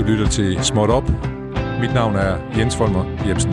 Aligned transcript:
Du 0.00 0.04
lytter 0.04 0.28
til 0.28 0.64
Småt 0.64 0.90
Op. 0.90 1.08
Mit 1.80 1.94
navn 1.94 2.16
er 2.16 2.58
Jens 2.58 2.76
Folmer 2.76 3.26
Jebsen. 3.26 3.52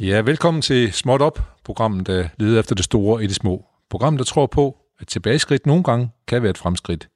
Ja, 0.00 0.20
velkommen 0.20 0.62
til 0.62 0.92
Småt 0.92 1.22
Op, 1.22 1.40
programmet, 1.64 2.06
der 2.06 2.28
leder 2.38 2.60
efter 2.60 2.74
det 2.74 2.84
store 2.84 3.24
i 3.24 3.26
det 3.26 3.36
små. 3.36 3.64
Programmet, 3.90 4.18
der 4.18 4.24
tror 4.24 4.46
på, 4.46 4.76
at 5.00 5.06
tilbageskridt 5.06 5.66
nogle 5.66 5.82
gange 5.82 6.10
kan 6.28 6.42
være 6.42 6.50
et 6.50 6.58
fremskridt. 6.58 7.08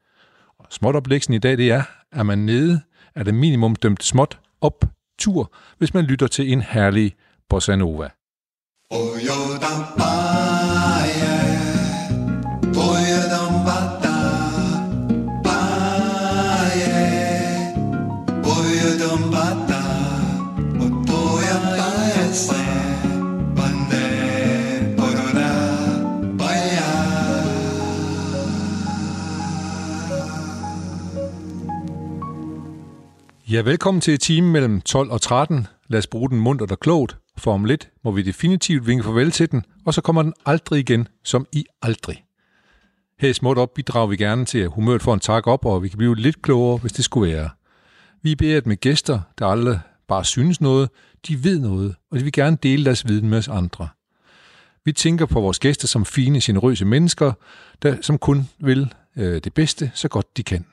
Og 0.59 0.67
småt 0.71 0.97
oplægsen 0.97 1.35
i 1.35 1.39
dag, 1.39 1.57
det 1.59 1.71
er, 1.71 1.83
at 2.13 2.27
man 2.27 2.39
nede 2.39 2.81
er 3.15 3.23
det 3.23 3.35
minimum 3.35 3.77
dømt 3.77 4.05
småt 4.05 4.39
op 4.61 4.85
tur, 5.19 5.53
hvis 5.79 5.95
man 5.95 6.05
lytter 6.05 6.27
til 6.27 6.53
en 6.53 6.61
herlig 6.61 7.15
bossa 7.49 7.77
nova. 7.77 8.09
Ja, 33.51 33.61
velkommen 33.61 34.01
til 34.01 34.19
timen 34.19 34.53
mellem 34.53 34.81
12 34.81 35.11
og 35.11 35.23
13. 35.23 35.67
Lad 35.89 35.99
os 35.99 36.07
bruge 36.07 36.31
den 36.31 36.41
mundt 36.41 36.63
og 36.63 36.81
klogt, 36.81 37.19
for 37.39 37.55
om 37.55 37.65
lidt 37.65 37.91
må 38.05 38.11
vi 38.11 38.23
definitivt 38.23 38.87
vinke 38.87 39.05
farvel 39.05 39.31
til 39.31 39.51
den, 39.51 39.65
og 39.85 39.95
så 39.95 40.01
kommer 40.01 40.23
den 40.23 40.35
aldrig 40.47 40.81
igen, 40.81 41.09
som 41.25 41.47
i 41.53 41.65
aldrig. 41.83 42.25
Her 43.19 43.29
i 43.29 43.33
Småt 43.33 43.59
Op 43.59 43.75
bidrager 43.75 44.07
vi 44.07 44.17
gerne 44.17 44.45
til, 44.45 44.59
at 44.59 44.71
humøret 44.71 45.03
får 45.03 45.15
en 45.15 45.21
tak 45.21 45.47
op, 45.47 45.65
og 45.65 45.83
vi 45.83 45.89
kan 45.89 45.99
blive 45.99 46.17
lidt 46.17 46.43
klogere, 46.43 46.79
hvis 46.79 46.93
det 46.93 47.05
skulle 47.05 47.33
være. 47.33 47.51
Vi 48.23 48.33
er 48.33 48.37
bedt 48.37 48.67
med 48.67 48.77
gæster, 48.77 49.21
der 49.39 49.47
aldrig 49.47 49.81
bare 50.09 50.25
synes 50.25 50.61
noget, 50.61 50.89
de 51.29 51.45
ved 51.45 51.59
noget, 51.59 51.95
og 52.11 52.19
de 52.19 52.25
vil 52.25 52.33
gerne 52.33 52.59
dele 52.63 52.85
deres 52.85 53.09
viden 53.09 53.29
med 53.29 53.39
os 53.39 53.49
andre. 53.49 53.89
Vi 54.85 54.93
tænker 54.93 55.27
på 55.27 55.41
vores 55.41 55.59
gæster 55.59 55.89
som 55.89 56.05
fine, 56.05 56.41
generøse 56.41 56.85
mennesker, 56.85 57.33
der, 57.83 57.97
som 58.01 58.19
kun 58.19 58.49
vil 58.59 58.95
øh, 59.17 59.41
det 59.45 59.55
bedste, 59.55 59.91
så 59.95 60.09
godt 60.09 60.37
de 60.37 60.43
kan. 60.43 60.65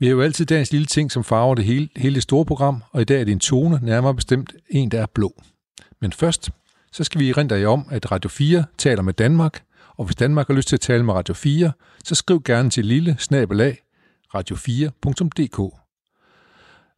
Vi 0.00 0.06
har 0.06 0.10
jo 0.10 0.20
altid 0.20 0.46
dagens 0.46 0.72
lille 0.72 0.86
ting, 0.86 1.12
som 1.12 1.24
farver 1.24 1.54
det 1.54 1.64
hele, 1.64 1.88
hele 1.96 2.14
det 2.14 2.22
store 2.22 2.44
program, 2.44 2.82
og 2.92 3.00
i 3.00 3.04
dag 3.04 3.20
er 3.20 3.24
det 3.24 3.32
en 3.32 3.40
tone, 3.40 3.80
nærmere 3.82 4.14
bestemt 4.14 4.52
en, 4.70 4.90
der 4.90 5.02
er 5.02 5.06
blå. 5.14 5.42
Men 6.00 6.12
først, 6.12 6.50
så 6.92 7.04
skal 7.04 7.20
vi 7.20 7.32
rinde 7.32 7.60
jer 7.60 7.68
om, 7.68 7.86
at 7.90 8.12
Radio 8.12 8.28
4 8.28 8.64
taler 8.78 9.02
med 9.02 9.12
Danmark, 9.12 9.62
og 9.96 10.04
hvis 10.04 10.16
Danmark 10.16 10.46
har 10.46 10.54
lyst 10.54 10.68
til 10.68 10.76
at 10.76 10.80
tale 10.80 11.02
med 11.02 11.14
Radio 11.14 11.34
4, 11.34 11.72
så 12.04 12.14
skriv 12.14 12.42
gerne 12.42 12.70
til 12.70 12.86
lille 12.86 13.16
snabelag 13.18 13.78
radio4.dk. 14.34 15.74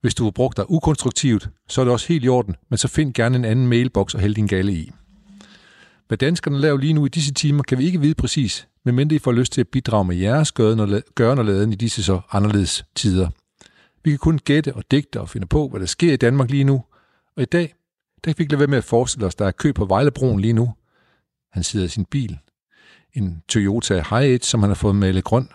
Hvis 0.01 0.15
du 0.15 0.25
har 0.25 0.31
brugt 0.31 0.56
dig 0.56 0.71
ukonstruktivt, 0.71 1.48
så 1.69 1.81
er 1.81 1.84
det 1.84 1.93
også 1.93 2.09
helt 2.09 2.25
i 2.25 2.28
orden, 2.28 2.56
men 2.69 2.78
så 2.78 2.89
find 2.89 3.15
gerne 3.15 3.37
en 3.37 3.45
anden 3.45 3.67
mailbox 3.67 4.15
og 4.15 4.21
hæld 4.21 4.34
din 4.34 4.47
gale 4.47 4.73
i. 4.73 4.93
Hvad 6.09 6.19
danskerne 6.19 6.59
laver 6.59 6.78
lige 6.78 6.93
nu 6.93 7.06
i 7.06 7.09
disse 7.09 7.33
timer, 7.33 7.62
kan 7.62 7.78
vi 7.78 7.84
ikke 7.84 8.01
vide 8.01 8.15
præcis, 8.15 8.69
medmindre 8.84 9.17
I 9.17 9.19
får 9.19 9.33
lyst 9.33 9.53
til 9.53 9.61
at 9.61 9.69
bidrage 9.69 10.05
med 10.05 10.17
jeres 10.17 10.53
gøren 10.53 11.39
og 11.39 11.45
laden 11.45 11.73
i 11.73 11.77
disse 11.77 12.03
så 12.03 12.20
anderledes 12.31 12.84
tider. 12.95 13.28
Vi 14.05 14.11
kan 14.11 14.19
kun 14.19 14.39
gætte 14.39 14.75
og 14.75 14.84
digte 14.91 15.20
og 15.20 15.28
finde 15.28 15.47
på, 15.47 15.69
hvad 15.69 15.81
der 15.81 15.87
sker 15.87 16.12
i 16.12 16.17
Danmark 16.17 16.50
lige 16.50 16.64
nu. 16.64 16.84
Og 17.37 17.42
i 17.42 17.47
dag, 17.47 17.75
der 18.25 18.33
kan 18.33 18.39
vi 18.39 18.42
ikke 18.42 18.53
lade 18.53 18.61
være 18.61 18.69
med 18.69 18.78
at 18.78 18.84
forestille 18.84 19.27
os, 19.27 19.34
der 19.34 19.47
er 19.47 19.50
kø 19.50 19.72
på 19.72 19.84
Vejlebroen 19.84 20.41
lige 20.41 20.53
nu. 20.53 20.75
Han 21.53 21.62
sidder 21.62 21.87
i 21.87 21.89
sin 21.89 22.05
bil. 22.05 22.39
En 23.12 23.42
Toyota 23.48 24.05
Hiace, 24.11 24.50
som 24.50 24.61
han 24.61 24.70
har 24.70 24.75
fået 24.75 24.97
malet 24.97 25.25
grøn. 25.25 25.48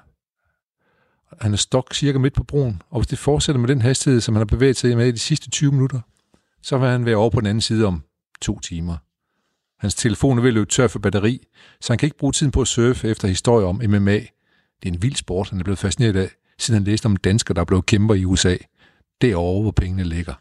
Han 1.41 1.53
er 1.53 1.57
stok 1.57 1.93
cirka 1.93 2.17
midt 2.17 2.33
på 2.33 2.43
broen, 2.43 2.81
og 2.89 2.99
hvis 2.99 3.07
det 3.07 3.19
fortsætter 3.19 3.59
med 3.59 3.69
den 3.69 3.81
hastighed, 3.81 4.21
som 4.21 4.35
han 4.35 4.39
har 4.39 4.45
bevæget 4.45 4.77
sig 4.77 4.97
med 4.97 5.07
i 5.07 5.11
de 5.11 5.17
sidste 5.17 5.49
20 5.49 5.71
minutter, 5.71 5.99
så 6.61 6.77
vil 6.77 6.89
han 6.89 7.05
være 7.05 7.15
over 7.15 7.29
på 7.29 7.39
den 7.39 7.47
anden 7.47 7.61
side 7.61 7.85
om 7.85 8.03
to 8.41 8.59
timer. 8.59 8.97
Hans 9.79 9.95
telefon 9.95 10.37
er 10.37 10.41
ved 10.41 10.49
at 10.49 10.53
løbe 10.53 10.69
tør 10.69 10.87
for 10.87 10.99
batteri, 10.99 11.47
så 11.81 11.93
han 11.93 11.97
kan 11.97 12.07
ikke 12.07 12.17
bruge 12.17 12.33
tiden 12.33 12.51
på 12.51 12.61
at 12.61 12.67
surfe 12.67 13.09
efter 13.09 13.27
historier 13.27 13.67
om 13.67 13.81
MMA. 13.87 14.17
Det 14.83 14.89
er 14.89 14.93
en 14.93 15.01
vild 15.01 15.15
sport, 15.15 15.49
han 15.49 15.59
er 15.59 15.63
blevet 15.63 15.79
fascineret 15.79 16.15
af, 16.15 16.29
siden 16.57 16.81
han 16.81 16.83
læste 16.83 17.05
om 17.05 17.17
danskere, 17.17 17.55
der 17.55 17.61
er 17.61 17.65
blevet 17.65 17.85
kæmper 17.85 18.15
i 18.15 18.25
USA. 18.25 18.57
Det 19.21 19.31
er 19.31 19.35
over, 19.35 19.61
hvor 19.61 19.71
pengene 19.71 20.03
ligger. 20.03 20.33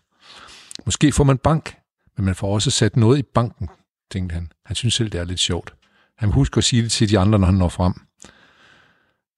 Måske 0.86 1.12
får 1.12 1.24
man 1.24 1.38
bank, 1.38 1.76
men 2.16 2.24
man 2.24 2.34
får 2.34 2.54
også 2.54 2.70
sat 2.70 2.96
noget 2.96 3.18
i 3.18 3.22
banken, 3.22 3.68
tænkte 4.10 4.34
han. 4.34 4.52
Han 4.66 4.76
synes 4.76 4.94
selv, 4.94 5.10
det 5.10 5.20
er 5.20 5.24
lidt 5.24 5.40
sjovt. 5.40 5.74
Han 6.18 6.30
husker 6.30 6.58
at 6.58 6.64
sige 6.64 6.82
det 6.82 6.92
til 6.92 7.10
de 7.10 7.18
andre, 7.18 7.38
når 7.38 7.46
han 7.46 7.54
når 7.54 7.68
frem. 7.68 7.94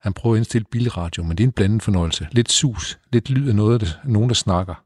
Han 0.00 0.12
prøver 0.12 0.36
at 0.36 0.38
indstille 0.38 0.64
bilradio, 0.70 1.22
men 1.22 1.38
det 1.38 1.44
er 1.44 1.48
en 1.48 1.52
blandet 1.52 1.82
fornøjelse. 1.82 2.28
Lidt 2.32 2.52
sus, 2.52 2.98
lidt 3.12 3.30
lyd 3.30 3.48
af 3.48 3.54
noget 3.54 3.82
af 3.82 3.88
nogen, 4.04 4.28
der 4.28 4.34
snakker. 4.34 4.85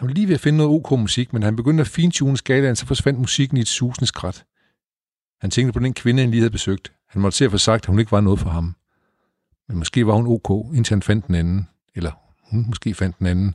Han 0.00 0.08
var 0.08 0.14
lige 0.14 0.28
ved 0.28 0.34
at 0.34 0.40
finde 0.40 0.56
noget 0.56 0.72
ok 0.72 0.90
musik, 0.90 1.32
men 1.32 1.42
han 1.42 1.56
begyndte 1.56 1.80
at 1.80 1.88
fintune 1.88 2.36
skalaen, 2.36 2.76
så 2.76 2.86
forsvandt 2.86 3.18
musikken 3.18 3.56
i 3.56 3.60
et 3.60 3.68
susende 3.68 4.06
skrat. 4.06 4.44
Han 5.40 5.50
tænkte 5.50 5.72
på 5.72 5.78
den 5.78 5.94
kvinde, 5.94 6.22
han 6.22 6.30
lige 6.30 6.40
havde 6.40 6.50
besøgt. 6.50 6.92
Han 7.08 7.22
måtte 7.22 7.38
se 7.38 7.44
at 7.44 7.50
få 7.50 7.58
sagt, 7.58 7.82
at 7.82 7.86
hun 7.86 7.98
ikke 7.98 8.12
var 8.12 8.20
noget 8.20 8.40
for 8.40 8.50
ham. 8.50 8.76
Men 9.68 9.78
måske 9.78 10.06
var 10.06 10.12
hun 10.12 10.26
ok, 10.26 10.74
indtil 10.74 10.94
han 10.94 11.02
fandt 11.02 11.26
den 11.26 11.34
anden. 11.34 11.68
Eller 11.94 12.12
hun 12.50 12.66
måske 12.66 12.94
fandt 12.94 13.18
den 13.18 13.26
anden. 13.26 13.54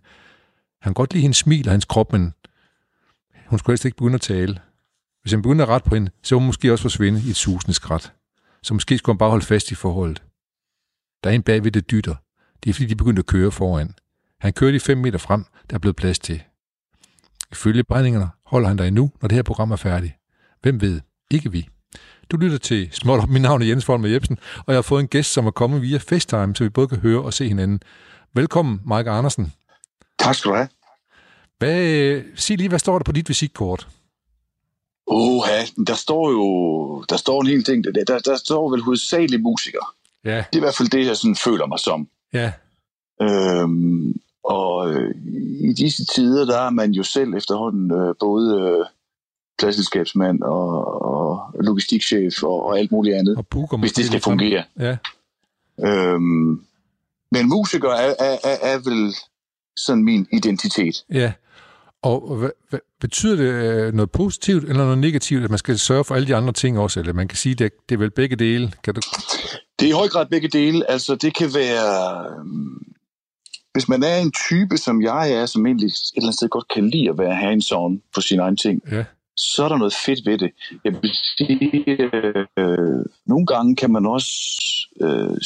Han 0.81 0.93
kunne 0.93 0.93
godt 0.93 1.13
lide 1.13 1.21
hendes 1.21 1.37
smil 1.37 1.67
og 1.67 1.73
hans 1.73 1.85
krop, 1.85 2.11
men 2.11 2.33
hun 3.47 3.59
skulle 3.59 3.73
helst 3.73 3.85
ikke 3.85 3.97
begynde 3.97 4.15
at 4.15 4.21
tale. 4.21 4.59
Hvis 5.21 5.31
han 5.31 5.41
begyndte 5.41 5.63
at 5.63 5.69
rette 5.69 5.89
på 5.89 5.95
hende, 5.95 6.11
så 6.23 6.35
ville 6.35 6.41
hun 6.41 6.47
måske 6.47 6.71
også 6.71 6.81
forsvinde 6.81 7.21
i 7.27 7.29
et 7.29 7.35
susende 7.35 7.73
skrat. 7.73 8.13
Så 8.63 8.73
måske 8.73 8.97
skulle 8.97 9.13
han 9.13 9.17
bare 9.17 9.29
holde 9.29 9.45
fast 9.45 9.71
i 9.71 9.75
forholdet. 9.75 10.23
Der 11.23 11.29
er 11.29 11.33
en 11.33 11.43
bagved 11.43 11.71
det 11.71 11.91
dytter. 11.91 12.15
Det 12.63 12.69
er 12.69 12.73
fordi, 12.73 12.87
de 12.87 12.95
begyndte 12.95 13.19
at 13.19 13.25
køre 13.25 13.51
foran. 13.51 13.95
Han 14.39 14.53
kørte 14.53 14.75
i 14.75 14.79
5 14.79 14.97
meter 14.97 15.17
frem, 15.17 15.45
der 15.69 15.75
er 15.75 15.79
blevet 15.79 15.95
plads 15.95 16.19
til. 16.19 16.43
Ifølge 17.51 17.83
brændingerne 17.83 18.29
holder 18.45 18.67
han 18.67 18.77
der 18.77 18.83
endnu, 18.83 19.11
når 19.21 19.27
det 19.27 19.35
her 19.35 19.43
program 19.43 19.71
er 19.71 19.75
færdigt. 19.75 20.13
Hvem 20.61 20.81
ved? 20.81 21.01
Ikke 21.31 21.51
vi. 21.51 21.67
Du 22.31 22.37
lytter 22.37 22.57
til 22.57 22.89
Småt 22.91 23.19
op. 23.19 23.29
Mit 23.29 23.41
navn 23.41 23.61
er 23.61 23.65
Jens 23.65 23.85
Folmer 23.85 24.07
Jebsen, 24.07 24.37
og 24.57 24.65
jeg 24.67 24.77
har 24.77 24.81
fået 24.81 25.01
en 25.01 25.07
gæst, 25.07 25.33
som 25.33 25.47
er 25.47 25.51
kommet 25.51 25.81
via 25.81 25.97
FaceTime, 25.97 26.55
så 26.55 26.63
vi 26.63 26.69
både 26.69 26.87
kan 26.87 26.97
høre 26.97 27.21
og 27.21 27.33
se 27.33 27.47
hinanden. 27.47 27.79
Velkommen, 28.33 28.81
Mike 28.85 29.09
Andersen. 29.09 29.53
Tak 30.19 30.35
skal 30.35 30.51
du 30.51 30.55
have. 30.55 30.67
Hvad, 31.57 32.21
sig 32.35 32.57
lige, 32.57 32.69
hvad 32.69 32.79
står 32.79 32.99
der 32.99 33.03
på 33.03 33.11
dit 33.11 33.29
visitkort? 33.29 33.87
Åh, 35.07 35.43
der 35.87 35.93
står 35.93 36.31
jo 36.31 36.45
der 37.09 37.17
står 37.17 37.41
en 37.41 37.47
hel 37.47 37.63
ting. 37.63 37.83
Der, 37.83 37.91
der, 37.91 38.19
der 38.19 38.35
står 38.35 38.71
vel 38.71 38.81
hovedsageligt 38.81 39.41
musikere. 39.41 39.85
Ja. 40.25 40.37
Det 40.37 40.37
er 40.37 40.57
i 40.57 40.59
hvert 40.59 40.75
fald 40.75 40.89
det, 40.89 41.05
jeg 41.05 41.17
sådan 41.17 41.35
føler 41.35 41.65
mig 41.65 41.79
som. 41.79 42.07
Ja. 42.33 42.51
Øhm, 43.21 44.13
og 44.45 44.93
øh, 44.93 45.15
i 45.69 45.73
disse 45.73 46.05
tider, 46.05 46.45
der 46.45 46.59
er 46.59 46.69
man 46.69 46.91
jo 46.91 47.03
selv 47.03 47.33
efterhånden 47.33 47.91
øh, 47.91 48.15
både 48.19 48.61
øh, 48.61 48.85
pladselskabsmand 49.59 50.41
og, 50.41 51.01
og 51.01 51.53
logistikchef 51.59 52.43
og, 52.43 52.65
og 52.65 52.79
alt 52.79 52.91
muligt 52.91 53.15
andet, 53.15 53.37
Og 53.37 53.47
booker 53.47 53.77
hvis 53.77 53.93
det 53.93 54.05
skal 54.05 54.21
fungere. 54.21 54.63
Ja. 54.79 54.97
Øhm, 55.85 56.61
men 57.31 57.49
musiker 57.49 57.89
er, 57.89 58.13
er, 58.19 58.37
er, 58.43 58.57
er 58.61 58.77
vel 58.77 59.15
sådan 59.77 60.03
min 60.03 60.27
identitet. 60.31 61.05
Ja. 61.13 61.33
Og 62.01 62.35
hvad, 62.35 62.49
hvad, 62.69 62.79
betyder 63.01 63.35
det 63.35 63.43
øh, 63.43 63.93
noget 63.93 64.11
positivt 64.11 64.63
eller 64.63 64.83
noget 64.83 64.97
negativt, 64.97 65.43
at 65.43 65.49
man 65.49 65.59
skal 65.59 65.79
sørge 65.79 66.03
for 66.03 66.15
alle 66.15 66.27
de 66.27 66.35
andre 66.35 66.53
ting 66.53 66.79
også? 66.79 66.99
Eller 66.99 67.13
man 67.13 67.27
kan 67.27 67.37
sige, 67.37 67.55
det, 67.55 67.71
det 67.89 67.95
er 67.95 67.99
vel 67.99 68.11
begge 68.11 68.35
dele. 68.35 68.71
Kan 68.83 68.93
du... 68.93 69.01
Det 69.79 69.85
er 69.85 69.89
i 69.89 69.91
høj 69.91 70.07
grad 70.07 70.25
begge 70.25 70.47
dele. 70.47 70.91
Altså, 70.91 71.15
det 71.15 71.35
kan 71.35 71.49
være... 71.55 72.25
Hvis 73.75 73.89
man 73.89 74.03
er 74.03 74.17
en 74.17 74.31
type, 74.49 74.77
som 74.77 75.01
jeg 75.01 75.31
er, 75.31 75.45
som 75.45 75.65
egentlig 75.65 75.87
et 75.87 76.11
eller 76.15 76.25
andet 76.27 76.35
sted 76.35 76.49
godt 76.49 76.67
kan 76.75 76.89
lide 76.89 77.09
at 77.09 77.17
være 77.17 77.35
hands-on 77.35 78.01
på 78.15 78.21
sine 78.21 78.41
egne 78.41 78.57
ting, 78.57 78.81
Ja. 78.91 79.03
så 79.37 79.63
er 79.65 79.69
der 79.69 79.77
noget 79.77 79.95
fedt 80.05 80.25
ved 80.25 80.37
det. 80.37 80.51
Jeg 80.85 80.93
vil 81.01 81.11
sige, 81.37 81.85
øh, 82.57 83.05
nogle 83.25 83.45
gange 83.45 83.75
kan 83.75 83.91
man 83.91 84.05
også... 84.05 84.31
Øh, 85.01 85.37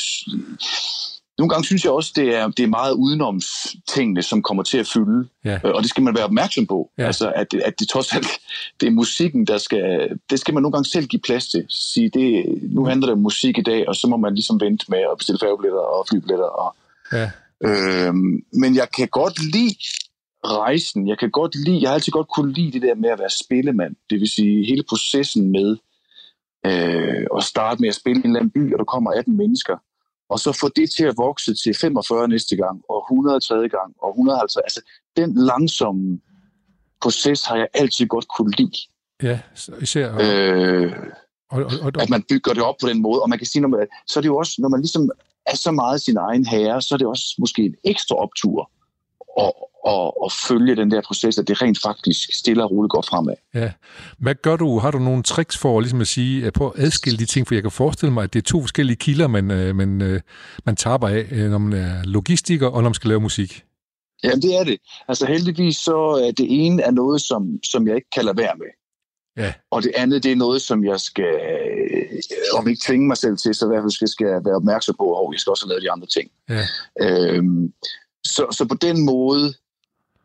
nogle 1.38 1.50
gange 1.50 1.66
synes 1.66 1.84
jeg 1.84 1.92
også, 1.92 2.12
det 2.16 2.36
er, 2.36 2.48
det 2.48 2.64
er 2.64 2.68
meget 2.68 2.94
udenoms 2.94 3.46
tingene, 3.88 4.22
som 4.22 4.42
kommer 4.42 4.64
til 4.64 4.78
at 4.78 4.88
fylde. 4.88 5.28
Ja. 5.46 5.60
Øh, 5.66 5.72
Og 5.76 5.82
det 5.82 5.90
skal 5.90 6.04
man 6.04 6.16
være 6.16 6.24
opmærksom 6.24 6.68
på. 6.68 6.92
Ja. 6.98 7.06
Altså, 7.06 7.32
at, 7.36 7.52
det- 7.52 7.62
at 7.62 7.80
det 7.80 7.90
trods 7.90 8.14
alt, 8.16 8.28
det 8.82 8.88
er 8.88 8.92
musikken, 8.92 9.48
der 9.48 9.58
skal... 9.58 10.10
Det 10.30 10.40
skal 10.40 10.54
man 10.54 10.64
nogle 10.64 10.72
gange 10.74 10.90
selv 10.90 11.08
give 11.08 11.20
plads 11.22 11.48
til. 11.48 11.66
Sige, 11.70 12.10
det, 12.10 12.46
nu 12.74 12.86
handler 12.86 13.08
det 13.08 13.14
om 13.14 13.20
musik 13.22 13.58
i 13.58 13.62
dag, 13.62 13.88
og 13.88 13.96
så 13.96 14.08
må 14.08 14.18
man 14.18 14.34
ligesom 14.36 14.62
vente 14.62 14.86
med 14.90 15.00
at 15.00 15.18
bestille 15.18 15.40
færgebilletter 15.40 15.80
og 15.80 16.06
flybilletter. 16.10 16.46
Og, 16.46 16.76
Ja. 17.14 17.30
Øhm, 17.64 18.44
men 18.54 18.76
jeg 18.76 18.88
kan 18.98 19.08
godt 19.08 19.40
lide 19.54 19.76
rejsen. 20.46 21.08
Jeg 21.08 21.18
kan 21.18 21.32
godt 21.32 21.56
lide, 21.56 21.82
jeg 21.82 21.90
har 21.90 21.94
altid 21.94 22.12
godt 22.12 22.28
kunne 22.36 22.54
lide 22.54 22.72
det 22.72 22.82
der 22.82 22.96
med 22.96 23.10
at 23.10 23.20
være 23.20 23.30
spillemand. 23.30 23.96
Det 24.10 24.20
vil 24.20 24.30
sige 24.30 24.66
hele 24.66 24.84
processen 24.90 25.52
med 25.52 25.78
øh, 26.66 27.26
at 27.38 27.44
starte 27.44 27.82
med 27.82 27.90
at 27.90 27.96
spille 27.96 28.22
i 28.22 28.24
en 28.24 28.30
eller 28.30 28.40
anden 28.40 28.52
by, 28.52 28.74
og 28.74 28.80
der 28.80 28.86
kommer 28.86 29.12
18 29.12 29.38
mennesker, 29.38 29.78
og 30.30 30.40
så 30.40 30.58
få 30.62 30.70
det 30.76 30.92
til 30.92 31.04
at 31.04 31.18
vokse 31.18 31.54
til 31.54 31.76
45 31.82 32.28
næste 32.28 32.56
gang, 32.56 32.82
og 32.90 33.06
100 33.12 33.40
tredje 33.40 33.68
gang, 33.68 33.96
og 34.02 34.10
150. 34.10 34.58
Altså, 34.64 34.82
den 35.18 35.46
langsomme 35.46 36.20
proces 37.02 37.46
har 37.46 37.56
jeg 37.56 37.68
altid 37.74 38.08
godt 38.08 38.26
kunne 38.38 38.52
lide. 38.58 38.78
Ja, 39.24 39.40
især. 39.82 40.08
Og, 40.12 40.22
Øh, 40.22 40.94
og, 41.52 41.64
og, 41.64 41.72
og, 41.82 42.02
at 42.02 42.10
man 42.10 42.24
bygger 42.30 42.54
det 42.54 42.64
op 42.64 42.76
på 42.82 42.88
den 42.88 43.02
måde, 43.02 43.22
og 43.22 43.30
man 43.30 43.38
kan 43.38 43.48
sige, 43.48 43.62
når 43.62 43.70
man, 43.70 43.88
så 44.08 44.20
er 44.20 44.22
det 44.22 44.28
jo 44.28 44.38
også, 44.38 44.56
når 44.60 44.70
man 44.70 44.80
ligesom 44.80 45.12
er 45.52 45.56
så 45.56 45.72
meget 45.72 46.02
sin 46.02 46.18
egen 46.18 46.46
herre, 46.46 46.82
så 46.82 46.96
er 46.96 46.98
det 46.98 47.08
også 47.08 47.36
måske 47.40 47.62
en 47.62 47.76
ekstra 47.84 48.16
optur 48.16 48.72
at, 49.40 49.54
at, 49.88 50.12
at 50.26 50.32
følge 50.48 50.76
den 50.76 50.92
der 50.92 51.02
proces, 51.02 51.38
at 51.38 51.48
det 51.48 51.62
rent 51.62 51.80
faktisk 51.82 52.30
stille 52.34 52.64
og 52.64 52.72
roligt 52.72 52.92
går 52.92 53.02
fremad. 53.02 53.36
Ja. 53.54 53.72
Hvad 54.18 54.36
gør 54.36 54.56
du? 54.56 54.80
Har 54.80 54.92
du 54.92 55.00
nogle 55.00 55.24
tricks 55.24 55.58
for 55.58 55.80
ligesom 55.80 56.02
at 56.02 56.08
sige, 56.08 56.52
på 56.52 56.70
at 56.70 56.84
adskille 56.84 57.20
de 57.20 57.26
ting? 57.26 57.48
For 57.48 57.56
jeg 57.56 57.64
kan 57.64 57.72
forestille 57.72 58.14
mig, 58.14 58.24
at 58.24 58.34
det 58.34 58.40
er 58.40 58.44
to 58.44 58.62
forskellige 58.62 58.98
kilder, 58.98 59.28
man, 59.28 59.52
øh, 59.52 59.76
man, 59.76 60.02
øh, 60.02 60.22
man 60.66 60.76
taber 60.76 61.08
af, 61.08 61.26
når 61.32 61.58
man 61.58 61.80
er 61.80 62.04
logistiker 62.04 62.68
og 62.68 62.82
når 62.82 62.90
man 62.90 62.94
skal 62.94 63.08
lave 63.08 63.22
musik. 63.22 63.64
Ja, 64.24 64.30
det 64.30 64.60
er 64.60 64.64
det. 64.64 64.78
Altså 65.08 65.26
heldigvis 65.26 65.78
så 65.78 65.98
er 66.28 66.32
det 66.32 66.48
ene 66.50 66.84
er 66.84 66.92
noget, 66.92 67.22
som, 67.22 67.64
som 67.64 67.88
jeg 67.88 67.96
ikke 67.96 68.10
kan 68.16 68.26
lade 68.26 68.38
være 68.38 68.56
med. 68.58 68.68
Ja. 69.40 69.54
Og 69.72 69.84
det 69.84 69.92
andet, 69.96 70.24
det 70.24 70.32
er 70.32 70.36
noget, 70.36 70.62
som 70.62 70.86
jeg 70.86 71.00
skal, 71.00 71.36
om 72.54 72.68
ikke 72.68 72.82
tvinge 72.86 73.08
mig 73.08 73.18
selv 73.18 73.38
til, 73.38 73.56
så 73.56 73.66
i 73.66 73.68
hvert 73.68 73.84
fald 73.84 74.08
skal, 74.08 74.28
jeg 74.28 74.46
være 74.46 74.56
opmærksom 74.56 74.96
på, 75.00 75.06
og 75.06 75.34
jeg 75.34 75.40
skal 75.40 75.52
også 75.52 75.68
lave 75.68 75.82
de 75.82 75.92
andre 75.92 76.08
ting. 76.08 76.32
Ja. 76.50 76.64
Øhm, 77.02 77.74
så, 78.24 78.48
så 78.52 78.66
på 78.68 78.76
den 78.76 79.06
måde 79.06 79.54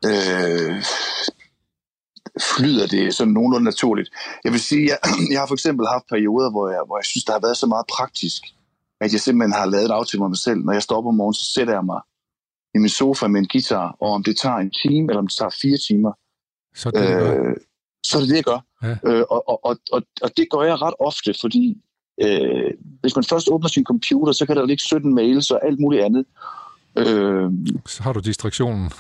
øh, 0.07 0.83
flyder 2.41 2.87
det 2.87 3.15
sådan 3.15 3.33
nogenlunde 3.33 3.65
naturligt. 3.65 4.11
Jeg 4.45 4.53
vil 4.53 4.61
sige, 4.61 4.85
jeg, 4.89 4.99
jeg 5.33 5.41
har 5.41 5.47
for 5.47 5.55
eksempel 5.55 5.87
haft 5.87 6.07
perioder, 6.09 6.51
hvor 6.51 6.69
jeg, 6.69 6.83
hvor 6.87 6.99
jeg 6.99 7.05
synes, 7.05 7.25
der 7.25 7.33
har 7.33 7.41
været 7.41 7.57
så 7.57 7.67
meget 7.67 7.87
praktisk, 7.97 8.43
at 9.01 9.13
jeg 9.13 9.21
simpelthen 9.21 9.53
har 9.53 9.67
lavet 9.67 9.85
et 9.85 9.91
aftale 9.91 10.21
med 10.21 10.29
mig 10.29 10.39
selv. 10.39 10.61
Når 10.65 10.73
jeg 10.73 10.83
står 10.83 10.97
op 10.97 11.07
om 11.07 11.15
morgenen, 11.15 11.35
så 11.35 11.53
sætter 11.55 11.75
jeg 11.75 11.85
mig 11.85 12.01
i 12.75 12.79
min 12.79 12.89
sofa 12.89 13.27
med 13.29 13.41
en 13.41 13.49
guitar, 13.49 13.97
og 14.01 14.11
om 14.13 14.23
det 14.23 14.37
tager 14.43 14.57
en 14.57 14.73
time, 14.83 15.05
eller 15.11 15.19
om 15.19 15.27
det 15.27 15.37
tager 15.37 15.55
fire 15.63 15.79
timer, 15.89 16.13
så, 16.75 16.91
det, 16.91 17.01
det 17.01 17.11
øh, 17.11 17.57
så 18.07 18.17
er 18.17 18.21
det 18.21 18.29
det, 18.29 18.37
jeg 18.37 18.45
gør. 18.45 18.61
Ja. 18.85 18.97
Øh, 19.07 19.25
og, 19.31 19.65
og, 19.65 19.79
og, 19.93 20.03
og 20.23 20.31
det 20.37 20.47
gør 20.51 20.63
jeg 20.63 20.83
ret 20.83 20.95
ofte, 20.99 21.35
fordi 21.41 21.83
øh, 22.23 22.71
hvis 23.01 23.17
man 23.17 23.25
først 23.25 23.49
åbner 23.51 23.69
sin 23.69 23.85
computer, 23.85 24.33
så 24.33 24.47
kan 24.47 24.57
der 24.57 24.67
ligge 24.67 24.83
17 24.83 25.15
mails 25.15 25.51
og 25.51 25.67
alt 25.67 25.81
muligt 25.81 26.03
andet. 26.03 26.25
Øh, 26.99 27.51
så 27.87 28.03
har 28.03 28.13
du 28.13 28.21
distraktionen. 28.21 28.91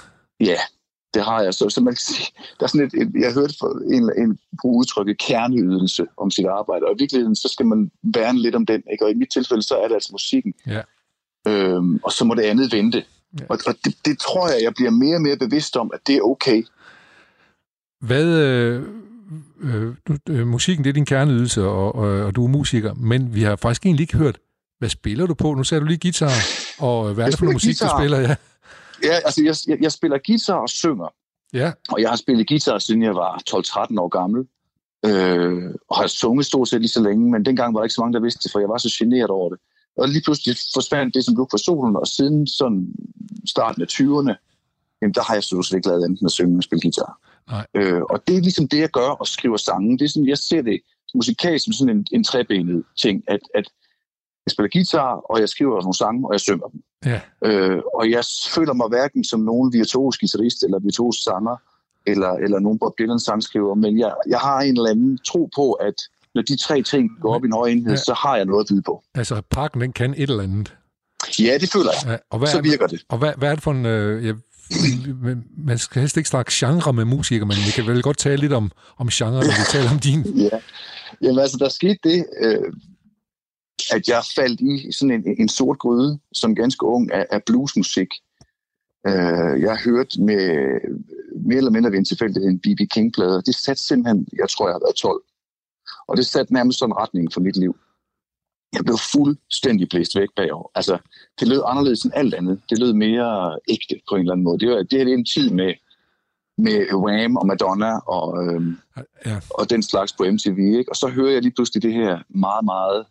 Ja, 0.40 0.56
det 1.14 1.24
har 1.24 1.42
jeg. 1.42 1.54
Så, 1.54 1.70
så 1.70 1.80
man 1.80 1.94
kan 1.94 2.00
sige, 2.00 2.26
der 2.60 2.64
er 2.64 2.68
sådan 2.68 2.86
et, 2.86 2.94
et, 2.94 3.12
jeg 3.14 3.32
har 3.32 3.40
hørt 3.40 3.54
en, 3.92 4.22
en 4.22 4.38
bruge 4.60 4.78
udtrykket 4.80 5.18
kerneydelse 5.18 6.06
om 6.16 6.30
sit 6.30 6.46
arbejde, 6.46 6.86
og 6.86 6.92
i 6.92 6.98
virkeligheden, 6.98 7.36
så 7.36 7.48
skal 7.48 7.66
man 7.66 7.90
værne 8.02 8.42
lidt 8.42 8.54
om 8.54 8.66
den. 8.66 8.82
Ikke? 8.92 9.04
Og 9.04 9.10
i 9.10 9.14
mit 9.14 9.28
tilfælde, 9.32 9.62
så 9.62 9.76
er 9.76 9.88
det 9.88 9.94
altså 9.94 10.12
musikken. 10.12 10.54
Ja. 10.66 10.82
Øhm, 11.48 12.00
og 12.04 12.12
så 12.12 12.24
må 12.24 12.34
det 12.34 12.42
andet 12.42 12.72
vente. 12.72 13.04
Ja. 13.40 13.44
Og, 13.48 13.58
og 13.66 13.74
det, 13.84 13.96
det 14.04 14.18
tror 14.18 14.48
jeg, 14.48 14.62
jeg 14.62 14.74
bliver 14.74 14.90
mere 14.90 15.16
og 15.16 15.22
mere 15.22 15.36
bevidst 15.36 15.76
om, 15.76 15.90
at 15.94 16.00
det 16.06 16.16
er 16.16 16.22
okay. 16.22 16.64
Hvad, 18.00 18.80
øh, 19.62 19.94
øh, 20.10 20.18
øh, 20.28 20.46
musikken 20.46 20.84
det 20.84 20.90
er 20.90 20.94
din 20.94 21.04
kerneydelse, 21.04 21.62
og, 21.62 21.94
og, 21.94 22.08
og 22.08 22.36
du 22.36 22.44
er 22.44 22.48
musiker, 22.48 22.94
men 22.94 23.34
vi 23.34 23.42
har 23.42 23.56
faktisk 23.56 23.86
egentlig 23.86 24.02
ikke 24.02 24.16
hørt, 24.16 24.38
hvad 24.78 24.88
spiller 24.88 25.26
du 25.26 25.34
på? 25.34 25.54
Nu 25.54 25.64
sagde 25.64 25.80
du 25.80 25.86
lige 25.86 25.98
guitar, 25.98 26.32
og 26.78 27.14
hvad 27.14 27.24
er 27.24 27.30
det 27.30 27.38
for 27.38 27.44
noget 27.44 27.54
musik, 27.54 27.78
guitar. 27.78 27.96
du 27.96 28.02
spiller? 28.02 28.20
Ja, 28.20 28.36
ja 29.02 29.14
altså 29.24 29.42
jeg, 29.44 29.54
jeg, 29.68 29.82
jeg 29.82 29.92
spiller 29.92 30.18
guitar 30.26 30.54
og 30.54 30.68
synger. 30.68 31.08
Ja. 31.52 31.72
Og 31.88 32.00
jeg 32.00 32.08
har 32.08 32.16
spillet 32.16 32.48
guitar, 32.48 32.78
siden 32.78 33.02
jeg 33.02 33.14
var 33.14 33.42
12-13 33.50 34.00
år 34.00 34.08
gammel. 34.08 34.46
Øh, 35.06 35.74
og 35.88 35.96
har 35.96 36.06
sunget 36.06 36.46
stort 36.46 36.68
set 36.68 36.80
lige 36.80 36.88
så 36.98 37.02
længe, 37.02 37.30
men 37.30 37.44
dengang 37.44 37.74
var 37.74 37.80
der 37.80 37.84
ikke 37.84 37.94
så 37.94 38.00
mange, 38.00 38.14
der 38.14 38.20
vidste 38.20 38.42
det, 38.42 38.52
for 38.52 38.58
jeg 38.58 38.68
var 38.68 38.78
så 38.78 38.96
generet 38.98 39.30
over 39.30 39.48
det. 39.50 39.58
Og 39.96 40.08
lige 40.08 40.22
pludselig 40.24 40.56
forsvandt 40.74 41.14
det 41.14 41.24
som 41.24 41.34
luk 41.34 41.50
for 41.50 41.56
solen, 41.56 41.96
og 41.96 42.06
siden 42.06 42.46
sådan 42.46 42.88
starten 43.46 43.82
af 43.82 43.86
20'erne, 43.86 44.34
jamen 45.02 45.14
der 45.14 45.22
har 45.22 45.34
jeg 45.34 45.42
så 45.42 45.72
ikke 45.76 45.88
lavet 45.88 46.04
enten 46.04 46.26
at 46.26 46.32
synge 46.32 46.58
og 46.58 46.62
spille 46.62 46.82
guitar. 46.82 47.18
Nej. 47.50 47.66
Øh, 47.74 48.02
og 48.02 48.28
det 48.28 48.36
er 48.36 48.40
ligesom 48.40 48.68
det, 48.68 48.78
jeg 48.78 48.90
gør 48.90 49.08
og 49.08 49.26
skriver 49.26 49.56
sange. 49.56 49.98
Det 49.98 50.04
er 50.04 50.08
sådan, 50.08 50.28
jeg 50.28 50.38
ser 50.38 50.62
det 50.62 50.80
musikalsk 51.14 51.64
som 51.64 51.72
sådan 51.72 51.96
en, 51.96 52.06
en 52.12 52.24
trebenet 52.24 52.84
ting, 53.02 53.22
at, 53.28 53.40
at 53.54 53.64
jeg 54.46 54.50
spiller 54.50 54.70
guitar, 54.72 55.14
og 55.30 55.40
jeg 55.40 55.48
skriver 55.48 55.80
nogle 55.80 55.94
sange, 55.94 56.26
og 56.28 56.32
jeg 56.32 56.40
synger 56.40 56.66
dem. 56.66 56.82
Ja. 57.04 57.20
Øh, 57.44 57.82
og 57.94 58.10
jeg 58.10 58.24
føler 58.54 58.72
mig 58.72 58.88
hverken 58.88 59.24
som 59.24 59.40
nogen 59.40 59.72
virtuos 59.72 60.18
guitarist, 60.18 60.62
eller 60.62 60.78
virtuos 60.78 61.16
sanger, 61.16 61.56
eller, 62.06 62.32
eller 62.32 62.58
nogen 62.58 62.78
Bob 62.78 62.98
Dylan 62.98 63.20
sangskriver, 63.20 63.74
men 63.74 63.98
jeg, 63.98 64.14
jeg 64.28 64.38
har 64.38 64.60
en 64.60 64.76
eller 64.76 64.90
anden 64.90 65.18
tro 65.26 65.50
på, 65.56 65.72
at 65.72 65.94
når 66.34 66.42
de 66.42 66.56
tre 66.56 66.82
ting 66.82 67.10
går 67.20 67.34
op 67.34 67.44
i 67.44 67.46
en 67.46 67.52
høj 67.52 67.68
enhed, 67.68 67.90
ja. 67.90 67.96
så 67.96 68.14
har 68.14 68.36
jeg 68.36 68.44
noget 68.44 68.64
at 68.64 68.66
byde 68.70 68.82
på. 68.82 69.02
Altså, 69.14 69.42
parken, 69.50 69.80
den 69.80 69.92
kan 69.92 70.14
et 70.16 70.30
eller 70.30 70.42
andet. 70.42 70.76
Ja, 71.38 71.58
det 71.60 71.72
føler 71.72 71.90
jeg. 71.90 72.12
Ja, 72.12 72.16
og 72.30 72.38
hvad 72.38 72.48
så 72.48 72.60
virker 72.60 72.86
det. 72.86 73.04
Og 73.08 73.18
hvad, 73.18 73.32
hvad 73.36 73.50
er 73.50 73.54
det 73.54 73.62
for 73.62 73.70
en... 73.70 73.86
Øh, 73.86 74.26
jeg, 74.26 74.34
man 75.56 75.78
skal 75.78 76.00
helst 76.00 76.16
ikke 76.16 76.28
snakke 76.28 76.52
genre 76.54 76.92
med 76.92 77.04
musikere, 77.04 77.46
men 77.46 77.56
vi 77.66 77.70
kan 77.74 77.86
vel 77.86 78.02
godt 78.02 78.18
tale 78.18 78.40
lidt 78.40 78.52
om, 78.52 78.70
om 78.96 79.08
genre, 79.08 79.32
når 79.32 79.40
vi 79.40 79.66
taler 79.70 79.90
om 79.90 79.98
din. 79.98 80.20
ja. 80.50 80.58
Jamen 81.22 81.38
altså, 81.38 81.56
der 81.56 81.68
skete 81.68 81.98
det, 82.04 82.26
øh, 82.40 82.72
at 83.90 84.08
jeg 84.08 84.22
faldt 84.36 84.60
i 84.60 84.92
sådan 84.92 85.10
en, 85.10 85.36
en 85.38 85.48
sort 85.48 85.78
gryde, 85.78 86.18
som 86.32 86.54
ganske 86.54 86.86
ung, 86.86 87.12
af, 87.12 87.26
af 87.30 87.42
bluesmusik. 87.42 88.08
Øh, 89.06 89.60
jeg 89.60 89.76
hørte 89.84 90.22
med 90.22 90.42
mere 91.46 91.56
eller 91.56 91.70
mindre 91.70 91.90
ved 91.90 91.98
en 91.98 92.04
tilfældighed 92.04 92.50
en 92.50 92.58
B.B. 92.58 92.80
King-plade. 92.94 93.42
Det 93.46 93.54
satte 93.54 93.82
simpelthen, 93.82 94.28
jeg 94.38 94.48
tror, 94.48 94.68
jeg 94.68 94.74
har 94.74 94.84
været 94.86 94.96
12. 94.96 95.22
Og 96.08 96.16
det 96.16 96.26
satte 96.26 96.52
nærmest 96.54 96.78
sådan 96.78 96.92
en 96.92 96.96
retning 96.96 97.32
for 97.32 97.40
mit 97.40 97.56
liv. 97.56 97.76
Jeg 98.74 98.84
blev 98.84 98.98
fuldstændig 99.12 99.88
blæst 99.88 100.16
væk 100.16 100.28
bagover. 100.36 100.70
Altså, 100.74 100.98
det 101.40 101.48
lød 101.48 101.62
anderledes 101.66 102.02
end 102.02 102.12
alt 102.16 102.34
andet. 102.34 102.60
Det 102.70 102.78
lød 102.78 102.92
mere 102.92 103.58
ægte 103.68 104.00
på 104.08 104.14
en 104.14 104.20
eller 104.20 104.32
anden 104.32 104.44
måde. 104.44 104.58
Det, 104.58 104.68
var, 104.70 104.82
det 104.82 105.02
er 105.02 105.06
en 105.06 105.24
tid 105.24 105.50
med, 105.50 105.74
med 106.58 106.94
Wham 106.94 107.36
og 107.36 107.46
Madonna 107.46 107.98
og, 107.98 108.44
øhm, 108.44 108.78
ja. 109.26 109.40
og 109.50 109.70
den 109.70 109.82
slags 109.82 110.12
på 110.12 110.24
MTV. 110.24 110.58
Ikke? 110.58 110.92
Og 110.92 110.96
så 110.96 111.08
hører 111.08 111.32
jeg 111.32 111.42
lige 111.42 111.54
pludselig 111.54 111.82
det 111.82 111.92
her 111.92 112.18
meget, 112.28 112.64
meget 112.64 113.06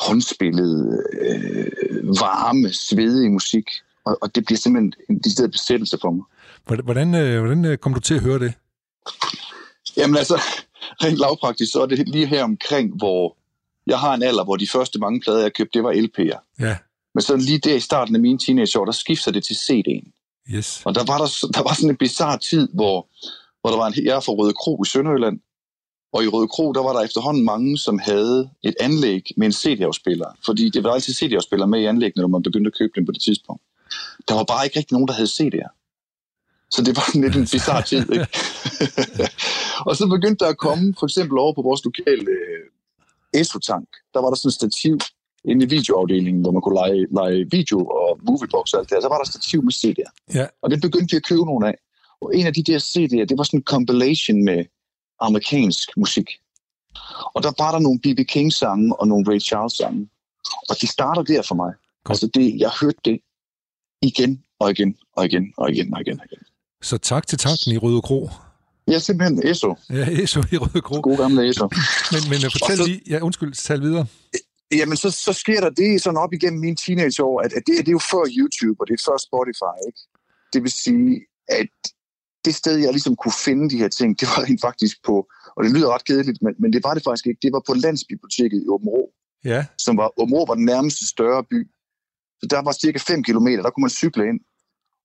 håndspillede, 0.00 1.02
øh, 1.20 2.08
varme, 2.08 2.72
svedige 2.72 3.30
musik. 3.30 3.70
Og, 4.04 4.18
og 4.22 4.34
det 4.34 4.44
bliver 4.44 4.58
simpelthen 4.58 4.94
en 5.10 5.18
decideret 5.18 5.50
besættelse 5.50 5.98
for 6.00 6.10
mig. 6.10 6.24
Hvordan, 6.84 7.14
øh, 7.14 7.38
hvordan 7.38 7.64
øh, 7.64 7.78
kom 7.78 7.94
du 7.94 8.00
til 8.00 8.14
at 8.14 8.20
høre 8.20 8.38
det? 8.38 8.52
Jamen 9.96 10.16
altså, 10.16 10.40
rent 11.04 11.18
lavpraktisk, 11.18 11.72
så 11.72 11.82
er 11.82 11.86
det 11.86 12.08
lige 12.08 12.26
her 12.26 12.44
omkring, 12.44 12.96
hvor 12.96 13.36
jeg 13.86 13.98
har 13.98 14.14
en 14.14 14.22
alder, 14.22 14.44
hvor 14.44 14.56
de 14.56 14.68
første 14.68 14.98
mange 14.98 15.20
plader, 15.20 15.40
jeg 15.40 15.52
købte, 15.52 15.78
det 15.78 15.84
var 15.84 15.92
LP'er. 15.92 16.64
Ja. 16.66 16.76
Men 17.14 17.22
så 17.22 17.36
lige 17.36 17.58
der 17.58 17.74
i 17.74 17.80
starten 17.80 18.14
af 18.14 18.20
mine 18.20 18.38
teenageår, 18.38 18.84
der 18.84 18.92
skifter 18.92 19.30
det 19.30 19.44
til 19.44 19.54
CD'en. 19.54 20.10
Yes. 20.50 20.82
Og 20.84 20.94
der 20.94 21.04
var, 21.04 21.18
der, 21.18 21.50
der 21.54 21.62
var 21.62 21.74
sådan 21.74 21.90
en 21.90 21.96
bizarre 21.96 22.38
tid, 22.38 22.68
hvor, 22.74 23.08
hvor 23.60 23.70
der 23.70 23.76
var 23.76 23.86
en, 23.86 24.04
jeg 24.04 24.16
er 24.16 24.20
fra 24.20 24.32
Røde 24.32 24.52
Kro 24.52 24.82
i 24.82 24.86
Sønderjylland, 24.86 25.40
og 26.12 26.24
i 26.24 26.28
Røde 26.28 26.48
Kro, 26.48 26.72
der 26.72 26.82
var 26.82 26.92
der 26.92 27.00
efterhånden 27.00 27.44
mange, 27.44 27.78
som 27.78 27.98
havde 27.98 28.50
et 28.62 28.74
anlæg 28.80 29.22
med 29.36 29.46
en 29.46 29.52
CD-afspiller. 29.52 30.28
Fordi 30.46 30.70
det 30.70 30.84
var 30.84 30.90
altid 30.90 31.14
CD-afspiller 31.14 31.66
med 31.66 31.80
i 31.80 31.84
anlæggene, 31.84 32.22
når 32.22 32.28
man 32.28 32.42
begyndte 32.42 32.68
at 32.68 32.78
købe 32.78 32.92
dem 32.96 33.06
på 33.06 33.12
det 33.12 33.22
tidspunkt. 33.22 33.62
Der 34.28 34.34
var 34.34 34.44
bare 34.44 34.64
ikke 34.64 34.78
rigtig 34.78 34.94
nogen, 34.94 35.08
der 35.08 35.14
havde 35.14 35.34
CD'er. 35.38 35.70
Så 36.70 36.82
det 36.82 36.96
var 36.96 37.20
lidt 37.22 37.36
en 37.36 37.48
bizarre 37.52 37.82
tid, 37.82 38.12
ikke? 38.12 38.26
og 39.88 39.96
så 39.96 40.06
begyndte 40.08 40.44
der 40.44 40.50
at 40.50 40.58
komme, 40.58 40.94
for 40.98 41.06
eksempel 41.06 41.38
over 41.38 41.52
på 41.52 41.62
vores 41.62 41.84
lokale 41.84 42.30
øh, 42.30 42.64
ESO-tank, 43.34 43.88
der 44.14 44.20
var 44.20 44.28
der 44.28 44.36
sådan 44.36 44.48
et 44.48 44.54
stativ 44.54 44.98
inde 45.44 45.64
i 45.64 45.68
videoafdelingen, 45.68 46.42
hvor 46.42 46.52
man 46.52 46.62
kunne 46.62 46.78
lege, 46.82 47.06
lege 47.18 47.46
video 47.50 47.78
og 47.86 48.18
moviebox 48.28 48.72
og 48.72 48.80
alt 48.80 48.90
det 48.90 49.02
Så 49.02 49.08
var 49.08 49.18
der 49.18 49.24
stativ 49.24 49.64
med 49.64 49.72
CD'er. 49.72 50.10
Ja. 50.34 50.46
Og 50.62 50.70
det 50.70 50.80
begyndte 50.80 51.12
vi 51.12 51.16
at 51.16 51.28
købe 51.30 51.44
nogle 51.44 51.68
af. 51.68 51.76
Og 52.20 52.36
en 52.36 52.46
af 52.46 52.54
de 52.54 52.62
der 52.62 52.78
CD'er, 52.78 53.24
det 53.28 53.38
var 53.38 53.44
sådan 53.44 53.60
en 53.60 53.64
compilation 53.64 54.44
med 54.44 54.64
amerikansk 55.20 55.88
musik. 55.96 56.28
Og 57.34 57.42
der 57.42 57.52
var 57.58 57.72
der 57.72 57.78
nogle 57.78 58.00
B.B. 58.00 58.20
King-sange 58.28 58.96
og 59.00 59.08
nogle 59.08 59.24
Ray 59.30 59.40
Charles-sange. 59.40 60.08
Og 60.68 60.76
det 60.80 60.88
starter 60.88 61.22
der 61.22 61.42
for 61.42 61.54
mig. 61.54 61.72
Godt. 62.04 62.14
Altså 62.14 62.26
det, 62.34 62.60
jeg 62.60 62.70
hørte 62.80 62.98
det 63.04 63.20
igen 64.02 64.44
og 64.58 64.70
igen 64.70 64.96
og 65.12 65.24
igen 65.24 65.54
og 65.56 65.70
igen 65.70 65.94
og 65.94 66.00
igen. 66.00 66.20
Og 66.20 66.26
igen. 66.30 66.42
Så 66.82 66.98
tak 66.98 67.26
til 67.26 67.38
tanken 67.38 67.72
i 67.72 67.78
Røde 67.78 68.02
Kro. 68.02 68.30
Ja, 68.88 68.98
simpelthen 68.98 69.46
ESO. 69.50 69.74
Ja, 69.90 70.06
ESO 70.22 70.40
i 70.52 70.56
Røde 70.56 70.80
Kro. 70.80 71.00
God 71.00 71.16
gamle 71.16 71.48
ESO. 71.48 71.68
men, 72.12 72.22
men 72.30 72.38
uh, 72.46 72.50
fortæl 72.56 72.76
så, 72.76 72.86
lige, 72.86 73.00
ja, 73.08 73.18
undskyld, 73.20 73.52
tal 73.52 73.80
videre. 73.80 74.06
Jamen, 74.72 74.96
så, 74.96 75.10
så 75.10 75.32
sker 75.32 75.60
der 75.60 75.70
det 75.70 76.02
sådan 76.02 76.16
op 76.16 76.32
igennem 76.32 76.60
mine 76.60 76.76
teenageår, 76.76 77.40
at, 77.40 77.52
at 77.52 77.62
det, 77.66 77.74
det 77.78 77.88
er 77.88 77.98
jo 78.00 78.04
før 78.12 78.24
YouTube, 78.38 78.80
og 78.80 78.86
det 78.86 78.94
er 78.94 79.02
før 79.08 79.16
Spotify, 79.28 79.76
ikke? 79.88 80.00
Det 80.52 80.62
vil 80.62 80.72
sige, 80.72 81.20
at 81.48 81.74
det 82.44 82.54
sted, 82.54 82.76
jeg 82.76 82.90
ligesom 82.90 83.16
kunne 83.16 83.38
finde 83.44 83.70
de 83.70 83.78
her 83.78 83.88
ting, 83.88 84.20
det 84.20 84.28
var 84.28 84.38
rent 84.46 84.60
faktisk 84.68 84.96
på, 85.08 85.16
og 85.56 85.64
det 85.64 85.72
lyder 85.72 85.94
ret 85.94 86.04
kedeligt, 86.04 86.42
men, 86.42 86.54
men 86.58 86.72
det 86.72 86.80
var 86.84 86.94
det 86.94 87.02
faktisk 87.08 87.26
ikke, 87.26 87.40
det 87.42 87.52
var 87.52 87.62
på 87.66 87.74
Landsbiblioteket 87.74 88.62
i 88.64 88.68
Åben 88.68 88.88
ja. 89.44 89.66
som 89.78 89.96
var, 89.96 90.20
Åben 90.20 90.48
var 90.48 90.54
den 90.54 90.64
nærmeste 90.64 91.08
større 91.08 91.44
by. 91.44 91.70
Så 92.40 92.46
der 92.50 92.62
var 92.62 92.72
cirka 92.72 92.98
5 92.98 93.22
km, 93.22 93.46
der 93.46 93.70
kunne 93.70 93.84
man 93.86 93.90
cykle 93.90 94.28
ind. 94.28 94.40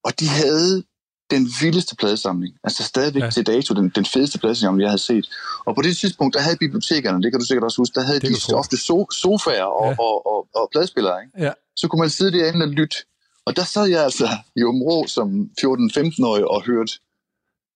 Og 0.03 0.19
de 0.19 0.27
havde 0.27 0.83
den 1.31 1.50
vildeste 1.62 1.95
pladesamling. 1.95 2.55
Altså 2.63 2.83
stadigvæk 2.83 3.21
ja. 3.24 3.29
til 3.29 3.48
dato 3.48 3.74
den, 3.74 3.89
den 3.95 4.05
fedeste 4.05 4.39
pladesamling, 4.39 4.81
jeg 4.81 4.89
havde 4.89 5.01
set. 5.01 5.29
Og 5.65 5.75
på 5.75 5.81
det 5.81 5.98
tidspunkt, 5.98 6.33
der 6.36 6.41
havde 6.41 6.57
bibliotekerne, 6.57 7.24
det 7.24 7.31
kan 7.31 7.39
du 7.39 7.45
sikkert 7.45 7.63
også 7.63 7.77
huske, 7.81 7.93
der 7.95 8.05
havde 8.05 8.19
det 8.19 8.29
de 8.50 8.53
ofte 8.53 8.77
so, 8.77 9.07
sofaer 9.12 9.63
og, 9.63 9.89
ja. 9.91 9.95
og, 10.00 10.27
og, 10.27 10.48
og 10.55 10.69
pladespillere. 10.71 11.17
Ikke? 11.24 11.45
Ja. 11.45 11.51
Så 11.75 11.88
kunne 11.88 12.00
man 12.00 12.09
sidde 12.09 12.39
derinde 12.39 12.63
og 12.65 12.69
lytte. 12.69 12.98
Og 13.45 13.55
der 13.55 13.63
sad 13.63 13.86
jeg 13.86 14.03
altså 14.03 14.27
i 14.55 14.63
Områ 14.63 15.07
som 15.07 15.50
14-15-årig 15.62 16.45
og 16.48 16.62
hørte 16.65 16.93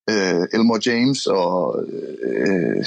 øh, 0.09 0.41
Elmore 0.53 0.79
James 0.85 1.25
og 1.27 1.85
øh, 2.23 2.85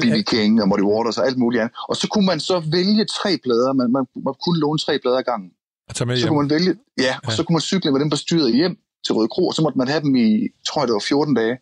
B.B. 0.00 0.26
King 0.26 0.62
og 0.62 0.68
Muddy 0.68 0.80
Waters 0.82 1.18
og 1.18 1.26
alt 1.26 1.38
muligt 1.38 1.60
andet. 1.60 1.76
Og 1.88 1.96
så 1.96 2.08
kunne 2.08 2.26
man 2.26 2.40
så 2.40 2.62
vælge 2.72 3.04
tre 3.04 3.38
plader. 3.44 3.72
Man, 3.72 3.92
man, 3.92 4.04
man 4.14 4.34
kunne 4.44 4.60
låne 4.60 4.78
tre 4.78 4.98
plader 4.98 5.18
ad 5.18 5.22
gangen. 5.22 5.50
At 5.88 5.94
tage 5.94 6.06
med 6.06 6.16
Så 6.16 6.20
hjem. 6.20 6.28
kunne 6.28 6.42
man 6.48 6.50
vælge, 6.50 6.76
ja, 6.98 7.16
og 7.24 7.30
Ja. 7.30 7.36
så 7.36 7.42
kunne 7.44 7.54
man 7.54 7.60
cykle 7.60 7.90
med 7.92 8.00
dem 8.00 8.10
på 8.10 8.16
styret 8.16 8.54
hjem 8.54 8.78
til 9.04 9.14
Røde 9.14 9.28
Kro, 9.28 9.46
og 9.48 9.54
så 9.54 9.62
måtte 9.62 9.78
man 9.78 9.88
have 9.88 10.00
dem 10.00 10.16
i, 10.16 10.48
tror 10.68 10.80
jeg 10.82 10.88
det 10.88 10.94
var 10.94 11.04
14 11.08 11.34
dage. 11.34 11.58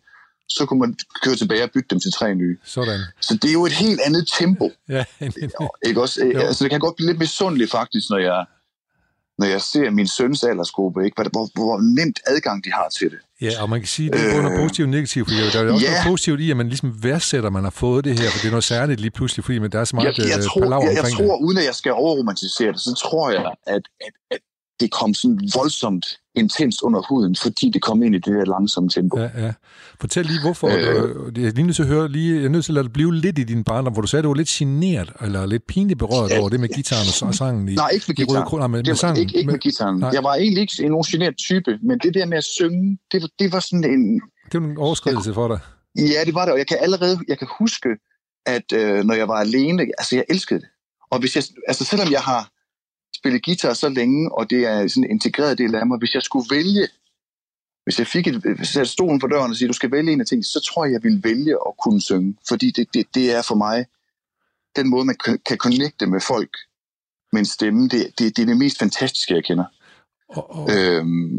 Så 0.49 0.65
kunne 0.65 0.79
man 0.79 0.95
køre 1.23 1.35
tilbage 1.35 1.63
og 1.63 1.71
bytte 1.73 1.87
dem 1.89 1.99
til 1.99 2.11
tre 2.11 2.35
nye. 2.35 2.57
Sådan. 2.63 2.99
Så 3.21 3.33
det 3.41 3.49
er 3.49 3.53
jo 3.53 3.65
et 3.65 3.71
helt 3.71 3.99
andet 4.05 4.27
tempo. 4.39 4.71
Ja, 4.89 5.03
Ikke 5.85 6.01
også? 6.01 6.25
Jo. 6.25 6.39
Altså, 6.39 6.63
det 6.63 6.71
kan 6.71 6.79
godt 6.79 6.95
blive 6.95 7.07
lidt 7.09 7.19
misundelig 7.19 7.69
faktisk, 7.69 8.09
når 8.09 8.17
jeg, 8.17 8.45
når 9.37 9.45
jeg 9.45 9.61
ser 9.61 9.89
min 9.89 10.07
søns 10.07 10.43
aldersgruppe, 10.43 11.05
ikke? 11.05 11.15
Hvor, 11.15 11.29
hvor, 11.31 11.49
hvor 11.53 11.79
nemt 11.99 12.19
adgang 12.27 12.63
de 12.65 12.71
har 12.71 12.89
til 12.89 13.11
det. 13.11 13.19
ja, 13.41 13.61
og 13.61 13.69
man 13.69 13.79
kan 13.79 13.87
sige, 13.87 14.09
det 14.11 14.19
er 14.21 14.41
både 14.41 14.53
Øh, 14.53 14.59
positivt 14.61 14.85
og 14.85 14.91
negativt, 14.91 15.27
fordi 15.27 15.37
der 15.39 15.45
er 15.45 15.73
også 15.73 15.85
ja. 15.85 15.91
noget 15.91 16.07
positivt 16.07 16.39
i, 16.39 16.51
at 16.51 16.57
man 16.57 16.67
ligesom 16.67 17.03
værdsætter, 17.03 17.47
at 17.47 17.53
man 17.53 17.63
har 17.63 17.75
fået 17.85 18.05
det 18.05 18.19
her, 18.19 18.29
for 18.31 18.39
det 18.41 18.47
er 18.47 18.51
noget 18.51 18.63
særligt 18.63 18.99
lige 18.99 19.11
pludselig, 19.11 19.45
fordi 19.45 19.59
men 19.59 19.71
der 19.71 19.79
er 19.79 19.83
så 19.83 19.95
meget 19.95 20.17
Jeg, 20.17 20.27
jeg, 20.29 20.37
øh, 20.37 20.43
tror, 20.43 20.61
palaver 20.61 20.83
jeg, 20.83 20.95
jeg 20.95 21.11
tror, 21.11 21.35
uden 21.45 21.57
at 21.57 21.65
jeg 21.65 21.75
skal 21.75 21.91
overromantisere 21.91 22.71
det, 22.71 22.79
så 22.79 22.93
tror 23.03 23.31
jeg, 23.31 23.45
at, 23.67 23.83
at, 24.05 24.13
at 24.31 24.39
det 24.79 24.91
kom 24.91 25.13
sådan 25.13 25.39
voldsomt 25.55 26.05
intenst 26.35 26.81
under 26.81 27.01
huden, 27.09 27.35
fordi 27.35 27.69
det 27.69 27.81
kom 27.81 28.03
ind 28.03 28.15
i 28.15 28.17
det 28.17 28.33
der 28.33 28.45
langsomme 28.45 28.89
tempo. 28.89 29.19
Ja, 29.19 29.29
ja. 29.37 29.53
Fortæl 30.01 30.25
lige, 30.25 30.41
hvorfor. 30.41 30.67
Øh. 30.67 31.37
Jeg 31.37 31.47
er 31.47 31.51
lige 31.51 31.63
nødt 31.63 31.75
til 31.75 31.83
at 31.83 31.89
høre, 31.89 32.07
lige, 32.11 32.35
jeg 32.35 32.45
er 32.45 32.49
nødt 32.49 32.65
til 32.65 32.71
at 32.71 32.73
lade 32.73 32.83
det 32.83 32.93
blive 32.93 33.15
lidt 33.15 33.39
i 33.39 33.43
din 33.43 33.63
barndom, 33.63 33.93
hvor 33.93 34.01
du 34.01 34.07
sagde, 34.07 34.19
at 34.19 34.23
du 34.23 34.29
var 34.29 34.35
lidt 34.35 34.47
generet, 34.47 35.11
eller 35.21 35.45
lidt 35.45 35.67
pinligt 35.67 35.99
berørt 35.99 36.31
Ja. 36.31 36.39
over 36.39 36.49
det 36.49 36.59
med 36.59 36.69
gitaren 36.69 37.27
og 37.27 37.35
sangen 37.35 37.69
i, 37.69 37.75
Nej, 37.75 37.89
ikke 37.93 38.05
med 38.07 38.19
i 38.19 38.23
Røde 38.23 38.27
guitar. 38.27 38.45
Kro, 38.49 38.57
nej, 38.57 38.67
med, 38.67 38.79
Det 38.79 38.87
med 38.87 38.95
sangen. 38.95 39.21
ikke, 39.21 39.37
ikke 39.37 39.51
med 39.51 39.59
guitaren. 39.59 39.97
Nej. 39.99 40.09
Jeg 40.13 40.23
var 40.23 40.33
egentlig 40.35 40.61
ikke 40.61 40.83
en 40.83 41.03
generet 41.03 41.37
type, 41.37 41.77
men 41.83 41.99
det 41.99 42.13
der 42.13 42.25
med 42.25 42.37
at 42.37 42.43
synge, 42.43 42.97
det, 43.11 43.21
var- 43.21 43.29
det 43.39 43.51
var 43.51 43.59
sådan 43.59 43.83
en... 43.83 44.21
det 44.51 44.61
var 44.61 44.67
en 44.67 44.77
overskridelse 44.77 45.33
for 45.33 45.47
dig. 45.47 45.59
Ja, 45.97 46.21
det 46.25 46.33
var 46.33 46.43
det, 46.45 46.51
og 46.53 46.57
jeg 46.57 46.67
kan 46.67 46.77
allerede 46.81 47.19
jeg 47.27 47.37
kan 47.39 47.47
huske, 47.59 47.89
at 48.45 48.67
øh, 48.73 49.03
når 49.03 49.13
jeg 49.13 49.27
var 49.27 49.35
alene, 49.35 49.81
altså 49.97 50.15
jeg 50.15 50.25
elskede 50.29 50.59
det. 50.59 50.67
Og 51.11 51.19
hvis 51.19 51.35
jeg, 51.35 51.43
altså 51.67 51.83
selvom 51.85 52.11
jeg 52.11 52.21
har 52.21 52.49
spillet 53.25 53.45
guitar 53.45 53.73
så 53.73 53.89
længe, 53.89 54.31
og 54.37 54.49
det 54.49 54.65
er 54.65 54.87
sådan 54.87 55.03
en 55.03 55.11
integreret 55.11 55.57
del 55.57 55.75
af 55.75 55.87
mig, 55.87 55.99
hvis 55.99 56.15
jeg 56.15 56.23
skulle 56.23 56.47
vælge, 56.51 56.87
hvis 57.85 57.99
jeg 57.99 58.07
fik 58.07 58.27
et, 58.27 58.35
hvis 58.57 58.75
jeg 58.75 58.87
stolen 58.87 59.21
for 59.21 59.27
døren 59.27 59.51
og 59.51 59.57
sige, 59.57 59.67
du 59.67 59.73
skal 59.73 59.91
vælge 59.91 60.13
en 60.13 60.21
af 60.21 60.27
tingene, 60.27 60.43
så 60.43 60.61
tror 60.69 60.85
jeg, 60.85 60.93
jeg 60.93 61.03
ville 61.03 61.23
vælge 61.23 61.53
at 61.67 61.73
kunne 61.83 62.01
synge. 62.01 62.37
Fordi 62.49 62.71
det, 62.71 62.87
det, 62.93 63.05
det 63.15 63.31
er 63.37 63.41
for 63.41 63.55
mig 63.55 63.85
den 64.75 64.89
måde, 64.89 65.05
man 65.05 65.17
kan, 65.25 65.39
kan 65.45 65.57
connecte 65.57 66.07
med 66.07 66.21
folk 66.21 66.57
med 67.33 67.39
en 67.39 67.45
stemme, 67.45 67.83
det, 67.89 68.19
det, 68.19 68.37
det 68.37 68.43
er 68.43 68.45
det 68.47 68.57
mest 68.57 68.79
fantastiske, 68.79 69.35
jeg 69.35 69.45
kender. 69.45 69.65
Og, 70.29 70.51
og, 70.55 70.69
Øhm, 70.75 71.37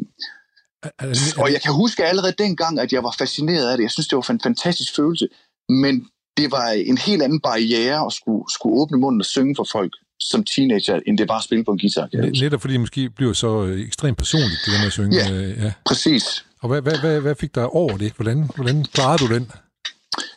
er, 0.82 0.90
er, 0.98 1.06
det- 1.06 1.36
er, 1.36 1.42
og 1.42 1.52
jeg 1.52 1.62
kan 1.62 1.74
huske 1.74 2.04
allerede 2.04 2.34
dengang, 2.38 2.80
at 2.80 2.92
jeg 2.92 3.04
var 3.04 3.14
fascineret 3.18 3.70
af 3.70 3.76
det. 3.78 3.84
Jeg 3.84 3.90
synes, 3.90 4.08
det 4.08 4.16
var 4.16 4.30
en 4.30 4.40
fantastisk 4.40 4.96
følelse. 4.96 5.28
Men 5.68 6.08
det 6.36 6.52
var 6.52 6.68
en 6.70 6.98
helt 6.98 7.22
anden 7.22 7.40
barriere 7.40 8.06
at 8.06 8.12
skulle, 8.12 8.44
skulle 8.50 8.76
åbne 8.80 8.98
munden 8.98 9.20
og 9.20 9.26
synge 9.26 9.56
for 9.56 9.68
folk 9.72 9.92
som 10.20 10.44
teenager, 10.44 11.00
end 11.06 11.18
det 11.18 11.28
bare 11.28 11.38
at 11.38 11.44
spille 11.44 11.64
på 11.64 11.70
en 11.70 11.78
guitar. 11.78 12.06
kan 12.06 12.32
netop 12.40 12.60
fordi 12.60 12.72
det 12.72 12.80
måske 12.80 13.10
bliver 13.10 13.32
så 13.32 13.64
øh, 13.64 13.86
ekstremt 13.86 14.18
personligt, 14.18 14.60
det 14.64 14.72
der 14.72 14.78
med 14.78 14.86
at 14.86 14.92
synge. 14.92 15.16
Ja. 15.16 15.32
Øh, 15.32 15.64
ja. 15.64 15.72
Præcis. 15.86 16.44
Og 16.62 16.68
hvad, 16.68 16.82
hvad, 16.82 16.98
hvad, 16.98 17.20
hvad 17.20 17.34
fik 17.34 17.54
dig 17.54 17.66
over 17.66 17.96
det? 17.96 18.12
Hvordan, 18.12 18.50
hvordan 18.56 18.84
klarede 18.84 19.18
du 19.26 19.34
den? 19.34 19.50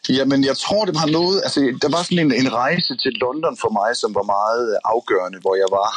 Jamen, 0.10 0.44
jeg 0.44 0.58
tror, 0.58 0.86
det 0.86 0.96
var 0.96 1.12
noget... 1.12 1.42
Altså, 1.44 1.60
der 1.82 1.90
var 1.90 2.04
sådan 2.04 2.26
en, 2.26 2.34
en 2.34 2.54
rejse 2.54 2.98
til 2.98 3.12
London 3.12 3.58
for 3.58 3.72
mig, 3.80 3.98
som 3.98 4.16
var 4.16 4.24
meget 4.24 4.78
afgørende, 4.86 5.40
hvor 5.40 5.56
jeg 5.56 5.70
var... 5.72 5.90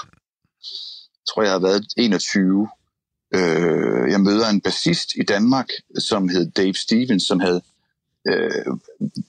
Jeg 1.20 1.26
tror, 1.28 1.42
jeg 1.42 1.52
har 1.52 1.58
været 1.58 1.86
21. 1.96 2.68
Øh, 3.34 4.10
jeg 4.12 4.20
møder 4.20 4.48
en 4.48 4.60
bassist 4.60 5.08
i 5.16 5.24
Danmark, 5.24 5.68
som 5.98 6.28
hed 6.28 6.50
Dave 6.50 6.74
Stevens, 6.74 7.22
som 7.22 7.40
havde 7.40 7.62
øh, 8.28 8.66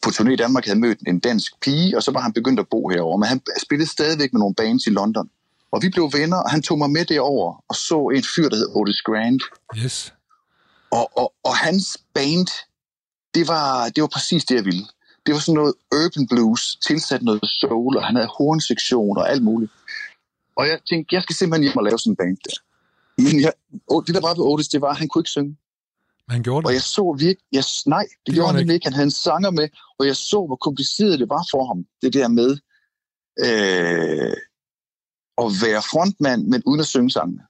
på 0.02 0.10
turné 0.10 0.30
i 0.30 0.36
Danmark 0.36 0.66
havde 0.66 0.80
mødt 0.80 1.00
en 1.08 1.20
dansk 1.20 1.60
pige, 1.62 1.98
og 1.98 2.04
så 2.04 2.12
var 2.12 2.22
han 2.22 2.34
begyndt 2.34 2.60
at 2.60 2.68
bo 2.72 2.88
herover. 2.88 3.18
Men 3.18 3.28
han 3.28 3.42
spillede 3.64 3.90
stadigvæk 3.90 4.34
med 4.34 4.40
nogle 4.40 4.56
bands 4.56 4.88
i 4.88 4.90
London. 4.90 5.30
Og 5.72 5.82
vi 5.82 5.90
blev 5.90 6.12
venner, 6.14 6.38
og 6.38 6.50
han 6.52 6.62
tog 6.62 6.78
mig 6.78 6.90
med 6.90 7.06
derover 7.06 7.64
og 7.70 7.76
så 7.76 8.12
en 8.16 8.24
fyr, 8.36 8.50
der 8.50 8.56
hed 8.56 8.70
Otis 8.76 9.02
Grant. 9.02 9.44
Yes. 9.78 10.14
Og, 10.92 11.18
og, 11.18 11.34
og 11.44 11.56
hans 11.56 11.98
band, 12.14 12.48
det 13.36 13.48
var, 13.48 13.90
det 13.90 14.02
var 14.02 14.08
præcis 14.08 14.46
det, 14.46 14.56
jeg 14.56 14.66
ville. 14.66 14.86
Det 15.26 15.34
var 15.34 15.40
sådan 15.40 15.56
noget 15.56 15.74
urban 15.92 16.28
blues, 16.28 16.78
tilsat 16.88 17.22
noget 17.22 17.42
soul, 17.46 17.98
og 17.98 18.04
han 18.06 18.16
havde 18.16 18.30
hornsektion 18.38 19.18
og 19.18 19.30
alt 19.32 19.44
muligt. 19.44 19.72
Og 20.56 20.68
jeg 20.68 20.80
tænkte, 20.90 21.16
jeg 21.16 21.24
skal 21.24 21.36
simpelthen 21.36 21.64
hjem 21.64 21.78
og 21.78 21.84
lave 21.84 22.00
sådan 22.00 22.12
en 22.12 22.16
band 22.16 22.38
der. 22.46 22.58
Men 23.18 23.42
jeg, 23.42 23.54
det 24.08 24.16
der 24.16 24.22
var 24.22 24.34
ved 24.34 24.46
Otis, 24.52 24.68
det 24.68 24.82
var, 24.82 24.90
at 24.90 24.98
han 24.98 25.08
kunne 25.08 25.20
ikke 25.20 25.30
synge. 25.30 25.58
Men 26.28 26.32
han 26.34 26.44
gjorde 26.44 26.66
Og 26.66 26.70
det. 26.70 26.74
jeg 26.74 26.82
så 26.82 27.16
virkelig, 27.20 27.48
jeg, 27.52 27.64
nej, 27.86 28.04
det, 28.04 28.18
det 28.26 28.34
gjorde 28.34 28.48
han 28.52 28.60
nemlig 28.62 28.74
ikke. 28.74 28.86
Han 28.86 28.94
havde 28.94 29.04
en 29.06 29.12
sanger 29.12 29.52
med, 29.52 29.68
og 30.00 30.06
jeg 30.08 30.16
så, 30.16 30.46
hvor 30.46 30.56
kompliceret 30.56 31.20
det 31.20 31.30
var 31.30 31.44
for 31.52 31.66
ham, 31.68 31.86
det 32.02 32.14
der 32.14 32.28
med 32.28 32.52
øh, 33.48 34.34
at 35.44 35.48
være 35.66 35.82
frontmand, 35.92 36.48
men 36.48 36.64
uden 36.66 36.80
at 36.80 36.88
synge 36.88 37.12
sangene. 37.12 37.42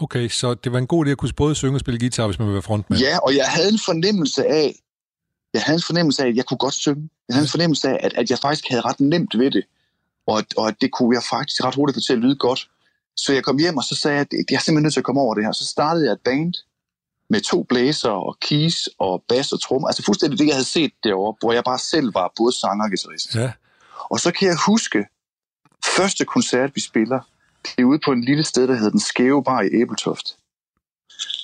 Okay, 0.00 0.28
så 0.28 0.54
det 0.54 0.72
var 0.72 0.78
en 0.78 0.86
god 0.86 1.06
idé 1.06 1.10
at 1.10 1.18
kunne 1.18 1.32
både 1.36 1.54
synge 1.54 1.76
og 1.76 1.80
spille 1.80 2.00
guitar, 2.00 2.26
hvis 2.26 2.38
man 2.38 2.48
vil 2.48 2.54
være 2.54 2.62
frontmand. 2.62 3.00
Ja, 3.02 3.18
og 3.18 3.36
jeg 3.36 3.46
havde 3.46 3.68
en 3.68 3.78
fornemmelse 3.84 4.46
af, 4.46 4.74
jeg 5.54 5.62
havde 5.62 5.76
en 5.76 5.82
fornemmelse 5.86 6.22
af, 6.24 6.28
at 6.28 6.36
jeg 6.36 6.44
kunne 6.46 6.58
godt 6.58 6.74
synge. 6.74 7.10
Jeg 7.28 7.34
havde 7.34 7.44
en 7.44 7.50
fornemmelse 7.50 7.88
af, 7.88 7.98
at, 8.06 8.12
at 8.14 8.30
jeg 8.30 8.38
faktisk 8.38 8.64
havde 8.70 8.82
ret 8.82 9.00
nemt 9.00 9.38
ved 9.38 9.50
det. 9.50 9.64
Og, 10.26 10.38
at- 10.38 10.54
og 10.56 10.68
at 10.68 10.76
det 10.80 10.92
kunne 10.92 11.14
jeg 11.16 11.22
faktisk 11.30 11.64
ret 11.64 11.74
hurtigt 11.74 11.96
få 11.96 12.00
til 12.00 12.12
at 12.12 12.18
lyde 12.18 12.36
godt. 12.36 12.70
Så 13.16 13.32
jeg 13.32 13.44
kom 13.44 13.58
hjem, 13.58 13.76
og 13.76 13.84
så 13.84 13.94
sagde 13.94 14.16
jeg, 14.16 14.20
at 14.32 14.50
jeg 14.50 14.56
er 14.56 14.60
simpelthen 14.60 14.82
nødt 14.82 14.92
til 14.92 15.00
at 15.00 15.04
komme 15.04 15.20
over 15.20 15.34
det 15.34 15.44
her. 15.44 15.52
Så 15.52 15.64
startede 15.66 16.04
jeg 16.06 16.12
et 16.12 16.20
band 16.24 16.54
med 17.30 17.40
to 17.40 17.62
blæser 17.62 18.10
og 18.10 18.36
keys 18.40 18.88
og 18.98 19.24
bass 19.28 19.52
og 19.52 19.62
trommer. 19.62 19.88
Altså 19.88 20.02
fuldstændig 20.02 20.38
det, 20.38 20.46
jeg 20.46 20.54
havde 20.54 20.68
set 20.68 20.92
derovre, 21.04 21.36
hvor 21.40 21.52
jeg 21.52 21.64
bare 21.64 21.78
selv 21.78 22.14
var 22.14 22.32
både 22.36 22.52
sanger 22.60 22.84
og 22.84 22.90
guitarist. 22.90 23.34
Ja. 23.34 23.52
Og 24.10 24.20
så 24.20 24.30
kan 24.30 24.48
jeg 24.48 24.56
huske, 24.66 25.06
første 25.96 26.24
koncert, 26.24 26.70
vi 26.74 26.80
spiller, 26.80 27.20
det 27.64 27.82
er 27.82 27.84
ude 27.84 27.98
på 28.04 28.12
en 28.12 28.24
lille 28.24 28.44
sted, 28.44 28.68
der 28.68 28.74
hedder 28.74 28.90
Den 28.90 29.00
Skæve 29.00 29.44
Bar 29.44 29.62
i 29.62 29.68
Æbeltoft, 29.72 30.36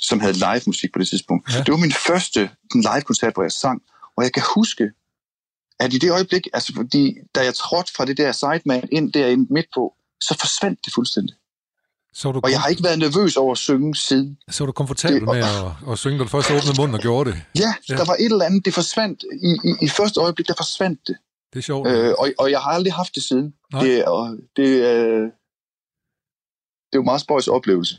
som 0.00 0.20
havde 0.20 0.32
live 0.32 0.62
musik 0.66 0.92
på 0.92 0.98
det 0.98 1.08
tidspunkt. 1.08 1.54
Ja. 1.54 1.58
Det 1.58 1.72
var 1.72 1.76
min 1.76 1.92
første 1.92 2.50
live-koncert, 2.74 3.34
hvor 3.34 3.42
jeg 3.42 3.52
sang, 3.52 3.82
og 4.16 4.24
jeg 4.24 4.32
kan 4.32 4.42
huske, 4.54 4.90
at 5.78 5.94
i 5.94 5.98
det 5.98 6.10
øjeblik, 6.10 6.48
altså 6.52 6.72
fordi, 6.74 7.14
da 7.34 7.40
jeg 7.44 7.54
trådte 7.54 7.92
fra 7.96 8.04
det 8.04 8.16
der 8.16 8.32
sideman 8.32 8.88
ind 8.92 9.12
derinde 9.12 9.52
midt 9.52 9.66
på, 9.74 9.94
så 10.20 10.36
forsvandt 10.40 10.84
det 10.84 10.94
fuldstændig. 10.94 11.36
Så 12.14 12.32
du, 12.32 12.40
Og 12.44 12.50
jeg 12.50 12.60
har 12.60 12.68
ikke 12.68 12.84
været 12.84 12.98
nervøs 12.98 13.36
over 13.36 13.52
at 13.52 13.58
synge 13.58 13.94
siden. 13.94 14.38
så 14.50 14.64
var 14.64 14.66
du 14.66 14.72
komfortabel 14.72 15.14
det- 15.20 15.24
med 15.28 15.38
at, 15.38 15.92
at 15.92 15.98
synge, 15.98 16.18
da 16.18 16.24
du 16.24 16.28
først 16.28 16.50
åbnede 16.50 16.74
munden 16.80 16.94
og 16.94 17.00
gjorde 17.00 17.30
det. 17.30 17.42
Ja, 17.58 17.74
Ja. 17.88 17.96
der 17.96 18.04
var 18.04 18.14
et 18.14 18.24
eller 18.24 18.44
andet, 18.44 18.64
det 18.64 18.74
forsvandt. 18.74 19.24
I, 19.42 19.50
i, 19.68 19.84
i 19.86 19.88
første 19.88 20.20
øjeblik, 20.20 20.46
der 20.48 20.54
forsvandt 20.56 21.00
det. 21.06 21.16
Det 21.52 21.58
er 21.58 21.62
sjovt. 21.62 21.88
Øh, 21.88 22.14
og, 22.18 22.28
og 22.38 22.50
jeg 22.50 22.60
har 22.60 22.70
aldrig 22.70 22.92
haft 22.92 23.14
det 23.14 23.22
siden. 23.22 23.54
Nej. 23.72 23.82
Det, 23.84 24.04
og 24.04 24.36
det, 24.56 24.68
øh, 24.68 25.22
det 26.88 26.94
er 26.96 27.00
jo 27.00 27.02
meget 27.02 27.20
spøjs 27.20 27.48
oplevelse. 27.48 27.94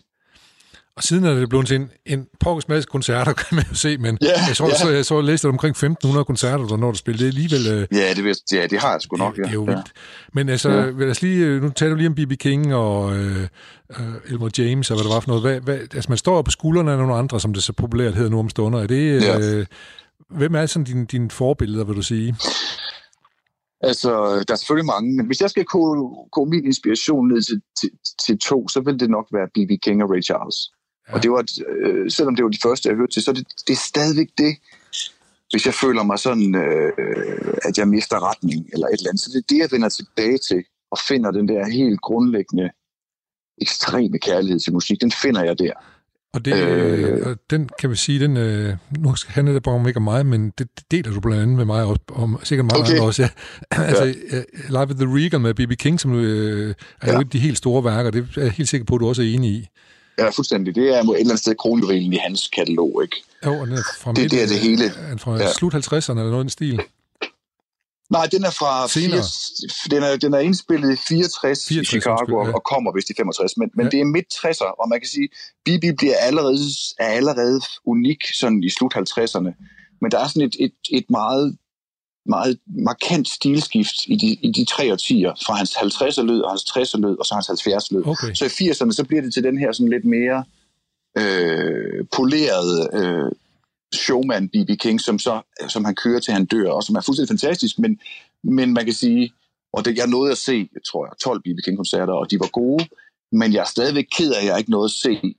Og 0.97 1.03
siden 1.03 1.23
er 1.25 1.33
det 1.33 1.49
blevet 1.49 1.67
til 1.67 1.75
en, 1.75 1.89
en 2.05 2.27
pokkes 2.39 2.67
masse 2.67 2.89
koncerter, 2.91 3.33
kan 3.41 3.55
man 3.55 3.65
jo 3.69 3.75
se, 3.75 3.97
men 3.97 4.17
Ja, 4.21 4.27
jeg, 4.47 4.55
tror, 4.55 4.67
ja. 4.67 4.75
så, 4.75 4.89
jeg 4.89 5.05
så 5.05 5.15
jeg 5.15 5.23
læste 5.23 5.47
omkring 5.47 5.75
1.500 6.05 6.23
koncerter, 6.23 6.67
der 6.67 6.77
når 6.77 6.91
du 6.91 6.97
spiller. 6.97 7.17
Det 7.17 7.23
er 7.25 7.27
alligevel... 7.27 7.81
Øh, 7.81 7.87
Ja, 7.99 8.13
det, 8.13 8.23
vil, 8.23 8.35
ja, 8.53 8.67
det 8.67 8.79
har 8.79 8.91
jeg 8.91 9.01
sgu 9.01 9.15
nok. 9.17 9.35
det, 9.35 9.43
det 9.43 9.49
er 9.49 9.53
jo 9.53 9.65
ja. 9.69 9.71
vildt. 9.75 9.91
Men 10.33 10.49
altså, 10.49 10.69
Ja. 10.69 10.89
lad 10.91 11.09
os 11.09 11.21
lige, 11.21 11.45
øh, 11.45 11.61
nu 11.61 11.69
taler 11.69 11.89
du 11.89 11.95
lige 11.97 12.07
om 12.07 12.15
B.B. 12.15 12.31
King 12.39 12.73
og 12.75 13.15
øh, 13.15 13.47
øh, 13.99 14.15
Elmer 14.27 14.49
James, 14.57 14.91
og 14.91 14.97
hvad 14.97 15.03
der 15.03 15.13
var 15.13 15.19
for 15.19 15.27
noget. 15.27 15.43
Hvad, 15.43 15.59
hvad, 15.61 15.75
altså, 15.79 16.05
man 16.09 16.17
står 16.17 16.41
på 16.41 16.51
skuldrene 16.51 16.91
af 16.91 16.97
nogle 16.97 17.15
andre, 17.15 17.39
som 17.39 17.53
det 17.53 17.63
så 17.63 17.73
populært 17.73 18.15
hedder 18.15 18.29
nu 18.29 18.39
om 18.39 18.49
stunder. 18.49 18.79
Er 18.79 18.87
det, 18.87 18.95
øh, 19.15 19.21
Ja. 19.21 19.63
Hvem 20.29 20.55
er 20.55 20.65
sådan 20.65 20.83
dine, 20.83 21.05
dine 21.05 21.31
forbilleder, 21.31 21.83
vil 21.85 21.95
du 21.95 22.01
sige? 22.01 22.35
Altså, 23.83 24.09
der 24.47 24.53
er 24.53 24.55
selvfølgelig 24.55 24.85
mange, 24.85 25.15
men 25.17 25.25
hvis 25.25 25.41
jeg 25.41 25.49
skal 25.49 25.65
koge, 25.65 26.15
koge 26.31 26.49
min 26.49 26.65
inspiration 26.65 27.27
ned 27.27 27.41
til, 27.41 27.61
til, 27.81 27.89
til 28.25 28.39
to, 28.39 28.67
så 28.67 28.81
vil 28.85 28.99
det 28.99 29.09
nok 29.09 29.25
være 29.33 29.47
B.B. 29.55 29.71
King 29.83 30.03
og 30.03 30.09
Ray 30.09 30.23
Charles. 30.23 30.57
Ja. 31.11 31.15
Ja. 31.15 31.15
Og 31.15 31.23
det 31.23 31.31
var, 31.31 31.43
øh, 31.67 32.11
selvom 32.11 32.35
det 32.35 32.43
var 32.43 32.49
de 32.49 32.63
første, 32.63 32.89
jeg 32.89 32.95
hørte 32.95 33.13
til, 33.13 33.23
så 33.23 33.33
det, 33.33 33.47
det 33.67 33.73
er 33.73 33.83
stadigvæk 33.91 34.29
det, 34.37 34.53
hvis 35.51 35.65
jeg 35.65 35.73
føler 35.73 36.03
mig 36.03 36.19
sådan, 36.19 36.55
øh, 36.55 36.91
at 37.67 37.77
jeg 37.77 37.87
mister 37.87 38.29
retning 38.29 38.69
eller 38.73 38.87
et 38.87 38.93
eller 38.93 39.09
andet. 39.09 39.21
Så 39.21 39.29
det 39.33 39.37
er 39.37 39.47
det, 39.49 39.57
jeg 39.57 39.71
vender 39.71 39.89
tilbage 39.89 40.37
til 40.37 40.63
og 40.91 40.97
finder 41.07 41.31
den 41.31 41.47
der 41.47 41.69
helt 41.69 42.01
grundlæggende 42.01 42.69
ekstreme 43.61 44.19
kærlighed 44.19 44.59
til 44.59 44.73
musik. 44.73 45.01
Den 45.01 45.11
finder 45.11 45.43
jeg 45.43 45.59
der. 45.59 45.73
Og 46.33 46.45
det, 46.45 46.55
øh, 46.55 47.27
og 47.27 47.37
den 47.49 47.69
kan 47.79 47.89
vi 47.89 47.95
sige, 47.95 48.19
den, 48.19 48.37
øh, 48.37 48.75
nu 48.99 49.15
handler 49.27 49.53
det 49.53 49.63
bare 49.63 49.75
om 49.75 49.87
ikke 49.87 49.97
om 49.97 50.03
mig, 50.03 50.25
men 50.25 50.49
det, 50.57 50.67
det 50.77 50.91
deler 50.91 51.11
du 51.13 51.19
blandt 51.19 51.41
andet 51.41 51.57
med 51.57 51.65
mig 51.65 51.83
også, 51.83 52.01
og 52.09 52.39
sikkert 52.43 52.65
mange 52.65 52.79
Okay. 52.79 52.91
andre 52.91 53.05
også. 53.05 53.21
Ja. 53.21 53.29
altså, 53.89 54.05
øh, 54.05 54.43
Live 54.69 54.81
at 54.81 54.95
the 54.95 55.07
Regal 55.07 55.41
med 55.41 55.53
B.B. 55.53 55.71
King, 55.79 55.99
som 55.99 56.13
øh, 56.15 56.69
er 56.69 56.73
ja. 57.03 57.07
Ja. 57.07 57.13
jo 57.13 57.19
et 57.19 57.25
af 57.25 57.29
de 57.29 57.39
helt 57.39 57.57
store 57.57 57.83
værker, 57.83 58.11
det 58.11 58.27
er 58.37 58.41
jeg 58.41 58.51
helt 58.51 58.69
sikker 58.69 58.85
på, 58.85 58.95
at 58.95 58.99
du 58.99 59.07
også 59.07 59.21
er 59.21 59.25
enig 59.25 59.51
i. 59.51 59.67
Ja, 60.17 60.29
fuldstændig. 60.29 60.75
Det 60.75 60.83
er 60.89 60.93
et 60.93 60.99
eller 60.99 61.15
andet 61.19 61.39
sted 61.39 61.55
kronjuvelen 61.55 62.13
i 62.13 62.17
hans 62.17 62.49
katalog, 62.55 63.03
ikke? 63.03 63.23
Jo, 63.45 63.59
og 63.59 63.67
den 63.67 63.75
er 63.77 63.83
fra 63.99 64.13
Det- 64.13 64.31
det 64.31 64.43
er 64.43 64.47
det 64.47 64.59
hele. 64.59 64.85
Er 64.85 65.17
fra 65.17 65.37
ja. 65.37 65.53
Slut 65.53 65.73
50'erne 65.75 66.11
eller 66.11 66.23
noget 66.31 66.43
i 66.43 66.47
den 66.47 66.49
stil. 66.49 66.79
Nej, 68.17 68.25
den 68.31 68.43
er 68.43 68.49
fra 68.61 68.87
Senere. 68.87 69.17
80, 69.17 69.87
den, 69.91 70.03
er, 70.03 70.15
den 70.17 70.33
er 70.33 70.39
indspillet 70.39 70.93
i 70.93 70.95
64, 70.95 71.07
64 71.07 71.67
64 71.67 71.93
i 71.93 71.99
Chicago 71.99 72.45
ja. 72.45 72.53
og, 72.53 72.63
kommer 72.71 72.91
vist 72.95 73.09
i 73.09 73.13
65, 73.17 73.57
men, 73.57 73.69
men 73.75 73.85
ja. 73.85 73.89
det 73.89 73.99
er 73.99 74.05
midt 74.05 74.29
60'er, 74.33 74.69
og 74.81 74.89
man 74.89 74.99
kan 75.01 75.07
sige, 75.15 75.29
Bibi 75.65 75.91
bliver 75.91 76.17
allerede, 76.17 76.57
er 76.99 77.07
allerede 77.19 77.61
unik 77.85 78.21
sådan 78.41 78.63
i 78.63 78.69
slut 78.69 78.93
50'erne, 78.95 79.51
men 80.01 80.11
der 80.11 80.19
er 80.23 80.27
sådan 80.27 80.41
et, 80.49 80.55
et, 80.59 80.73
et 80.91 81.05
meget 81.09 81.57
meget 82.25 82.59
markant 82.65 83.27
stilskift 83.27 83.95
i 84.07 84.15
de, 84.15 84.27
i 84.27 84.51
de 84.51 84.65
tre 84.65 84.91
årtier, 84.91 85.33
fra 85.45 85.53
hans 85.53 85.71
50'er 85.75 86.21
lyd 86.21 86.39
og 86.39 86.51
hans 86.51 86.61
60'er 86.61 86.97
lyd, 86.97 87.15
og 87.19 87.25
så 87.25 87.33
hans 87.33 87.49
70'er 87.49 87.87
lyd. 87.95 88.05
Okay. 88.05 88.33
Så 88.33 88.45
i 88.45 88.69
80'erne, 88.69 88.91
så 88.91 89.05
bliver 89.07 89.21
det 89.21 89.33
til 89.33 89.43
den 89.43 89.57
her 89.57 89.71
sådan 89.71 89.89
lidt 89.89 90.05
mere 90.05 90.43
øh, 91.17 92.05
polerede 92.15 92.89
øh, 92.93 93.31
showman 93.93 94.49
B.B. 94.49 94.69
King, 94.79 95.01
som, 95.01 95.19
så, 95.19 95.41
som 95.67 95.85
han 95.85 95.95
kører 95.95 96.19
til 96.19 96.33
han 96.33 96.45
dør, 96.45 96.71
og 96.71 96.83
som 96.83 96.95
er 96.95 97.01
fuldstændig 97.01 97.29
fantastisk, 97.29 97.79
men, 97.79 97.99
men 98.43 98.73
man 98.73 98.85
kan 98.85 98.93
sige, 98.93 99.33
og 99.73 99.85
det, 99.85 99.97
jeg 99.97 100.07
nåede 100.07 100.31
at 100.31 100.37
se, 100.37 100.69
tror 100.91 101.05
jeg, 101.05 101.13
12 101.23 101.41
B.B. 101.41 101.59
King-koncerter, 101.65 102.13
og 102.13 102.31
de 102.31 102.39
var 102.39 102.47
gode, 102.47 102.87
men 103.31 103.53
jeg 103.53 103.59
er 103.59 103.65
stadigvæk 103.65 104.05
ked 104.17 104.33
af, 104.33 104.39
at 104.39 104.45
jeg 104.45 104.57
ikke 104.57 104.71
nåede 104.71 104.85
at 104.85 104.91
se 104.91 105.35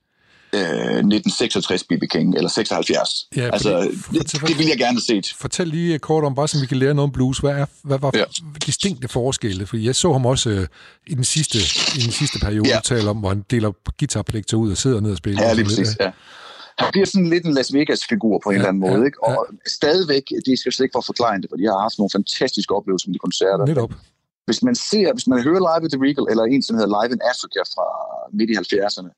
øh, 0.55 0.61
1966 0.61 1.83
B.B. 1.83 2.03
King, 2.11 2.35
eller 2.35 2.49
76. 2.49 3.27
Ja, 3.35 3.49
altså, 3.53 3.89
fordi- 3.95 4.19
det, 4.19 4.31
det 4.47 4.57
vil 4.57 4.67
jeg 4.67 4.77
gerne 4.77 4.97
have 4.99 5.01
set. 5.23 5.33
Fortæl 5.37 5.67
lige 5.67 5.99
kort 5.99 6.23
om, 6.23 6.35
bare 6.35 6.47
så 6.47 6.59
vi 6.59 6.65
kan 6.65 6.77
lære 6.77 6.93
noget 6.93 7.07
om 7.09 7.11
blues. 7.11 7.37
Hvad, 7.39 7.51
er, 7.51 7.65
hvad 7.83 7.99
var 7.99 8.11
Ja. 8.13 8.19
ja. 8.19 8.25
distinkte 8.65 9.07
forskelle? 9.07 9.65
Fordi 9.67 9.85
jeg 9.85 9.95
så 9.95 10.11
ham 10.11 10.25
også 10.25 10.49
øh, 10.49 10.67
i, 11.07 11.13
den 11.15 11.23
sidste, 11.23 11.57
i 11.99 12.01
den 12.05 12.11
sidste 12.11 12.39
periode 12.39 12.67
Ja. 12.67 12.75
ja. 12.75 12.81
tale 12.95 13.09
om, 13.09 13.17
hvor 13.17 13.29
han 13.29 13.43
deler 13.51 13.71
guitarpligter 13.99 14.57
ud 14.57 14.71
og 14.71 14.77
sidder 14.77 14.99
ned 14.99 15.11
og 15.11 15.17
spiller. 15.17 15.43
Ja, 15.43 15.49
og 15.49 15.55
lige 15.55 15.67
lidt, 15.67 15.77
præcis, 15.79 15.97
ja. 15.99 16.11
Han 16.77 16.87
bliver 16.91 17.05
sådan 17.05 17.29
lidt 17.29 17.45
en 17.45 17.53
Las 17.53 17.73
Vegas-figur 17.73 18.39
på 18.43 18.49
en 18.49 18.53
Ja, 18.53 18.57
eller 18.57 18.69
anden 18.69 18.83
ja, 18.85 18.91
måde, 18.91 19.05
ikke? 19.05 19.17
ja. 19.27 19.35
Og 19.35 19.47
stadigvæk, 19.79 20.23
det 20.45 20.59
skal 20.59 20.71
slet 20.73 20.83
ikke 20.85 20.95
for 20.97 21.01
forklare 21.11 21.37
det, 21.41 21.45
for 21.51 21.57
de 21.57 21.65
har 21.71 21.79
haft 21.87 21.97
nogle 21.99 22.09
fantastiske 22.17 22.71
oplevelser 22.77 23.07
med 23.09 23.13
de 23.13 23.19
koncerter. 23.27 23.65
Netop. 23.65 23.93
Hvis 24.49 24.63
man 24.67 24.75
ser, 24.91 25.07
hvis 25.15 25.27
man 25.27 25.39
hører 25.47 25.61
Live 25.69 25.83
at 25.87 25.91
the 25.95 26.01
Regal, 26.07 26.25
eller 26.31 26.43
en, 26.53 26.61
som 26.67 26.73
hedder 26.77 26.91
Live 26.97 27.11
in 27.15 27.21
Africa 27.33 27.61
fra 27.73 27.85
midt 28.37 28.49
i 28.53 28.55
70'erne, 28.63 29.09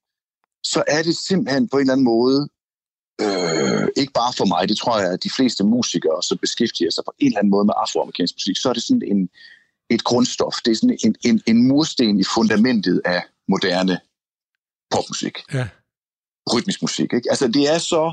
så 0.73 0.83
er 0.87 1.01
det 1.03 1.15
simpelthen 1.29 1.69
på 1.69 1.77
en 1.77 1.81
eller 1.81 1.93
anden 1.93 2.09
måde, 2.15 2.39
øh, 3.25 3.87
ikke 4.01 4.13
bare 4.13 4.33
for 4.39 4.45
mig, 4.45 4.69
det 4.69 4.77
tror 4.77 4.99
jeg, 4.99 5.09
at 5.13 5.23
de 5.23 5.29
fleste 5.37 5.63
musikere, 5.63 6.23
som 6.23 6.37
beskæftiger 6.37 6.91
sig 6.91 7.03
på 7.05 7.13
en 7.19 7.27
eller 7.27 7.39
anden 7.39 7.51
måde 7.55 7.65
med 7.65 7.73
afroamerikansk 7.77 8.35
musik, 8.35 8.57
så 8.57 8.69
er 8.69 8.73
det 8.73 8.83
sådan 8.83 9.01
en, 9.13 9.29
et 9.89 10.03
grundstof. 10.03 10.55
Det 10.65 10.71
er 10.71 10.75
sådan 10.75 10.97
en, 11.05 11.15
en, 11.29 11.41
en 11.47 11.67
mursten 11.67 12.19
i 12.19 12.23
fundamentet 12.35 13.01
af 13.05 13.21
moderne 13.47 13.99
popmusik 14.91 15.37
Ja, 15.53 15.67
rytmisk 16.53 16.81
musik. 16.81 17.13
Ikke? 17.13 17.29
Altså, 17.29 17.47
det 17.47 17.73
er 17.73 17.77
så... 17.77 18.03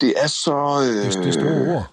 Det 0.00 0.14
er 0.24 0.26
så... 0.26 0.56
Øh, 0.88 1.04
det, 1.22 1.28
er- 1.28 1.32
store 1.32 1.76
ord. 1.76 1.86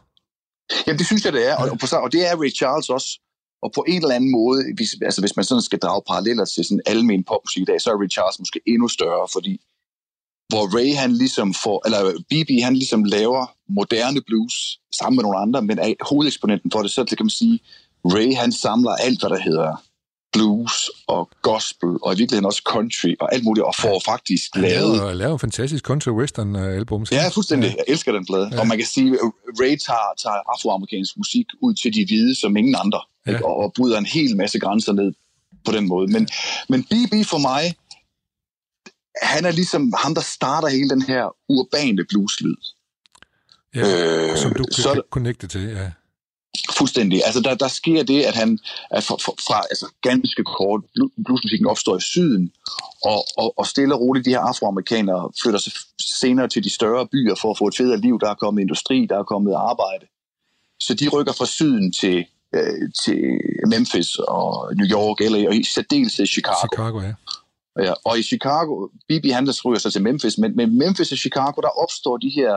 Jamen, 0.88 1.00
det 1.00 1.06
synes 1.06 1.26
jeg, 1.26 1.34
det 1.34 1.48
er. 1.50 1.56
Og, 1.56 1.70
og, 1.70 1.80
på, 1.80 1.86
og 2.06 2.12
det 2.12 2.28
er 2.30 2.36
Ray 2.42 2.52
Charles 2.56 2.90
også. 2.90 3.20
Og 3.64 3.72
på 3.76 3.86
en 3.88 4.02
eller 4.02 4.16
anden 4.16 4.32
måde, 4.32 4.64
hvis, 4.76 4.96
altså 5.02 5.22
hvis 5.22 5.36
man 5.36 5.46
sådan 5.46 5.62
skal 5.62 5.80
drage 5.80 6.02
paralleller 6.08 6.46
til 6.46 6.66
sådan 6.66 6.82
almen 6.86 7.24
popmusik 7.24 7.62
i 7.62 7.66
dag, 7.66 7.82
så 7.82 7.90
er 7.92 8.02
Ray 8.02 8.10
Charles 8.10 8.40
måske 8.40 8.60
endnu 8.68 8.88
større, 8.88 9.28
fordi 9.34 9.62
hvor 10.52 10.66
Ray 10.78 10.96
han 10.96 11.12
ligesom 11.12 11.54
får, 11.54 11.82
eller 11.86 12.02
BB 12.30 12.52
han 12.64 12.76
ligesom 12.76 13.04
laver 13.04 13.44
moderne 13.70 14.22
blues 14.28 14.80
sammen 15.00 15.16
med 15.18 15.24
nogle 15.24 15.40
andre, 15.40 15.62
men 15.62 15.80
er 15.80 15.94
hovedeksponenten 16.02 16.72
for 16.72 16.82
det, 16.82 16.92
så 16.92 17.06
kan 17.06 17.26
man 17.26 17.30
sige, 17.30 17.60
Ray 18.06 18.36
han 18.36 18.52
samler 18.52 18.92
alt, 18.92 19.20
hvad 19.20 19.30
der 19.30 19.40
hedder 19.40 19.84
blues 20.34 20.90
og 21.08 21.30
gospel, 21.42 21.90
og 22.02 22.14
i 22.14 22.18
virkeligheden 22.18 22.46
også 22.46 22.62
country 22.66 23.14
og 23.20 23.34
alt 23.34 23.44
muligt, 23.44 23.66
og 23.66 23.76
får 23.76 24.02
faktisk 24.06 24.50
Han 24.54 24.64
lavet 24.64 24.98
laver, 24.98 25.14
laver 25.14 25.34
en 25.34 25.40
fantastisk 25.40 25.84
country 25.86 26.10
western 26.10 26.56
øh, 26.56 26.76
album. 26.76 27.06
Ja, 27.12 27.28
fuldstændig. 27.28 27.68
Jeg 27.78 27.86
elsker 27.88 28.12
den 28.12 28.26
plade. 28.26 28.48
Ja. 28.48 28.56
Ja. 28.56 28.62
Og 28.62 28.68
man 28.68 28.78
kan 28.78 28.88
sige, 28.88 29.10
at 29.14 29.20
Ray 29.62 29.76
tager, 29.88 30.10
tager 30.24 30.40
afroamerikansk 30.54 31.18
musik 31.18 31.46
ud 31.62 31.74
til 31.74 31.94
de 31.94 32.06
hvide 32.06 32.36
som 32.36 32.58
ingen 32.58 32.76
andre. 32.84 33.02
Ja. 33.28 33.32
Ja. 33.32 33.44
Og, 33.46 33.56
og 33.56 33.74
bryder 33.74 33.98
en 33.98 34.06
hel 34.06 34.38
masse 34.38 34.60
grænser 34.60 34.94
ned 34.94 35.14
på 35.66 35.72
den 35.72 35.88
måde. 35.88 36.12
Men, 36.12 36.30
men 36.70 36.84
BB 36.84 37.14
for 37.26 37.38
mig, 37.38 37.76
han 39.22 39.46
er 39.46 39.52
ligesom 39.52 39.94
ham, 39.98 40.16
der 40.16 40.22
starter 40.22 40.68
hele 40.68 40.90
den 40.90 41.02
her 41.02 41.36
urbane 41.50 42.06
blueslyd. 42.10 42.56
Ja, 43.76 43.82
Øh, 43.82 44.38
som 44.38 44.54
du 44.54 44.64
kan 44.64 45.02
connecte 45.10 45.48
til. 45.48 45.62
Ja. 45.62 45.92
Fuldstændig. 46.78 47.22
Altså, 47.26 47.42
der, 47.42 47.56
der 47.56 47.68
sker 47.68 48.04
det, 48.04 48.24
at 48.24 48.36
han 48.36 48.60
er 48.92 49.02
fra, 49.02 49.16
fra, 49.16 49.62
altså, 49.70 49.88
ganske 50.02 50.44
kort, 50.44 50.82
blu- 50.84 51.24
bluesmusikken 51.26 51.68
opstår 51.68 51.98
i 51.98 52.02
syden, 52.02 52.52
og, 53.04 53.26
og, 53.38 53.60
og 53.60 53.68
stille 53.68 53.96
og 53.96 54.02
roligt, 54.02 54.26
de 54.26 54.30
her 54.30 54.40
afroamerikanere 54.40 55.32
flytter 55.44 55.60
sig 55.60 55.74
senere 56.00 56.48
til 56.48 56.64
de 56.64 56.70
større 56.70 57.08
byer 57.08 57.36
for 57.42 57.52
at 57.52 57.58
få 57.58 57.68
et 57.68 57.78
federe 57.78 57.98
liv. 58.02 58.20
Der 58.20 58.30
er 58.30 58.36
kommet 58.36 58.62
industri, 58.62 59.06
der 59.10 59.20
er 59.20 59.24
kommet 59.24 59.54
arbejde. 59.54 60.06
Så 60.80 60.94
de 60.94 61.10
rykker 61.10 61.34
fra 61.34 61.46
syden 61.46 61.92
til, 61.92 62.26
øh, 62.56 62.92
til 63.06 63.22
Memphis 63.68 64.16
og 64.28 64.76
New 64.76 64.88
York, 64.88 65.22
eller 65.22 65.48
og 65.50 65.56
i 65.56 65.64
særdeleshed 65.64 66.26
Chicago. 66.28 66.68
Chicago, 66.68 67.02
ja. 67.02 67.14
Ja, 67.80 67.94
og 68.06 68.20
i 68.20 68.24
Chicago, 68.24 68.88
BB 69.10 69.26
han 69.32 69.50
ryger 69.66 69.80
sig 69.80 69.92
til 69.94 70.02
Memphis, 70.04 70.38
men, 70.38 70.56
men 70.56 70.78
Memphis 70.78 71.12
og 71.12 71.18
Chicago, 71.18 71.62
der 71.62 71.82
opstår 71.84 72.18
de 72.18 72.30
her 72.30 72.54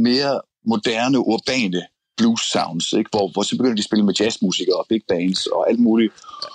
mere 0.00 0.40
moderne, 0.66 1.18
urbane 1.18 1.82
blues 2.16 2.40
sounds, 2.40 2.92
ikke? 2.92 3.10
Hvor, 3.12 3.28
hvor 3.32 3.42
så 3.42 3.56
begynder 3.56 3.74
de 3.74 3.80
at 3.80 3.84
spille 3.84 4.04
med 4.04 4.14
jazzmusikere 4.20 4.76
og 4.76 4.86
big 4.88 5.00
bands 5.08 5.46
og 5.46 5.70
alt 5.70 5.80
muligt. 5.80 6.12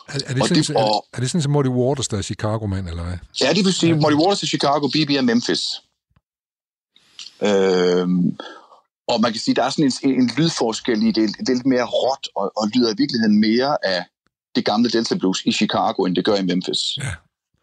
Er, 0.07 0.13
er, 0.13 0.33
det 0.33 0.41
Og 0.41 0.47
sådan, 0.47 0.63
det- 0.63 0.69
er, 0.69 0.83
og- 0.83 1.05
er 1.13 1.19
det 1.19 1.29
sådan 1.29 1.41
som 1.41 1.51
Muddy 1.51 1.67
Waters, 1.67 2.07
der 2.07 2.17
er 2.17 2.21
Chicago-mand, 2.21 2.87
eller 2.87 3.03
hvad? 3.03 3.17
Ja, 3.41 3.53
det 3.53 3.65
vil 3.65 3.73
sige, 3.73 3.93
Muddy 3.93 4.13
Waters 4.13 4.43
er 4.43 4.47
Chicago, 4.47 4.87
BB 4.87 5.09
er 5.17 5.21
Memphis. 5.21 5.63
Øhm, 7.41 8.37
og 9.07 9.21
man 9.21 9.31
kan 9.31 9.41
sige, 9.41 9.55
der 9.55 9.63
er 9.63 9.69
sådan 9.69 9.91
en, 10.03 10.21
en 10.21 10.31
lydforskel 10.37 11.03
i 11.03 11.11
det. 11.11 11.29
Det 11.39 11.49
er 11.49 11.53
lidt 11.53 11.65
mere 11.65 11.83
råt 11.85 12.27
og, 12.35 12.51
og 12.57 12.67
lyder 12.73 12.89
i 12.93 12.95
virkeligheden 12.97 13.39
mere 13.39 13.85
af 13.85 14.05
det 14.55 14.65
gamle 14.65 14.89
Delta 14.89 15.15
Blues 15.15 15.41
i 15.45 15.51
Chicago, 15.51 16.05
end 16.05 16.15
det 16.15 16.25
gør 16.25 16.35
i 16.35 16.45
Memphis. 16.45 16.97
Ja. 16.97 17.13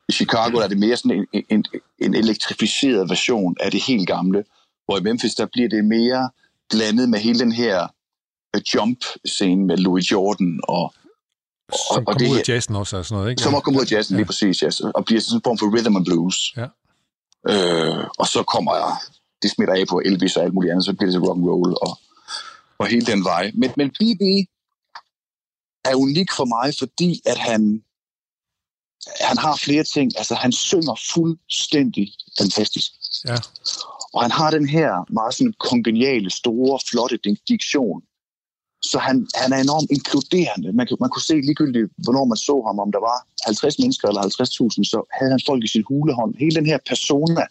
I 0.08 0.12
Chicago 0.12 0.58
er 0.58 0.68
det 0.68 0.78
mere 0.78 0.96
sådan 0.96 1.26
en, 1.32 1.44
en, 1.50 1.64
en 1.98 2.14
elektrificeret 2.14 3.08
version 3.10 3.56
af 3.60 3.70
det 3.70 3.82
helt 3.82 4.06
gamle, 4.06 4.44
hvor 4.84 4.98
i 4.98 5.02
Memphis, 5.02 5.34
der 5.34 5.46
bliver 5.52 5.68
det 5.68 5.84
mere 5.84 6.30
blandet 6.70 7.08
med 7.08 7.18
hele 7.18 7.38
den 7.38 7.52
her 7.52 7.88
øh, 8.56 8.62
jump-scene 8.74 9.66
med 9.66 9.76
Louis 9.76 10.12
Jordan, 10.12 10.60
og, 10.68 10.94
Som 11.72 11.96
og 11.96 12.04
kommer 12.06 12.18
det 12.18 12.30
ud 12.30 12.38
af 12.38 12.48
jazzen 12.48 12.76
også, 12.76 12.96
og 12.96 13.04
sådan 13.04 13.18
noget, 13.18 13.30
ikke? 13.30 13.42
som 13.42 13.52
har 13.54 13.60
kommet 13.60 13.80
ud 13.80 13.86
af 13.86 13.90
jazzen, 13.92 14.14
Ja. 14.14 14.18
lige 14.18 14.26
præcis, 14.26 14.62
ja, 14.62 14.68
og 14.94 15.04
bliver 15.04 15.20
sådan 15.20 15.36
en 15.36 15.42
form 15.44 15.58
for 15.58 15.66
rhythm 15.76 15.96
and 15.96 16.04
blues. 16.04 16.36
Ja. 16.56 16.66
Øh, 17.48 18.04
og 18.18 18.26
så 18.26 18.42
kommer 18.42 18.74
jeg, 18.74 18.96
det 19.42 19.50
smitter 19.50 19.74
af 19.74 19.84
på 19.90 20.00
Elvis 20.04 20.36
og 20.36 20.44
alt 20.44 20.54
muligt 20.54 20.70
andet, 20.70 20.84
så 20.84 20.92
bliver 20.92 21.10
det 21.10 21.14
til 21.14 21.26
rock 21.28 21.38
and 21.38 21.48
roll 21.48 21.74
og, 21.86 21.98
og 22.78 22.86
hele 22.86 23.06
den 23.06 23.24
vej. 23.24 23.50
Men, 23.54 23.70
men 23.76 23.90
BB 23.90 24.22
er 25.84 25.94
unik 25.94 26.30
for 26.32 26.44
mig, 26.44 26.74
fordi 26.78 27.22
at 27.26 27.38
han, 27.38 27.82
han 29.20 29.38
har 29.38 29.56
flere 29.56 29.84
ting. 29.84 30.18
Altså, 30.18 30.34
han 30.34 30.52
synger 30.52 30.94
fuldstændig 31.14 32.12
fantastisk. 32.38 32.92
Ja. 33.28 33.36
Og 34.12 34.22
han 34.22 34.30
har 34.30 34.50
den 34.50 34.68
her 34.68 35.12
meget 35.12 35.34
sådan 35.34 35.54
kongeniale, 35.58 36.30
store, 36.30 36.78
flotte 36.90 37.18
dik- 37.26 37.44
diktion. 37.48 38.02
Så 38.82 38.98
han, 38.98 39.26
han 39.34 39.52
er 39.52 39.60
enormt 39.60 39.90
inkluderende. 39.90 40.72
Man, 40.72 40.86
man 41.00 41.10
kunne 41.10 41.28
se 41.30 41.34
ligegyldigt, 41.34 41.86
hvornår 42.04 42.24
man 42.24 42.36
så 42.36 42.62
ham, 42.66 42.78
om 42.78 42.92
der 42.92 43.02
var 43.10 43.26
50 43.44 43.78
mennesker 43.78 44.08
eller 44.08 44.22
50.000, 44.22 44.84
så 44.92 44.98
havde 45.18 45.30
han 45.30 45.40
folk 45.46 45.64
i 45.64 45.72
sin 45.74 45.84
hulehånd. 45.88 46.34
Hele 46.38 46.54
den 46.54 46.66
her 46.66 46.78
persona 46.88 47.44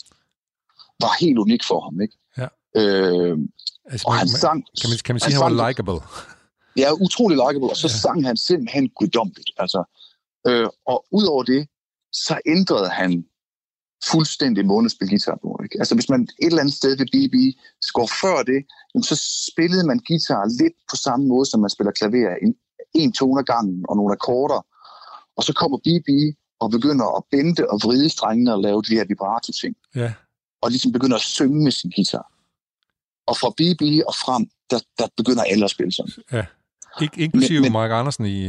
var 1.02 1.14
helt 1.24 1.38
unik 1.38 1.64
for 1.70 1.80
ham. 1.86 2.02
Ikke? 2.02 2.18
Ja. 2.38 2.48
Øh, 2.80 3.38
Altså, 3.92 4.04
og 4.08 4.12
man, 4.14 4.20
han 4.20 4.28
sang... 4.28 4.60
kan 4.82 4.90
man, 4.90 4.98
kan 5.06 5.14
man 5.16 5.22
han 5.22 5.32
sige, 5.32 5.38
at 5.38 5.44
han 5.44 5.58
var 5.58 5.64
sang- 5.64 5.70
likable? 5.70 6.00
Ja, 6.78 6.90
utrolig 7.06 7.36
likeable, 7.44 7.70
og 7.70 7.78
så 7.78 7.88
Ja. 7.88 7.98
sang 8.04 8.20
han 8.30 8.38
simpelthen 8.38 8.90
guddommeligt. 8.90 9.52
Altså, 9.58 9.82
øh, 10.48 10.68
og 10.92 11.06
udover 11.12 11.44
det, 11.44 11.68
så 12.26 12.36
ændrede 12.46 12.90
han 12.90 13.12
fuldstændig 14.12 14.64
spille 14.92 15.10
guitar 15.10 15.38
på. 15.44 15.60
Ikke? 15.64 15.76
Altså 15.80 15.96
hvis 15.96 16.10
man 16.10 16.22
et 16.22 16.30
eller 16.52 16.60
andet 16.64 16.76
sted 16.76 16.98
ved 16.98 17.08
BB 17.16 17.36
går 17.98 18.08
før 18.22 18.38
det, 18.52 18.60
jamen, 18.94 19.04
så 19.04 19.16
spillede 19.52 19.88
man 19.88 20.00
guitar 20.08 20.44
lidt 20.62 20.76
på 20.90 20.96
samme 20.96 21.26
måde, 21.28 21.46
som 21.50 21.60
man 21.60 21.70
spiller 21.70 21.92
klaver. 21.92 22.36
En, 22.46 22.56
en 22.94 23.12
tone 23.14 23.40
ad 23.40 23.46
gangen 23.54 23.86
og 23.90 23.96
nogle 23.98 24.12
akkorder. 24.14 24.62
Og 25.38 25.44
så 25.44 25.54
kommer 25.54 25.78
BB 25.78 26.10
og 26.60 26.72
begynder 26.72 27.08
at 27.18 27.24
bende 27.32 27.64
og 27.70 27.78
vride 27.84 28.10
strengene 28.10 28.54
og 28.54 28.62
lave 28.62 28.82
de 28.82 28.96
her 28.98 29.06
vibrato-ting. 29.12 29.76
Ja. 29.96 30.14
Og 30.62 30.70
ligesom 30.72 30.92
begynder 30.92 31.16
at 31.16 31.22
synge 31.22 31.64
med 31.64 31.72
sin 31.72 31.92
guitar. 31.96 32.32
Og 33.28 33.38
fra 33.38 33.50
BB 33.50 33.82
og 34.08 34.14
frem, 34.26 34.46
der, 34.70 34.80
der 35.00 35.08
begynder 35.18 35.44
alle 35.44 35.66
at 35.66 35.72
spille 35.72 35.92
sådan. 35.92 36.14
Ik- 37.02 37.18
inklusive 37.24 37.54
Men- 37.60 37.62
men, 37.62 37.72
Mark 37.72 37.92
Andersen 37.92 38.26
i... 38.26 38.48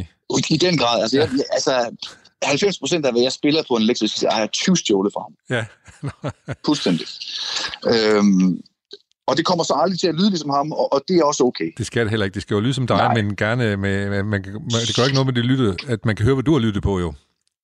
I 0.50 0.56
den 0.56 0.78
grad. 0.78 1.02
Altså, 1.02 1.18
jeg, 1.18 1.30
altså 1.52 1.96
90 2.42 2.78
procent 2.78 3.06
af, 3.06 3.12
hvad 3.12 3.22
jeg 3.22 3.32
spiller 3.32 3.62
på 3.68 3.74
en 3.76 3.82
elektrisk 3.82 4.14
guitar, 4.20 4.30
har 4.34 4.40
jeg 4.40 4.50
20 4.52 4.76
stjålet 4.76 5.12
fra 5.12 5.22
ham. 5.22 5.34
Ja. 5.50 5.64
Fuldstændig. 6.66 7.06
Øhm, 7.86 8.60
og 9.26 9.36
det 9.36 9.44
kommer 9.46 9.64
så 9.64 9.74
aldrig 9.76 10.00
til 10.00 10.06
at 10.06 10.14
lyde 10.14 10.30
ligesom 10.30 10.50
ham, 10.50 10.72
og, 10.72 10.92
og 10.92 11.02
det 11.08 11.16
er 11.16 11.24
også 11.24 11.44
okay. 11.44 11.72
Det 11.78 11.86
skal 11.86 12.02
det 12.02 12.10
heller 12.10 12.24
ikke. 12.26 12.34
Det 12.34 12.42
skal 12.42 12.54
jo 12.54 12.60
lyde 12.60 12.74
som 12.74 12.86
dig, 12.86 12.96
Nej. 12.96 13.14
men 13.14 13.36
gerne 13.36 13.76
med... 13.76 14.08
med 14.08 14.22
man, 14.22 14.42
man, 14.44 14.44
det 14.86 14.96
gør 14.96 15.02
ikke 15.04 15.14
noget 15.14 15.26
med 15.26 15.34
det 15.34 15.44
lytte, 15.44 15.76
at 15.88 16.04
man 16.04 16.16
kan 16.16 16.24
høre, 16.24 16.34
hvad 16.34 16.44
du 16.44 16.52
har 16.52 16.60
lyttet 16.60 16.82
på, 16.82 16.98
jo. 17.00 17.14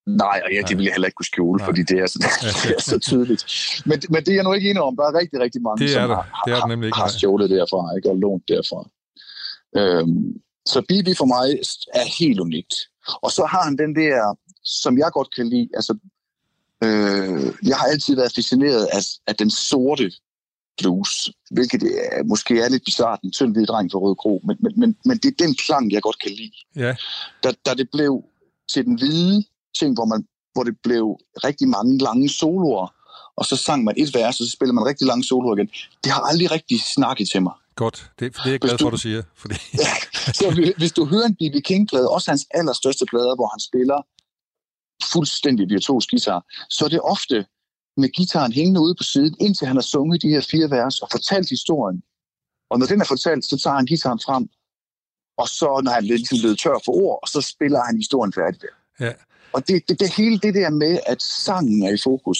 Nej, 0.05 0.41
og 0.45 0.53
ja, 0.53 0.61
det 0.67 0.77
vil 0.77 0.83
jeg 0.83 0.93
heller 0.93 1.07
ikke 1.07 1.15
kunne 1.15 1.25
skjule, 1.33 1.57
Nej. 1.57 1.65
fordi 1.65 1.83
det 1.83 1.99
er, 1.99 2.07
så, 2.07 2.19
det 2.63 2.75
er 2.77 2.81
så 2.81 2.99
tydeligt. 2.99 3.43
Men, 3.85 4.01
men 4.09 4.19
det 4.23 4.31
er 4.31 4.35
jeg 4.35 4.43
nu 4.43 4.53
ikke 4.53 4.69
enig 4.69 4.81
om. 4.81 4.95
Der 4.95 5.03
er 5.03 5.19
rigtig, 5.19 5.39
rigtig 5.39 5.61
mange, 5.61 5.77
Det 5.85 5.95
er 5.95 6.01
som 6.01 6.09
der. 6.09 6.15
har, 6.15 6.43
Det 6.45 6.53
er 6.53 6.59
der 6.59 6.67
nemlig 6.67 6.87
ikke, 6.87 6.97
har 6.97 7.07
stjålet 7.07 7.49
derfra, 7.49 7.95
ikke? 7.95 8.09
og 8.09 8.17
lånt 8.17 8.43
derfra. 8.47 8.89
Øhm, 9.77 10.23
så 10.65 10.81
BB 10.81 11.07
for 11.17 11.25
mig 11.25 11.47
er 11.93 12.05
helt 12.19 12.39
unikt. 12.39 12.75
Og 13.21 13.31
så 13.31 13.45
har 13.45 13.63
han 13.63 13.77
den 13.77 13.95
der, 13.95 14.37
som 14.63 14.97
jeg 14.97 15.09
godt 15.11 15.35
kan 15.35 15.49
lide, 15.49 15.69
altså, 15.73 15.93
øh, 16.83 17.67
jeg 17.69 17.77
har 17.77 17.87
altid 17.93 18.15
været 18.15 18.31
fascineret 18.35 18.85
af, 18.85 19.01
af 19.27 19.35
den 19.35 19.49
sorte 19.49 20.11
blues, 20.77 21.31
hvilket 21.51 21.83
er, 21.83 22.23
måske 22.23 22.61
er 22.61 22.69
lidt 22.69 22.85
bizart, 22.85 23.19
en 23.23 23.31
tynd 23.31 23.53
hvid 23.53 23.65
dreng 23.65 23.91
fra 23.91 23.99
Røde 23.99 24.15
Kro, 24.15 24.41
men, 24.47 24.57
men, 24.59 24.73
men, 24.79 24.97
men 25.05 25.17
det 25.17 25.25
er 25.25 25.45
den 25.45 25.55
klang, 25.55 25.91
jeg 25.91 26.01
godt 26.01 26.19
kan 26.19 26.31
lide. 26.31 26.57
Ja. 26.75 26.95
Da, 27.43 27.51
da 27.65 27.73
det 27.73 27.89
blev 27.91 28.23
til 28.73 28.85
den 28.85 28.95
hvide 28.99 29.43
ting, 29.79 29.93
hvor, 29.93 30.05
man, 30.05 30.27
hvor 30.53 30.63
det 30.63 30.75
blev 30.83 31.03
rigtig 31.47 31.67
mange 31.69 31.97
lange 31.97 32.29
soloer, 32.29 32.87
og 33.35 33.45
så 33.45 33.55
sang 33.55 33.83
man 33.83 33.93
et 33.97 34.13
vers, 34.13 34.39
og 34.39 34.45
så 34.45 34.51
spillede 34.51 34.75
man 34.75 34.85
rigtig 34.85 35.07
lange 35.07 35.23
soloer 35.23 35.55
igen. 35.57 35.69
Det 36.03 36.11
har 36.11 36.21
aldrig 36.21 36.51
rigtig 36.51 36.81
snakket 36.95 37.29
til 37.29 37.41
mig. 37.43 37.53
Godt, 37.75 38.11
det, 38.19 38.33
det 38.35 38.45
er 38.45 38.49
jeg 38.51 38.59
glad 38.59 38.71
Hvis 38.71 38.81
for, 38.81 38.89
du- 38.89 38.95
du 38.95 39.01
siger. 39.01 39.23
Fordi, 39.35 39.55
Ja, 39.83 39.93
så 40.33 40.73
hvis- 40.77 40.91
du 40.91 41.05
hører 41.05 41.25
en 41.25 41.35
B.B. 41.35 41.55
King-plade, 41.63 42.09
også 42.09 42.31
hans 42.31 42.45
allerstørste 42.51 43.05
plader, 43.05 43.35
hvor 43.35 43.47
han 43.47 43.59
spiller 43.59 43.99
fuldstændig 45.13 45.69
virtuos 45.69 46.07
guitar, 46.07 46.45
så 46.69 46.85
er 46.85 46.89
det 46.89 47.01
ofte 47.01 47.45
med 47.97 48.09
gitaren 48.09 48.51
hængende 48.53 48.79
ude 48.81 48.95
på 48.95 49.03
siden, 49.03 49.35
indtil 49.39 49.67
han 49.67 49.75
har 49.77 49.81
sunget 49.81 50.21
de 50.21 50.29
her 50.29 50.41
fire 50.51 50.69
vers 50.69 50.99
og 50.99 51.07
fortalt 51.11 51.49
historien. 51.49 52.03
Og 52.69 52.79
når 52.79 52.85
den 52.85 53.01
er 53.01 53.05
fortalt, 53.05 53.45
så 53.45 53.57
tager 53.57 53.75
han 53.75 53.85
gitaren 53.85 54.19
frem, 54.25 54.49
og 55.37 55.47
så 55.47 55.81
når 55.83 55.91
han 55.91 56.03
er 56.03 56.07
ligesom 56.07 56.37
blevet 56.37 56.59
tør 56.59 56.77
for 56.85 56.91
ord, 57.03 57.19
og 57.23 57.27
så 57.29 57.41
spiller 57.41 57.81
han 57.87 57.95
historien 57.97 58.33
færdig 58.33 58.61
der. 58.61 58.73
ja, 59.05 59.13
Og 59.55 59.67
det, 59.67 59.81
det, 59.89 59.99
det 59.99 60.09
hele 60.17 60.37
det 60.39 60.53
der 60.53 60.69
med, 60.69 60.99
at 61.07 61.21
sangen 61.21 61.83
er 61.83 61.93
i 61.93 61.97
fokus, 62.03 62.39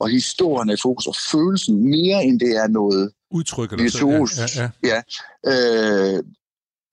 og 0.00 0.08
historien 0.10 0.68
er 0.70 0.74
i 0.74 0.82
fokus, 0.82 1.06
og 1.06 1.14
følelsen 1.32 1.90
mere 1.90 2.24
end 2.24 2.40
det 2.40 2.56
er 2.56 2.68
noget 2.68 3.10
udtryk 3.30 3.72
eller 3.72 3.82
virtuos. 3.82 4.38
Ja, 4.38 4.46
ja, 4.62 4.70
ja. 4.84 5.00
ja. 5.44 6.16
Øh, 6.16 6.22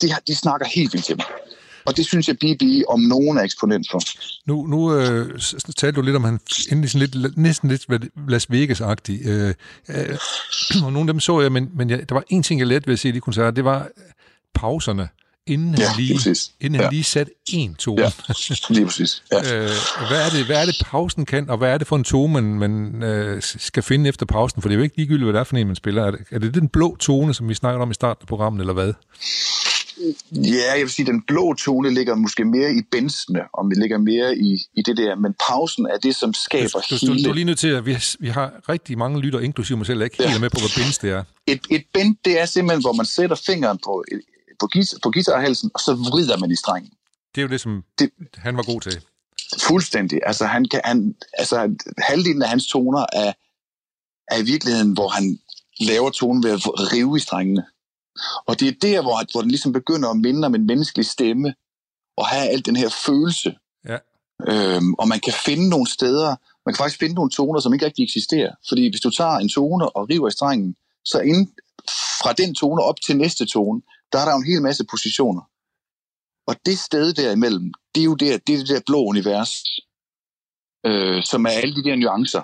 de, 0.02 0.12
har- 0.12 0.23
de 0.28 0.36
snakker 0.36 0.67
helt 0.76 0.93
vildt 0.93 1.06
til 1.06 1.15
mig. 1.17 1.26
Og 1.86 1.97
det 1.97 2.06
synes 2.06 2.28
jeg, 2.28 2.36
BB 2.38 2.63
om 2.88 2.99
nogen 2.99 3.38
er 3.38 3.41
eksponent 3.41 3.88
for. 3.91 3.99
Nu, 4.47 4.67
nu 4.67 4.95
øh, 4.97 5.39
talte 5.78 5.95
du 5.95 6.02
lidt 6.02 6.15
om, 6.15 6.23
han 6.23 6.39
endelig 6.71 6.89
sådan 6.91 7.10
lidt, 7.15 7.38
næsten 7.38 7.69
lidt 7.69 7.86
Las 8.28 8.47
Vegas-agtig. 8.49 9.28
Øh, 9.30 9.54
øh, 9.89 10.17
og 10.86 10.93
nogle 10.93 11.10
af 11.10 11.13
dem 11.13 11.19
så 11.19 11.41
jeg, 11.41 11.52
men, 11.52 11.69
men 11.76 11.89
jeg, 11.89 12.10
der 12.10 12.15
var 12.15 12.23
en 12.30 12.43
ting, 12.43 12.60
jeg 12.60 12.67
lærte 12.67 12.88
ved 12.88 12.93
at 12.93 12.99
se 12.99 13.12
de 13.13 13.19
koncerter, 13.21 13.52
det 13.52 13.65
var 13.65 13.88
pauserne, 14.54 15.10
inden 15.47 15.75
Ja, 15.77 15.88
han 15.88 16.01
lige 16.03 16.13
præcis. 16.15 16.51
inden 16.62 16.75
han 16.75 16.84
Ja. 16.86 16.89
lige 16.89 17.03
satte 17.03 17.32
en 17.49 17.75
tone. 17.75 18.01
Ja. 18.01 18.12
Lige 18.69 18.86
præcis. 18.86 19.23
Ja. 19.32 19.38
Øh, 19.56 19.69
hvad, 20.10 20.25
er 20.25 20.29
det, 20.29 20.45
hvad 20.45 20.62
er 20.62 20.65
det, 20.65 20.75
pausen 20.86 21.25
kan, 21.25 21.49
og 21.49 21.58
hvad 21.58 21.69
er 21.73 21.77
det 21.77 21.88
for 21.88 21.95
en 21.95 22.03
tone, 22.03 22.34
man, 22.34 22.43
man 22.69 23.03
øh, 23.03 23.41
skal 23.41 23.84
finde 23.84 24.10
efter 24.10 24.25
pausen? 24.25 24.62
For 24.62 24.69
det 24.69 24.75
er 24.75 24.77
jo 24.77 24.84
ikke 24.84 24.97
ligegyldigt, 24.97 25.23
hvad 25.25 25.34
det 25.34 25.39
er 25.39 25.43
for 25.43 25.58
en, 25.58 25.67
man 25.67 25.75
spiller. 25.75 26.03
Er 26.03 26.12
det, 26.12 26.19
er 26.32 26.39
det 26.39 26.53
den 26.53 26.67
blå 26.69 26.95
tone, 26.95 27.34
som 27.34 27.49
vi 27.49 27.53
snakkede 27.53 27.82
om 27.82 27.91
i 27.91 27.93
starten 27.93 28.21
af 28.23 28.27
programmet, 28.27 28.60
eller 28.62 28.73
hvad? 28.73 28.93
ja, 30.32 30.71
jeg 30.73 30.82
vil 30.82 30.89
sige, 30.89 31.06
den 31.06 31.21
blå 31.27 31.53
tone 31.53 31.93
ligger 31.93 32.15
måske 32.15 32.45
mere 32.45 32.71
i 32.71 32.82
bensene, 32.91 33.39
og 33.53 33.69
vi 33.69 33.75
ligger 33.82 33.97
mere 33.97 34.38
i, 34.38 34.53
i 34.77 34.82
det 34.82 34.97
der. 34.97 35.15
Men 35.15 35.36
pausen 35.49 35.86
er 35.86 35.97
det, 35.97 36.15
som 36.15 36.34
skaber 36.34 36.79
Du, 36.89 36.95
du, 37.08 37.13
hele... 37.13 37.23
du 37.23 37.29
er 37.29 37.34
lige 37.34 37.45
nødt 37.45 37.60
til, 37.60 37.67
at 37.67 37.86
vi, 37.86 37.97
vi 38.19 38.27
har 38.27 38.51
rigtig 38.69 38.97
mange 38.97 39.19
lytter, 39.19 39.39
inklusive 39.39 39.77
mig 39.77 39.86
selv, 39.88 40.01
ikke 40.01 40.17
helt 40.17 40.29
Ja. 40.29 40.36
er 40.36 40.39
med 40.39 40.49
på, 40.49 40.60
hvad 40.60 40.84
bens 40.84 40.97
det 40.97 41.10
er. 41.12 41.23
Et, 41.47 41.60
et 41.71 41.84
bend, 41.93 42.15
det 42.25 42.41
er 42.41 42.45
simpelthen, 42.45 42.82
hvor 42.84 42.93
man 42.93 43.06
sætter 43.06 43.36
fingeren 43.45 43.79
på, 43.86 44.03
på, 44.63 44.67
guitar, 44.73 44.97
på 45.04 45.12
guitarhalsen, 45.12 45.71
og 45.73 45.80
så 45.80 45.93
vrider 45.93 46.38
man 46.38 46.52
i 46.52 46.56
strengen. 46.56 46.91
Det 47.36 47.41
er 47.41 47.45
jo 47.47 47.49
det, 47.49 47.62
som 47.62 47.84
Det- 47.99 48.12
han 48.36 48.58
var 48.58 48.63
god 48.63 48.82
til. 48.82 49.02
Fuldstændig. 49.62 50.19
Altså, 50.26 50.45
han 50.45 50.65
kan, 50.71 50.82
han, 50.84 51.15
altså 51.38 51.76
halvdelen 51.97 52.41
af 52.41 52.49
hans 52.49 52.67
toner 52.67 53.06
er, 53.13 53.34
er 54.28 54.38
i 54.38 54.43
virkeligheden, 54.43 54.93
hvor 54.93 55.08
han 55.08 55.39
laver 55.80 56.10
tonen 56.10 56.43
ved 56.43 56.52
at 56.52 56.62
rive 56.93 57.17
i 57.17 57.19
strengene. 57.19 57.65
Og 58.45 58.60
det 58.60 58.67
er 58.67 58.73
der, 58.82 59.02
hvor, 59.02 59.32
hvor 59.32 59.41
den 59.41 59.49
ligesom 59.52 59.71
begynder 59.73 60.10
at 60.10 60.17
minde 60.17 60.45
om 60.45 60.56
en 60.56 60.65
menneskelig 60.67 61.06
stemme, 61.06 61.54
og 62.17 62.28
have 62.28 62.49
al 62.49 62.65
den 62.65 62.76
her 62.76 62.89
følelse. 63.06 63.56
Ja. 63.88 63.97
Øhm, 64.47 64.93
og 64.93 65.08
man 65.08 65.19
kan 65.19 65.34
finde 65.45 65.69
nogle 65.69 65.89
steder, 65.89 66.28
man 66.65 66.73
kan 66.73 66.78
faktisk 66.78 66.99
finde 66.99 67.15
nogle 67.15 67.32
toner, 67.32 67.60
som 67.60 67.73
ikke 67.73 67.86
rigtig 67.86 68.04
eksisterer. 68.04 68.52
Fordi 68.69 68.89
hvis 68.89 69.02
du 69.02 69.10
tager 69.10 69.38
en 69.38 69.49
tone 69.49 69.89
og 69.97 70.10
river 70.10 70.28
i 70.28 70.32
strengen, 70.32 70.76
så 71.06 71.19
inden, 71.19 71.52
fra 72.21 72.34
den 72.34 72.56
tone 72.56 72.82
op 72.82 73.02
til 73.06 73.17
næste 73.17 73.45
tone, 73.45 73.82
der 74.13 74.19
er 74.19 74.26
der 74.26 74.32
jo 74.32 74.38
en 74.38 74.52
hel 74.52 74.62
masse 74.62 74.84
positioner. 74.91 75.41
Og 76.47 76.56
det 76.65 76.80
sted 76.80 77.13
derimellem, 77.13 77.73
det 77.95 78.02
er 78.02 78.06
jo 78.06 78.15
der, 78.15 78.38
det, 78.38 78.54
er 78.54 78.60
det 78.60 78.69
der 78.69 78.82
blå 78.86 78.99
univers, 79.04 79.63
øh, 80.86 81.23
som 81.23 81.45
er 81.45 81.49
alle 81.49 81.76
de 81.76 81.84
der 81.84 81.95
nuancer. 81.95 82.41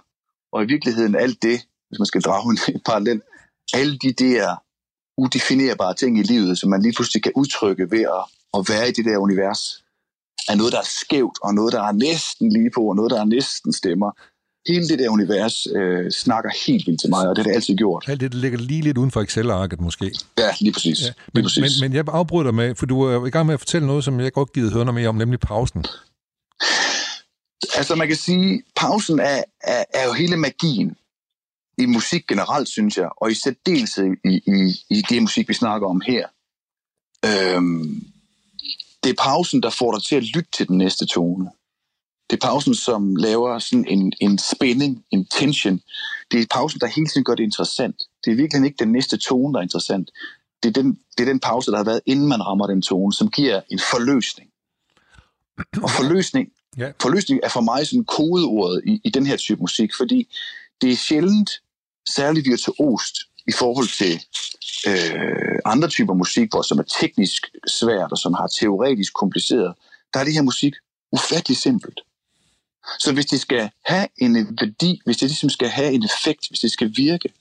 Og 0.52 0.64
i 0.64 0.68
virkeligheden 0.68 1.16
alt 1.16 1.42
det, 1.42 1.58
hvis 1.88 2.00
man 2.00 2.06
skal 2.06 2.22
drage 2.22 2.50
en, 2.52 2.82
parallel, 2.90 3.22
alle 3.74 3.98
de 3.98 4.14
der 4.14 4.56
udefinerbare 5.18 5.94
ting 5.94 6.20
i 6.20 6.24
livet, 6.24 6.58
som 6.58 6.70
man 6.70 6.82
lige 6.82 6.94
pludselig 6.94 7.24
kan 7.24 7.32
udtrykke 7.36 7.92
ved 7.92 8.02
at, 8.02 8.24
at 8.58 8.62
være 8.70 8.90
i 8.90 8.92
det 8.92 9.06
der 9.06 9.18
univers, 9.18 9.84
er 10.50 10.56
noget, 10.56 10.74
der 10.74 10.80
er 10.80 10.92
skævt, 11.02 11.38
og 11.44 11.54
noget, 11.54 11.74
der 11.74 11.84
er 11.84 11.92
næsten 11.92 12.50
lige 12.50 12.72
på, 12.76 12.82
og 12.90 12.96
noget, 12.96 13.12
der 13.12 13.20
er 13.22 13.26
næsten 13.26 13.74
stemmer. 13.74 14.12
Hele 14.68 14.88
det 14.88 15.00
der 15.00 15.10
univers 15.10 15.68
øh, 15.76 16.12
snakker 16.12 16.50
helt 16.68 16.88
vildt 16.88 17.02
til 17.02 17.10
mig, 17.10 17.30
og 17.30 17.36
det 17.36 17.44
har 17.44 17.50
det 17.50 17.56
altid 17.56 17.76
gjort. 17.76 18.06
Alt 18.08 18.22
det, 18.22 18.32
der 18.32 18.38
ligger 18.38 18.60
lige 18.60 18.82
lidt 18.82 18.98
uden 18.98 19.12
for 19.12 19.22
Excel-arket 19.22 19.82
måske. 19.82 20.12
Ja, 20.38 20.50
lige 20.60 20.74
præcis. 20.74 21.02
Ja, 21.02 21.06
lige 21.06 21.16
men, 21.34 21.44
præcis. 21.44 21.82
men, 21.82 21.90
men 21.90 21.96
jeg 21.96 22.06
afbryder 22.08 22.44
dig 22.44 22.56
med, 22.56 22.76
for 22.76 22.86
du 22.86 23.02
er 23.02 23.26
i 23.26 23.30
gang 23.30 23.46
med 23.46 23.54
at 23.54 23.60
fortælle 23.60 23.88
noget, 23.88 24.04
som 24.04 24.20
jeg 24.20 24.34
godt 24.34 24.54
givet 24.54 24.74
høre 24.74 24.86
noget 24.86 24.96
mere 24.96 25.10
om, 25.10 25.16
nemlig 25.16 25.40
pausen. 25.40 25.86
Altså 27.76 27.96
man 27.96 28.08
kan 28.08 28.18
sige, 28.18 28.64
pausen 28.76 29.20
er, 29.20 29.44
er, 29.64 29.84
er 29.94 30.06
jo 30.08 30.14
hele 30.14 30.38
magien 30.38 30.96
i 31.78 31.86
musik 31.86 32.28
generelt, 32.28 32.68
synes 32.70 32.98
jeg, 32.98 33.10
og 33.18 33.32
i 33.32 33.34
særdeleshed 33.34 34.06
i, 34.26 34.30
i, 34.30 34.96
i 34.98 35.02
det 35.10 35.22
musik, 35.22 35.50
vi 35.50 35.54
snakker 35.54 35.88
om 35.88 36.02
her. 36.02 36.28
Øhm, 37.26 38.04
det 39.04 39.10
er 39.10 39.24
pausen, 39.24 39.64
der 39.64 39.70
får 39.70 39.92
dig 39.92 40.04
til 40.04 40.16
at 40.16 40.24
lytte 40.24 40.52
til 40.52 40.68
den 40.68 40.78
næste 40.78 41.06
tone. 41.06 41.52
Det 42.30 42.44
er 42.44 42.48
pausen, 42.48 42.76
som 42.76 43.16
laver 43.16 43.60
sådan 43.60 43.86
en, 43.88 44.14
en 44.20 44.38
spænding, 44.38 45.06
en 45.12 45.26
tension. 45.26 45.82
Det 46.32 46.42
er 46.42 46.46
pausen, 46.52 46.80
der 46.80 46.88
hele 46.88 47.08
tiden 47.08 47.24
gør 47.24 47.36
det 47.36 47.44
interessant. 47.44 47.96
Det 48.26 48.32
er 48.32 48.36
virkelig 48.36 48.66
ikke 48.66 48.84
den 48.84 48.92
næste 48.92 49.18
tone, 49.18 49.54
der 49.54 49.60
er 49.60 49.64
interessant. 49.64 50.12
Det 50.64 50.70
er, 50.70 50.82
den, 50.82 51.00
det 51.18 51.24
er 51.24 51.32
den 51.32 51.40
pause, 51.40 51.72
der 51.72 51.78
har 51.78 51.84
været, 51.84 52.02
inden 52.06 52.28
man 52.28 52.42
rammer 52.48 52.68
den 52.68 52.82
tone, 52.82 53.14
som 53.14 53.30
giver 53.32 53.62
en 53.70 53.80
forløsning. 53.80 54.50
Og 55.84 55.90
forløsning, 55.92 56.50
Ja. 56.78 56.92
forløsning 57.02 57.40
er 57.44 57.50
for 57.50 57.62
mig 57.62 57.88
sådan 57.88 58.06
kodeordet 58.06 58.82
i, 58.86 59.02
i 59.04 59.10
den 59.10 59.26
her 59.26 59.38
type 59.38 59.62
musik, 59.62 59.92
fordi 59.98 60.28
det 60.82 60.92
er 60.92 60.96
sjældent 60.96 61.52
særligt 62.10 62.46
virtuost 62.46 63.16
i 63.48 63.52
forhold 63.52 63.88
til 63.98 64.14
øh, 64.88 65.60
andre 65.66 65.88
typer 65.88 66.14
musik, 66.14 66.50
hvor 66.52 66.62
som 66.62 66.80
er 66.80 66.84
teknisk 67.00 67.44
svært 67.68 68.12
og 68.12 68.18
som 68.18 68.34
har 68.34 68.48
teoretisk 68.60 69.14
kompliceret. 69.14 69.74
Der 70.14 70.20
er 70.20 70.24
det 70.24 70.34
her 70.34 70.42
musik 70.42 70.74
ufattelig 71.12 71.58
simpelt. 71.58 72.00
Så 73.00 73.14
hvis 73.14 73.26
det 73.26 73.42
skal 73.42 73.72
have 73.86 74.08
en 74.18 74.36
værdi, 74.36 75.02
hvis 75.06 75.18
det 75.18 75.30
ligesom 75.30 75.50
skal 75.50 75.70
have 75.70 75.92
en 75.94 76.04
effekt, 76.04 76.48
hvis 76.50 76.60
det 76.60 76.72
skal 76.72 76.92
virke, 76.96 77.34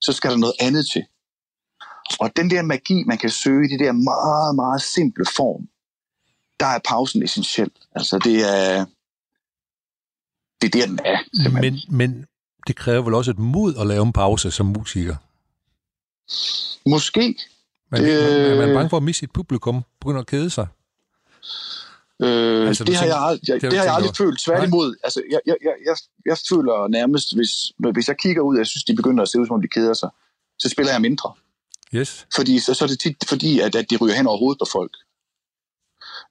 så 0.00 0.12
skal 0.12 0.30
der 0.30 0.36
noget 0.36 0.54
andet 0.60 0.86
til. 0.92 1.04
Og 2.20 2.36
den 2.36 2.50
der 2.50 2.62
magi, 2.62 3.04
man 3.06 3.18
kan 3.18 3.30
søge 3.30 3.66
i 3.66 3.72
det 3.72 3.80
der 3.80 3.92
meget, 3.92 4.54
meget 4.54 4.82
simple 4.82 5.24
form, 5.36 5.68
der 6.60 6.66
er 6.66 6.78
pausen 6.88 7.22
essentiel. 7.22 7.70
Altså 7.94 8.18
det 8.18 8.36
er, 8.40 8.84
det 10.60 10.74
er 10.74 10.78
der, 10.80 10.86
den 10.86 10.98
er. 11.04 11.18
simpelthen. 11.42 11.80
Men, 11.88 11.98
men 11.98 12.26
det 12.66 12.76
kræver 12.76 13.02
vel 13.02 13.14
også 13.14 13.30
et 13.30 13.38
mod 13.38 13.74
at 13.76 13.86
lave 13.86 14.02
en 14.02 14.12
pause 14.12 14.50
som 14.50 14.66
musiker. 14.66 15.16
Måske. 16.90 17.38
Man, 17.90 18.04
øh... 18.04 18.22
man, 18.22 18.32
Øh. 18.32 18.58
man 18.58 18.68
er 18.68 18.74
bange 18.74 18.90
for 18.90 18.96
at 18.96 19.02
miste 19.02 19.20
sit 19.20 19.32
publikum, 19.32 19.82
begynder 20.00 20.20
at 20.20 20.26
kede 20.26 20.50
sig. 20.50 20.66
Øh, 22.22 22.68
Altså, 22.68 22.84
det, 22.84 22.96
har 22.96 23.02
tænker- 23.02 23.16
jeg, 23.16 23.30
ald- 23.30 23.40
jeg, 23.48 23.54
det 23.60 23.62
har 23.62 23.70
det, 23.70 23.76
jeg 23.76 23.94
aldrig 23.94 24.08
over? 24.08 24.14
følt. 24.30 24.40
Tværtimod, 24.40 24.96
altså, 25.04 25.22
jeg, 25.30 25.40
jeg, 25.46 25.56
jeg, 25.64 25.74
jeg, 25.86 25.96
jeg 26.26 26.38
føler 26.48 26.88
nærmest, 26.88 27.36
hvis, 27.36 27.52
hvis 27.92 28.08
jeg 28.08 28.16
kigger 28.18 28.42
ud, 28.42 28.54
og 28.54 28.58
jeg 28.58 28.66
synes, 28.66 28.84
de 28.84 28.94
begynder 28.96 29.22
at 29.22 29.28
se 29.28 29.40
ud, 29.40 29.46
som 29.46 29.54
om 29.54 29.62
de 29.62 29.68
keder 29.68 29.94
sig, 29.94 30.08
så 30.58 30.68
spiller 30.68 30.92
jeg 30.92 31.00
mindre. 31.00 31.32
Yes. 31.94 32.26
Fordi 32.36 32.58
så, 32.58 32.74
så 32.74 32.84
er 32.84 32.88
det 32.88 33.00
tit 33.00 33.16
fordi, 33.28 33.60
at, 33.60 33.74
at 33.74 33.90
de 33.90 33.96
ryger 33.96 34.14
hen 34.14 34.26
over 34.26 34.38
hovedet 34.38 34.58
på 34.58 34.66
folk. 34.72 34.94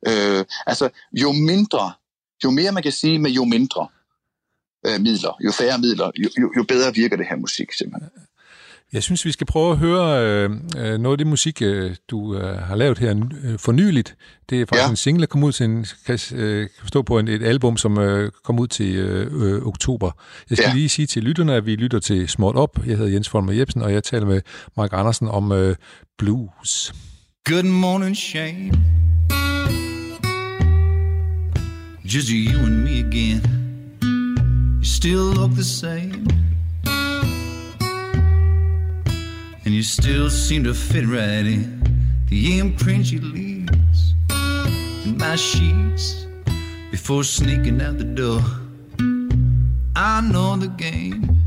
Øh, 0.08 0.46
altså, 0.66 0.90
jo 1.22 1.32
mindre, 1.32 1.94
jo 2.44 2.50
mere 2.52 2.72
man 2.72 2.84
kan 2.84 2.92
sige 2.92 3.20
med 3.20 3.32
jo 3.32 3.44
mindre 3.44 3.88
øh, 4.88 5.02
midler, 5.02 5.38
jo 5.46 5.52
færre 5.52 5.78
midler, 5.80 6.12
jo, 6.18 6.30
jo, 6.42 6.54
jo 6.58 6.64
bedre 6.64 6.94
virker 6.94 7.18
det 7.18 7.26
her 7.30 7.36
musik 7.36 7.74
simpelthen. 7.74 8.12
Jeg 8.94 9.04
synes, 9.04 9.26
vi 9.26 9.32
skal 9.32 9.48
prøve 9.48 9.72
at 9.72 9.78
høre 9.78 10.26
øh, 10.26 10.50
øh, 10.78 11.00
noget 11.00 11.14
af 11.14 11.18
det 11.18 11.28
musik, 11.28 11.62
øh, 11.62 11.96
du 12.10 12.38
øh, 12.38 12.58
har 12.58 12.76
lavet 12.76 12.98
her 12.98 13.16
øh, 13.44 13.60
for 13.60 13.72
nyligt. 13.72 14.16
Det 14.50 14.62
er 14.62 14.66
faktisk 14.66 14.84
ja. 14.84 14.90
En 14.90 14.96
single, 14.96 15.22
der 15.22 15.28
kom 15.28 15.44
ud 15.44 15.52
til 15.52 15.66
en, 15.66 15.86
kan, 16.06 16.20
øh, 16.36 16.60
kan 16.60 16.88
stå 16.88 17.02
på 17.02 17.20
en, 17.20 17.28
et 17.28 17.44
album, 17.44 17.78
som 17.78 17.98
øh, 17.98 18.32
kom 18.44 18.60
ud 18.60 18.68
til 18.68 18.96
øh, 18.96 19.32
øh, 19.44 19.62
oktober. 19.68 20.12
Jeg 20.50 20.58
skal 20.58 20.66
ja. 20.66 20.70
Ja. 20.70 20.76
lige 20.76 20.90
sige 20.90 21.06
til 21.06 21.24
lytterne, 21.24 21.56
at 21.56 21.66
vi 21.66 21.76
lytter 21.76 22.00
til 22.00 22.30
Småt 22.30 22.56
Op. 22.56 22.80
Jeg 22.88 22.98
hedder 22.98 23.12
Jens 23.12 23.30
Folmer 23.30 23.54
Jebsen, 23.54 23.82
og 23.82 23.94
jeg 23.94 24.04
taler 24.04 24.26
med 24.26 24.42
Mark 24.78 24.90
Andersen 24.94 25.28
om 25.28 25.52
øh, 25.52 25.76
blues. 26.18 26.94
Good 27.50 27.64
morning, 27.64 28.18
Shane. 28.18 28.72
Just 32.06 32.28
you 32.30 32.60
and 32.60 32.84
me 32.84 33.08
again. 33.08 33.42
You 34.78 34.86
still 34.86 35.34
look 35.36 35.52
the 35.52 35.64
same. 35.64 36.43
And 39.66 39.74
you 39.74 39.82
still 39.82 40.30
seem 40.30 40.66
to 40.66 40.74
fit 40.74 41.08
right 41.08 41.46
in 41.46 41.82
the 42.28 42.60
imprint 42.60 43.10
you 43.10 43.22
leaves 43.22 44.14
in 45.06 45.18
my 45.18 45.38
sheets 45.38 46.26
before 46.92 47.24
sneaking 47.24 47.82
out 47.82 47.98
the 47.98 48.04
door. 48.04 48.42
I 49.96 50.20
know 50.20 50.58
the 50.58 50.68
game, 50.68 51.38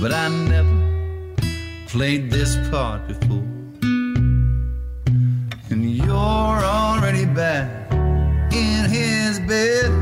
but 0.00 0.12
I 0.12 0.28
never 0.28 1.36
played 1.86 2.32
this 2.32 2.56
part 2.68 3.06
before. 3.06 3.46
And 5.70 5.88
you're 5.88 6.64
already 6.80 7.26
back 7.26 7.92
in 8.52 8.90
his 8.90 9.38
bed. 9.38 9.92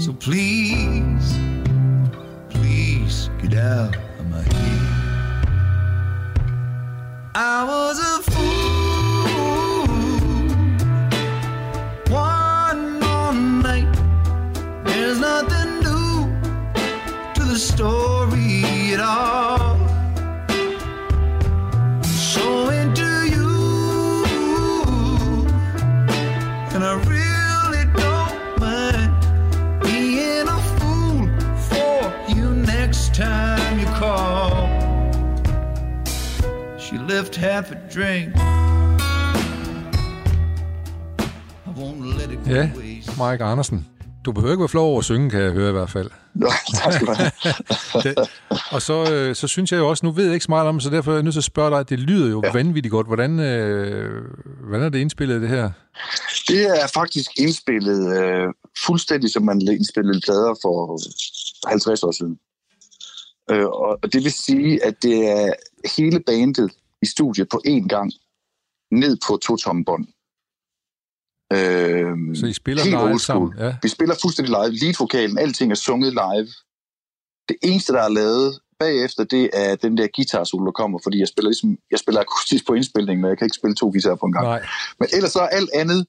So 0.00 0.14
please, 0.14 1.36
please 2.48 3.28
get 3.42 3.54
out 3.58 4.05
I 7.38 7.64
was 7.64 7.95
left 37.16 37.36
half 37.36 37.70
a 37.70 37.78
drink. 37.94 38.36
I 41.66 41.70
won't 41.80 42.00
let 42.18 42.30
it 42.30 42.38
go 42.44 42.50
Ja. 42.50 42.70
Mike 43.30 43.44
Andersen. 43.44 43.86
Du 44.24 44.32
behøver 44.32 44.52
ikke 44.52 44.60
være 44.60 44.68
flov 44.68 44.90
over 44.90 44.98
at 44.98 45.04
synge, 45.04 45.30
kan 45.30 45.40
jeg 45.40 45.52
høre 45.52 45.68
i 45.68 45.72
hvert 45.72 45.90
fald. 45.90 46.10
Nå, 46.34 46.46
tak 46.74 46.92
skal 46.92 47.06
du 47.06 47.12
have. 47.12 47.32
Og 48.74 48.82
så, 48.82 49.12
øh, 49.12 49.34
så 49.34 49.48
synes 49.48 49.72
jeg 49.72 49.78
jo 49.78 49.88
også, 49.88 50.06
nu 50.06 50.12
ved 50.12 50.24
jeg 50.24 50.34
ikke 50.34 50.44
så 50.44 50.50
meget 50.50 50.68
om 50.68 50.80
så 50.80 50.90
derfor 50.90 51.10
er 51.10 51.14
jeg 51.16 51.22
nødt 51.22 51.34
til 51.34 51.40
at 51.40 51.44
spørge 51.44 51.70
dig, 51.76 51.88
det 51.90 51.98
lyder 51.98 52.30
jo 52.30 52.42
ja. 52.44 52.52
vanvittigt 52.52 52.92
godt. 52.92 53.06
Hvordan, 53.06 53.40
øh, 53.40 54.22
hvordan 54.68 54.86
er 54.86 54.88
det 54.88 54.98
indspillet, 54.98 55.40
det 55.40 55.48
her? 55.48 55.70
Det 56.48 56.82
er 56.82 56.86
faktisk 56.94 57.30
indspillet 57.38 58.22
øh, 58.22 58.48
fuldstændig, 58.86 59.30
som 59.30 59.42
man 59.42 59.60
indspillede 59.60 60.20
plader 60.20 60.54
for 60.62 60.98
50 61.68 62.02
år 62.02 62.10
siden. 62.10 62.38
Øh, 63.50 63.66
og 63.66 63.98
og 64.02 64.12
det 64.12 64.24
vil 64.24 64.32
sige, 64.32 64.84
at 64.84 65.02
det 65.02 65.28
er 65.28 65.52
hele 65.96 66.20
bandet 66.20 66.70
i 67.02 67.06
studiet 67.06 67.48
på 67.48 67.62
én 67.66 67.86
gang, 67.88 68.12
ned 68.90 69.16
på 69.26 69.36
to 69.36 69.56
tomme 69.56 69.84
bånd. 69.84 70.06
Øh, 71.52 72.36
Så 72.40 72.46
I 72.46 72.52
spiller 72.52 72.84
live 72.84 73.20
sammen? 73.20 73.54
Ja. 73.58 73.76
Vi 73.82 73.88
spiller 73.88 74.14
fuldstændig 74.22 74.54
live. 74.58 74.72
Lead-vokalen, 74.82 75.38
alting 75.38 75.70
er 75.72 75.74
sunget 75.74 76.12
live. 76.12 76.48
Det 77.48 77.56
eneste, 77.62 77.92
der 77.92 78.02
er 78.02 78.08
lavet 78.08 78.60
bagefter, 78.78 79.24
det 79.24 79.50
er 79.52 79.76
den 79.76 79.96
der 79.98 80.08
guitar 80.16 80.44
solo, 80.44 80.64
der 80.64 80.72
kommer, 80.72 80.98
fordi 81.02 81.18
jeg 81.18 81.28
spiller, 81.28 81.48
ligesom, 81.50 81.78
jeg 81.90 81.98
spiller 81.98 82.20
akustisk 82.20 82.66
på 82.66 82.72
indspilningen, 82.74 83.22
men 83.22 83.28
jeg 83.28 83.38
kan 83.38 83.46
ikke 83.46 83.54
spille 83.60 83.74
to 83.74 83.86
guitarer 83.90 84.14
på 84.16 84.26
en 84.26 84.32
gang. 84.32 84.44
Nej, 84.44 84.66
Men 84.98 85.08
ellers 85.12 85.32
så 85.32 85.40
er 85.40 85.46
alt 85.48 85.70
andet 85.74 86.06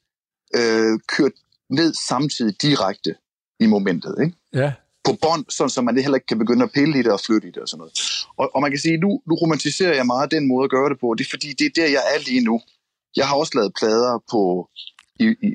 øh, 0.56 1.00
kørt 1.08 1.32
ned 1.70 1.94
samtidig 1.94 2.62
direkte 2.62 3.16
i 3.60 3.66
momentet. 3.66 4.16
Ikke? 4.24 4.38
ja. 4.54 4.74
På 5.08 5.14
bånd, 5.22 5.46
sådan 5.58 5.70
så 5.70 5.82
man 5.82 5.96
det 5.96 6.04
heller 6.04 6.20
ikke 6.20 6.32
kan 6.32 6.40
begynde 6.44 6.64
at 6.64 6.72
pille 6.78 7.00
i 7.00 7.04
det 7.06 7.12
og 7.18 7.22
flytte 7.28 7.48
i 7.48 7.52
det 7.52 7.62
og 7.66 7.68
sådan 7.68 7.80
noget. 7.82 7.94
Og, 8.38 8.46
og 8.56 8.62
man 8.62 8.72
kan 8.72 8.80
sige, 8.80 8.98
nu, 8.98 9.10
nu 9.28 9.34
romantiserer 9.44 9.96
jeg 9.96 10.06
meget 10.06 10.32
den 10.32 10.48
måde 10.48 10.64
at 10.64 10.70
gøre 10.70 10.90
det 10.90 10.98
på. 11.00 11.08
Det 11.18 11.26
er 11.26 11.30
fordi, 11.30 11.50
det 11.60 11.66
er 11.66 11.74
der, 11.76 11.88
jeg 11.98 12.04
er 12.14 12.20
lige 12.30 12.44
nu. 12.50 12.56
Jeg 13.16 13.28
har 13.28 13.36
også 13.36 13.54
lavet 13.56 13.72
plader 13.80 14.24
på 14.32 14.42
i, 15.20 15.26
i, 15.48 15.50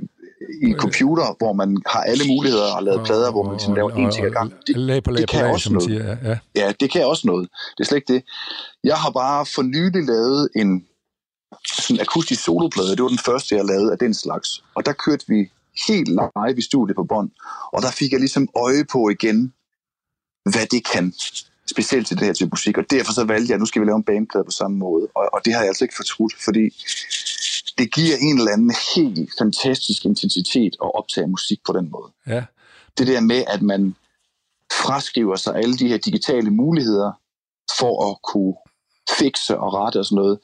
i 0.62 0.66
en 0.72 0.76
computer, 0.84 1.36
hvor 1.38 1.52
man 1.52 1.82
har 1.86 2.02
alle 2.02 2.24
muligheder 2.26 2.74
og 2.76 2.82
lavet 2.82 3.00
plader, 3.04 3.30
hvor 3.30 3.42
man 3.42 3.52
ligesom 3.52 3.74
laver 3.74 3.90
en 3.90 4.10
ting 4.10 4.26
ad 4.26 4.30
gang. 4.30 4.52
Det, 4.66 4.76
lag 4.76 5.02
på 5.02 5.10
lag 5.10 5.20
det 5.20 5.30
kan 5.30 5.40
lag, 5.42 5.52
også 5.52 5.72
noget. 5.72 5.88
siger. 5.88 6.04
Ja, 6.06 6.16
ja. 6.30 6.38
Ja, 6.56 6.72
det 6.80 6.90
kan 6.90 7.06
også 7.06 7.26
noget. 7.26 7.48
Det 7.76 7.84
er 7.84 7.88
slet 7.88 7.96
ikke 7.96 8.12
det. 8.14 8.22
Jeg 8.84 8.96
har 8.96 9.10
bare 9.10 9.46
for 9.46 9.62
nylig 9.62 10.02
lavet 10.06 10.48
en 10.56 10.86
sådan 11.78 12.00
akustisk 12.00 12.44
soloplade. 12.44 12.90
Det 12.96 13.02
var 13.02 13.08
den 13.08 13.24
første, 13.28 13.56
jeg 13.56 13.64
lavede 13.64 13.92
af 13.92 13.98
den 13.98 14.14
slags. 14.14 14.64
Og 14.74 14.86
der 14.86 14.92
kørte 14.92 15.24
vi 15.28 15.50
helt 15.86 16.08
live 16.08 16.58
i 16.58 16.62
studiet 16.62 16.96
på 16.96 17.04
bånd. 17.04 17.30
Og 17.72 17.82
der 17.82 17.90
fik 17.90 18.12
jeg 18.12 18.20
ligesom 18.20 18.48
øje 18.56 18.84
på 18.92 19.08
igen, 19.08 19.52
hvad 20.52 20.66
det 20.66 20.86
kan. 20.92 21.14
Specielt 21.66 22.06
til 22.06 22.18
det 22.18 22.26
her 22.26 22.32
til 22.32 22.48
musik. 22.50 22.78
Og 22.78 22.84
derfor 22.90 23.12
så 23.12 23.24
valgte 23.24 23.48
jeg, 23.48 23.54
at 23.54 23.60
nu 23.60 23.66
skal 23.66 23.82
vi 23.82 23.86
lave 23.86 23.96
en 23.96 24.04
bandplade 24.04 24.44
på 24.44 24.50
samme 24.50 24.76
måde. 24.76 25.08
Og, 25.14 25.28
og 25.32 25.40
det 25.44 25.52
har 25.52 25.60
jeg 25.60 25.68
altså 25.68 25.84
ikke 25.84 25.96
fortrudt, 25.96 26.34
fordi 26.44 26.64
det 27.78 27.92
giver 27.92 28.16
en 28.16 28.38
eller 28.38 28.52
anden 28.52 28.74
helt 28.96 29.30
fantastisk 29.38 30.04
intensitet 30.04 30.76
at 30.84 30.94
optage 30.94 31.26
musik 31.26 31.60
på 31.66 31.72
den 31.72 31.90
måde 31.90 32.12
ja. 32.26 32.44
det 32.98 33.06
der 33.06 33.20
med, 33.20 33.44
at 33.48 33.62
man 33.62 33.94
fraskriver 34.72 35.36
sig 35.36 35.56
alle 35.56 35.76
de 35.76 35.88
her 35.88 35.98
digitale 35.98 36.50
muligheder 36.50 37.12
for 37.78 38.10
at 38.10 38.22
kunne 38.22 38.54
fikse 39.18 39.58
og 39.58 39.74
rette 39.74 39.98
og 39.98 40.04
sådan 40.04 40.16
noget. 40.16 40.38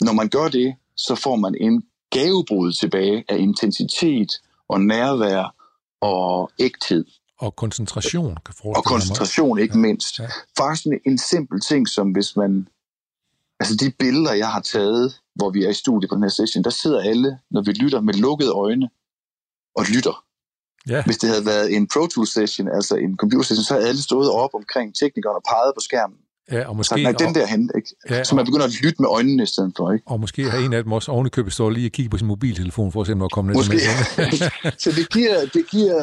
Når 0.00 0.12
man 0.12 0.28
gør 0.28 0.48
det, 0.48 0.76
så 0.96 1.14
får 1.14 1.36
man 1.36 1.54
en 1.60 1.82
gavebrud 2.18 2.72
tilbage 2.72 3.24
af 3.28 3.38
intensitet 3.38 4.30
og 4.68 4.80
nærvær 4.80 5.54
og 6.00 6.50
ægthed 6.58 7.04
Og 7.38 7.56
koncentration, 7.56 8.34
kan 8.46 8.54
forestille 8.54 8.76
og 8.76 8.84
koncentration 8.84 9.58
ikke 9.58 9.78
mindst. 9.78 10.18
Ja. 10.18 10.28
Faktisk 10.58 10.82
sådan 10.82 11.00
en 11.06 11.18
simpel 11.18 11.60
ting, 11.60 11.88
som 11.88 12.12
hvis 12.12 12.36
man... 12.36 12.68
Altså 13.60 13.76
de 13.76 13.92
billeder, 13.98 14.32
jeg 14.32 14.50
har 14.52 14.60
taget, 14.60 15.20
hvor 15.34 15.50
vi 15.50 15.64
er 15.64 15.70
i 15.70 15.74
studiet 15.74 16.08
på 16.10 16.14
den 16.14 16.22
her 16.22 16.30
session, 16.30 16.64
der 16.64 16.70
sidder 16.70 17.00
alle, 17.00 17.38
når 17.50 17.62
vi 17.62 17.72
lytter 17.72 18.00
med 18.00 18.14
lukkede 18.14 18.50
øjne 18.50 18.88
og 19.76 19.84
lytter. 19.94 20.24
Ja, 20.88 21.04
Hvis 21.04 21.18
det 21.18 21.28
havde 21.28 21.46
været 21.46 21.76
en 21.76 21.88
Pro 21.92 22.06
Tools 22.06 22.32
session, 22.32 22.68
altså 22.68 22.94
en 22.96 23.16
computer 23.16 23.44
session, 23.44 23.64
så 23.64 23.74
havde 23.74 23.88
alle 23.88 24.02
stået 24.02 24.30
op 24.30 24.50
omkring 24.54 24.94
teknikeren 24.94 25.36
og 25.36 25.44
peget 25.48 25.72
på 25.76 25.80
skærmen. 25.80 26.18
Ja, 26.52 26.58
og 26.68 26.72
Så 26.72 26.76
måske, 26.76 27.02
nej, 27.02 27.12
den 27.12 27.34
der 27.34 27.46
hen, 27.46 27.70
ikke? 27.76 27.88
Ja, 28.10 28.24
Så 28.24 28.34
man 28.34 28.44
begynder 28.44 28.64
at 28.64 28.82
lytte 28.82 29.02
med 29.02 29.08
øjnene 29.08 29.42
i 29.42 29.46
stedet 29.46 29.72
for, 29.76 29.92
ikke? 29.92 30.04
og 30.06 30.20
måske 30.20 30.50
har 30.50 30.58
en 30.58 30.72
af 30.72 30.82
dem 30.82 30.92
også 30.92 31.12
oven 31.12 31.26
i 31.26 31.30
købet 31.30 31.52
står 31.52 31.70
lige 31.70 31.88
og 31.88 31.92
kigger 31.92 32.10
på 32.10 32.18
sin 32.18 32.26
mobiltelefon, 32.26 32.92
for 32.92 33.00
at 33.00 33.06
se, 33.06 33.12
om 33.12 33.18
der 33.18 33.28
er 33.36 33.40
en 33.40 33.46
Måske. 33.46 33.78
sms. 33.80 34.38
så 34.84 34.90
det 34.98 35.06
giver, 35.16 35.36
det 35.54 35.64
giver 35.70 35.98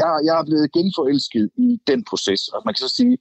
jeg, 0.00 0.10
jeg 0.24 0.34
er 0.40 0.44
blevet 0.44 0.72
genforelsket 0.72 1.50
i 1.56 1.80
den 1.86 2.04
proces, 2.04 2.48
og 2.48 2.62
man 2.64 2.74
kan 2.74 2.80
så 2.88 2.94
sige, 2.96 3.18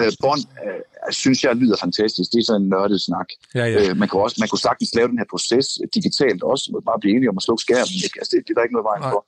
øh, 0.00 0.12
Bond 0.22 0.44
øh, 0.64 1.12
synes 1.22 1.44
jeg 1.44 1.56
lyder 1.56 1.76
fantastisk. 1.86 2.28
Det 2.32 2.38
er 2.38 2.44
sådan 2.44 2.62
en 2.62 2.68
nørdet 2.68 3.00
snak. 3.08 3.28
Ja, 3.54 3.64
ja. 3.64 3.90
Øh, 3.90 3.96
man, 3.96 4.08
kunne 4.08 4.22
også, 4.22 4.36
man 4.42 4.48
kunne 4.48 4.64
sagtens 4.68 4.94
lave 4.94 5.08
den 5.08 5.18
her 5.18 5.28
proces 5.34 5.66
digitalt 5.94 6.42
også, 6.52 6.64
og 6.74 6.84
bare 6.90 6.98
blive 7.00 7.12
enige 7.16 7.30
om 7.32 7.36
at 7.40 7.44
slukke 7.46 7.62
skærmen. 7.66 7.96
Ikke? 8.06 8.16
Altså, 8.20 8.30
det, 8.32 8.38
det 8.46 8.50
er 8.52 8.56
der 8.58 8.64
ikke 8.66 8.76
noget 8.76 8.88
vejen 8.92 9.02
Nej. 9.06 9.12
for. 9.14 9.20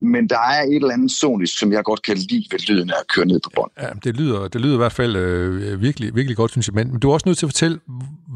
Men 0.00 0.28
der 0.28 0.38
er 0.38 0.62
et 0.62 0.74
eller 0.74 0.90
andet 0.90 1.10
sonisk, 1.10 1.58
som 1.58 1.72
jeg 1.72 1.84
godt 1.84 2.02
kan 2.02 2.16
lide 2.16 2.46
ved 2.50 2.58
lyden 2.58 2.90
af 2.90 2.94
at 3.00 3.08
køre 3.08 3.26
ned 3.26 3.40
på 3.44 3.50
bånd. 3.54 3.70
Ja, 3.80 3.88
det 4.04 4.16
lyder, 4.16 4.48
det 4.48 4.60
lyder 4.60 4.74
i 4.74 4.76
hvert 4.76 4.92
fald 4.92 5.16
øh, 5.16 5.80
virkelig, 5.80 6.14
virkelig 6.14 6.36
godt, 6.36 6.50
synes 6.50 6.68
jeg. 6.68 6.74
Men, 6.74 7.00
du 7.00 7.10
er 7.10 7.14
også 7.14 7.28
nødt 7.28 7.38
til 7.38 7.46
at 7.46 7.50
fortælle, 7.50 7.80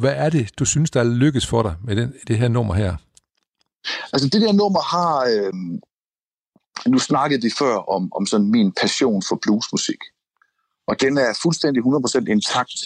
hvad 0.00 0.12
er 0.16 0.30
det, 0.30 0.58
du 0.58 0.64
synes, 0.64 0.90
der 0.90 1.00
er 1.00 1.04
lykkes 1.04 1.46
for 1.46 1.62
dig 1.62 1.74
med 1.84 1.96
den, 1.96 2.12
det 2.28 2.38
her 2.38 2.48
nummer 2.48 2.74
her? 2.74 2.96
Altså 4.12 4.28
det 4.28 4.40
der 4.40 4.52
nummer 4.52 4.80
har... 4.80 5.14
Øh, 5.32 5.52
nu 6.86 6.98
snakkede 6.98 7.42
vi 7.42 7.50
før 7.58 7.74
om, 7.74 8.12
om 8.16 8.26
sådan 8.26 8.50
min 8.50 8.72
passion 8.80 9.22
for 9.28 9.38
bluesmusik. 9.42 10.02
Og 10.86 11.00
den 11.00 11.18
er 11.18 11.38
fuldstændig 11.42 11.82
100% 11.82 12.24
intakt. 12.36 12.78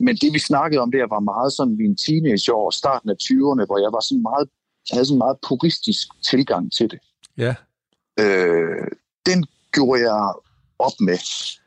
Men 0.00 0.16
det 0.16 0.32
vi 0.32 0.38
snakkede 0.38 0.80
om 0.80 0.90
der 0.90 1.06
var 1.14 1.20
meget 1.20 1.52
sådan 1.52 1.76
min 1.76 1.96
teenageår, 1.96 2.70
starten 2.70 3.10
af 3.10 3.16
20'erne, 3.22 3.64
hvor 3.66 3.78
jeg 3.84 3.92
var 3.96 4.02
sådan 4.08 4.22
meget, 4.22 4.48
havde 4.92 5.04
sådan 5.04 5.14
en 5.14 5.24
meget 5.26 5.38
puristisk 5.48 6.06
tilgang 6.30 6.72
til 6.72 6.90
det. 6.90 6.98
Ja, 7.36 7.54
Øh, 8.18 8.86
den 9.26 9.44
gjorde 9.72 10.00
jeg 10.02 10.32
op 10.78 10.92
med 11.00 11.18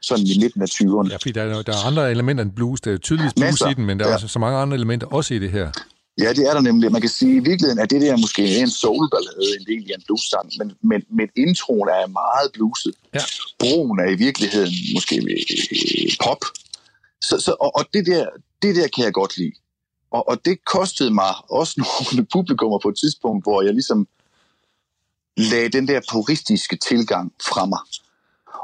sådan 0.02 0.26
i 0.26 0.40
midten 0.42 0.62
af 0.62 0.66
20'erne. 0.68 1.10
ja 1.12 1.16
fordi 1.16 1.32
der 1.32 1.42
er, 1.44 1.62
der 1.62 1.74
er 1.74 1.88
andre 1.88 2.12
elementer 2.12 2.44
end 2.44 2.52
blues. 2.52 2.82
Der 2.82 2.94
er 2.94 2.98
tydeligvis 2.98 3.34
blues 3.34 3.52
Masser. 3.52 3.70
i 3.70 3.74
den, 3.74 3.86
men 3.86 4.00
der 4.00 4.06
er 4.06 4.10
Ja. 4.10 4.14
også 4.16 4.28
så 4.28 4.40
mange 4.40 4.58
andre 4.58 4.76
elementer 4.78 5.08
også 5.08 5.34
i 5.34 5.40
det 5.40 5.52
her. 5.52 5.72
Ja, 6.20 6.34
det 6.34 6.50
er 6.50 6.54
der 6.54 6.62
nemlig. 6.62 6.92
Man 6.92 7.02
kan 7.02 7.10
sige, 7.10 7.32
at 7.32 7.36
i 7.42 7.50
virkeligheden 7.50 7.80
er 7.80 7.86
det 7.86 8.02
der 8.02 8.18
måske 8.18 8.58
en 8.58 8.70
soulballade, 8.70 9.48
en 9.60 9.66
del 9.68 9.92
af 9.92 9.96
en 9.98 10.04
blues-sang, 10.06 10.52
men, 10.60 10.72
men, 10.82 11.04
men 11.18 11.28
introen 11.36 11.90
er 11.90 12.08
meget 12.08 12.52
bluset. 12.54 12.94
Ja. 13.14 13.20
Broen 13.60 14.00
er 14.00 14.10
i 14.10 14.16
virkeligheden 14.16 14.74
måske 14.96 15.16
øh, 15.16 16.12
pop. 16.26 16.42
Så, 17.22 17.40
så, 17.40 17.52
og, 17.60 17.76
og 17.76 17.86
det, 17.94 18.06
der, 18.06 18.26
det 18.62 18.76
der 18.76 18.88
kan 18.96 19.04
jeg 19.06 19.14
godt 19.14 19.38
lide. 19.38 19.52
Og, 20.12 20.30
og 20.30 20.46
det 20.46 20.66
kostede 20.66 21.12
mig 21.14 21.34
også 21.50 21.74
nogle 22.12 22.28
publikummer 22.34 22.80
på 22.84 22.90
et 22.90 22.98
tidspunkt, 23.04 23.46
hvor 23.46 23.62
jeg 23.62 23.74
ligesom 23.74 24.08
lagde 25.38 25.70
den 25.70 25.88
der 25.88 26.02
puristiske 26.12 26.76
tilgang 26.76 27.34
fra 27.48 27.66
mig. 27.66 27.80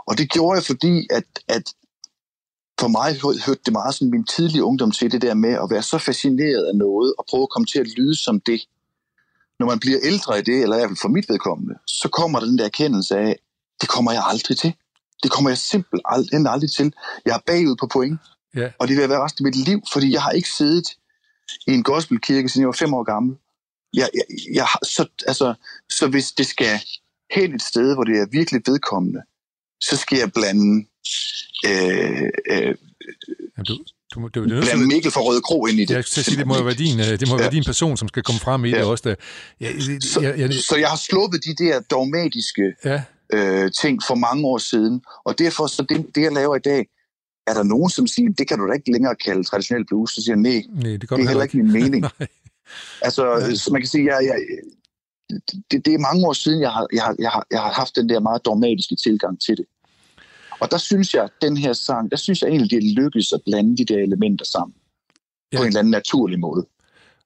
Og 0.08 0.18
det 0.18 0.32
gjorde 0.32 0.56
jeg, 0.58 0.66
fordi 0.66 1.08
at, 1.10 1.24
at 1.48 1.74
for 2.80 2.88
mig 2.88 3.14
hø- 3.14 3.40
hørte 3.46 3.62
det 3.66 3.74
meget 3.74 3.96
sådan 3.96 4.12
min 4.12 4.26
tidlige 4.26 4.64
ungdom 4.64 4.92
til 4.92 5.12
det 5.12 5.22
der 5.22 5.34
med 5.34 5.54
at 5.54 5.70
være 5.70 5.84
så 5.84 5.98
fascineret 5.98 6.66
af 6.66 6.76
noget 6.76 7.14
og 7.18 7.26
prøve 7.30 7.44
at 7.44 7.50
komme 7.50 7.66
til 7.66 7.80
at 7.80 7.88
lyde 7.98 8.16
som 8.16 8.40
det. 8.40 8.62
Når 9.60 9.68
man 9.68 9.80
bliver 9.80 10.00
ældre 10.04 10.40
i 10.40 10.42
det, 10.42 10.62
eller 10.64 10.76
i 10.76 10.80
hvert 10.80 10.90
fald 10.90 11.02
for 11.02 11.10
mit 11.10 11.30
vedkommende, 11.30 11.76
så 11.88 12.10
kommer 12.10 12.40
der 12.40 12.46
den 12.46 12.58
der 12.58 12.66
erkendelse 12.66 13.18
af, 13.18 13.40
det 13.82 13.90
kommer 13.90 14.12
jeg 14.12 14.24
aldrig 14.26 14.58
til. 14.58 14.74
Det 15.24 15.32
kommer 15.32 15.50
jeg 15.50 15.58
simpelthen 15.58 16.02
aldrig, 16.06 16.52
aldrig 16.52 16.72
til. 16.72 16.94
Jeg 17.26 17.36
er 17.36 17.40
bagud 17.48 17.76
på 17.80 17.88
point, 17.88 18.20
Ja, 18.56 18.72
og 18.80 18.88
det 18.88 18.96
vil 18.96 19.02
jeg 19.02 19.10
være 19.10 19.24
resten 19.24 19.46
af 19.46 19.48
mit 19.48 19.68
liv, 19.68 19.82
fordi 19.94 20.14
jeg 20.14 20.22
har 20.22 20.32
ikke 20.32 20.50
siddet 20.50 20.88
i 21.68 21.72
en 21.72 21.84
gospelkirke, 21.84 22.50
siden 22.50 22.62
jeg 22.62 22.68
var 22.68 22.80
fem 22.80 22.94
år 22.94 23.04
gammel. 23.04 23.38
Jeg, 23.94 24.10
jeg, 24.14 24.24
jeg, 24.54 24.68
så, 24.84 25.06
altså, 25.28 25.54
så 25.90 26.08
hvis 26.08 26.32
det 26.32 26.46
skal 26.48 26.80
hen 27.36 27.56
et 27.56 27.62
sted, 27.62 27.94
hvor 27.94 28.04
det 28.04 28.18
er 28.18 28.26
virkelig 28.32 28.62
vedkommende, 28.66 29.22
så 29.82 29.98
skal 29.98 30.18
jeg 30.18 30.34
blande 30.34 30.86
øh, 31.66 32.30
øh, 32.52 32.76
Jamen, 33.58 33.66
du, 33.68 33.78
du, 34.16 34.28
det, 34.28 34.34
det, 34.34 34.50
det, 34.50 34.64
blande 34.64 34.88
Mikkel 34.88 35.12
fra 35.12 35.22
Røde 35.22 35.42
Kro 35.42 35.66
ind 35.66 35.80
i 35.80 35.86
det. 35.86 35.96
jeg 35.96 36.04
skal 36.04 36.24
sige, 36.24 36.38
det 36.38 36.48
må 36.48 36.58
jo 36.58 36.64
være 36.64 36.74
din, 36.74 37.00
øh, 37.00 37.06
det 37.20 37.30
må 37.30 37.36
være 37.38 37.46
Ja. 37.46 37.52
din 37.52 37.64
person, 37.64 37.98
som 37.98 38.08
skal 38.08 38.24
komme 38.24 38.40
frem 38.40 38.66
i 38.66 38.72
det 38.72 38.78
Ja. 38.78 38.86
også. 38.86 39.10
Der. 39.10 39.16
Ja, 39.62 39.72
jeg, 39.74 40.02
Så, 40.04 40.22
jeg, 40.22 40.40
jeg, 40.40 40.54
så 40.54 40.76
jeg 40.78 40.90
har 40.90 40.98
sluppet 40.98 41.40
de 41.46 41.64
der 41.64 41.80
dogmatiske 41.80 42.74
ja, 42.86 43.04
øh, 43.34 43.72
ting 43.82 44.00
for 44.08 44.16
mange 44.16 44.46
år 44.48 44.58
siden, 44.58 45.02
og 45.26 45.40
derfor 45.40 45.68
så 45.68 45.86
det, 45.90 46.06
det, 46.16 46.22
jeg 46.22 46.32
laver 46.32 46.56
i 46.56 46.60
dag, 46.60 46.88
er 47.48 47.54
der 47.54 47.64
nogen, 47.64 47.90
som 47.90 48.08
siger, 48.08 48.30
det 48.38 48.48
kan 48.48 48.60
du 48.60 48.68
da 48.68 48.74
ikke 48.74 48.92
længere 48.92 49.16
kalde 49.16 49.44
traditionel 49.44 49.86
blues, 49.86 50.12
så 50.12 50.22
siger 50.22 50.36
jeg, 50.36 50.42
nej, 50.42 50.64
nej, 50.74 50.92
det 50.92 51.02
det 51.02 51.10
du 51.10 51.16
er 51.16 51.28
heller 51.28 51.44
ikke 51.44 51.58
min 51.58 51.72
mening. 51.72 52.06
Altså, 53.02 53.52
så 53.56 53.70
man 53.72 53.82
kan 53.82 53.88
sige, 53.88 54.06
jeg, 54.06 54.20
jeg, 54.26 54.36
det, 55.72 55.86
det 55.86 55.94
er 55.94 56.00
mange 56.00 56.28
år 56.28 56.34
siden, 56.34 56.62
jeg 56.62 56.72
har, 56.72 56.88
jeg, 56.94 57.04
har, 57.04 57.16
jeg, 57.20 57.30
har, 57.30 57.46
jeg 57.52 57.62
har 57.62 57.72
haft 57.72 57.96
den 57.96 58.10
der 58.10 58.20
meget 58.20 58.46
dogmatiske 58.46 58.96
tilgang 58.96 59.42
til 59.42 59.58
det. 59.58 59.66
Og 60.60 60.72
der 60.72 60.78
synes 60.78 61.14
jeg, 61.14 61.24
at 61.24 61.32
den 61.42 61.58
her 61.58 61.74
sang, 61.74 62.12
der 62.12 62.18
synes 62.18 62.42
jeg 62.42 62.50
egentlig, 62.50 62.72
det 62.72 62.84
lykkes 62.84 63.34
at 63.34 63.42
blande 63.46 63.78
de 63.78 63.86
der 63.86 64.00
elementer 64.00 64.46
sammen. 64.46 64.76
Ja. 64.78 65.58
Ja. 65.58 65.58
På 65.58 65.64
en 65.64 65.68
eller 65.68 65.80
anden 65.80 65.92
naturlig 65.92 66.40
måde. 66.40 66.66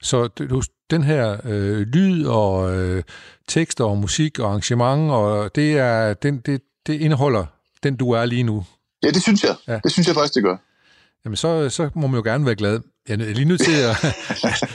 Så 0.01 0.27
du, 0.27 0.61
den 0.89 1.03
her 1.03 1.37
øh, 1.45 1.79
lyd 1.79 2.25
og 2.25 2.75
øh, 2.75 3.03
tekster 3.47 3.83
og 3.83 3.97
musik 3.97 4.39
og 4.39 4.47
arrangement, 4.49 5.11
og 5.11 5.55
det, 5.55 5.77
er, 5.77 6.13
den, 6.13 6.37
det, 6.37 6.61
det 6.87 7.01
indeholder 7.01 7.45
den, 7.83 7.95
du 7.95 8.11
er 8.11 8.25
lige 8.25 8.43
nu. 8.43 8.65
Ja, 9.03 9.07
det 9.07 9.21
synes 9.21 9.43
jeg. 9.43 9.55
Ja. 9.67 9.73
Ja. 9.73 9.79
Det 9.83 9.91
synes 9.91 10.07
jeg 10.07 10.15
faktisk, 10.15 10.33
det 10.35 10.43
gør. 10.43 10.57
Jamen, 11.25 11.35
så, 11.35 11.69
så 11.69 11.89
må 11.95 12.07
man 12.07 12.17
jo 12.17 12.23
gerne 12.23 12.45
være 12.45 12.55
glad. 12.55 12.79
Jeg 13.09 13.13
er 13.19 13.33
lige 13.33 13.45
nødt 13.45 13.61
til 13.61 13.71
at, 13.71 14.03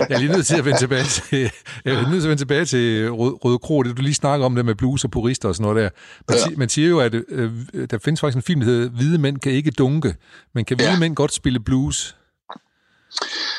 jeg 0.08 0.14
er 0.14 0.18
lige 0.18 0.32
nødt 0.32 0.46
til 0.46 0.56
at 0.58 0.64
vende 0.64 0.78
tilbage 0.78 1.04
til, 1.04 1.50
jeg 1.84 1.94
er 1.94 2.10
nødt 2.10 2.22
til 2.22 2.26
at 2.26 2.30
vende 2.30 2.40
tilbage 2.40 2.64
til 2.64 3.10
Rød, 3.10 3.44
Røde 3.44 3.58
Kro, 3.58 3.82
det 3.82 3.96
du 3.96 4.02
lige 4.02 4.14
snakker 4.14 4.46
om, 4.46 4.54
det 4.54 4.64
med 4.64 4.74
blues 4.74 5.04
og 5.04 5.10
purister 5.10 5.48
og 5.48 5.54
sådan 5.54 5.74
noget 5.74 5.82
der. 5.84 5.90
Man, 6.28 6.38
Ja. 6.52 6.56
man 6.56 6.68
siger 6.68 6.88
jo, 6.88 7.00
at 7.00 7.14
øh, 7.28 7.50
der 7.90 7.98
findes 7.98 8.20
faktisk 8.20 8.36
en 8.36 8.42
film, 8.42 8.60
der 8.60 8.66
hedder 8.66 8.88
Hvide 8.88 9.18
mænd 9.18 9.38
kan 9.38 9.52
ikke 9.52 9.70
dunke, 9.70 10.14
men 10.54 10.64
kan 10.64 10.76
hvide 10.76 10.90
Ja. 10.90 10.98
mænd 10.98 11.16
godt 11.16 11.32
spille 11.32 11.60
blues? 11.60 12.16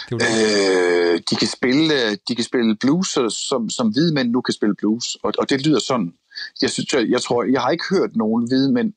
Det. 0.10 0.16
Øh, 0.22 1.20
de, 1.30 1.36
kan 1.36 1.48
spille, 1.48 2.16
de 2.28 2.36
kan 2.36 2.44
spille 2.46 2.76
blues, 2.82 3.08
som, 3.50 3.70
som 3.70 3.88
hvide 3.88 4.14
mænd 4.14 4.32
nu 4.32 4.42
kan 4.42 4.54
spille 4.54 4.76
blues. 4.76 5.16
Og, 5.24 5.34
og 5.40 5.50
det 5.50 5.66
lyder 5.68 5.80
sådan. 5.80 6.14
Jeg, 6.62 6.70
synes, 6.70 6.94
jeg, 6.94 7.10
jeg 7.10 7.22
tror, 7.22 7.44
jeg 7.44 7.62
har 7.62 7.70
ikke 7.70 7.84
hørt 7.90 8.10
nogen 8.16 8.48
hvide 8.48 8.72
mænd 8.74 8.94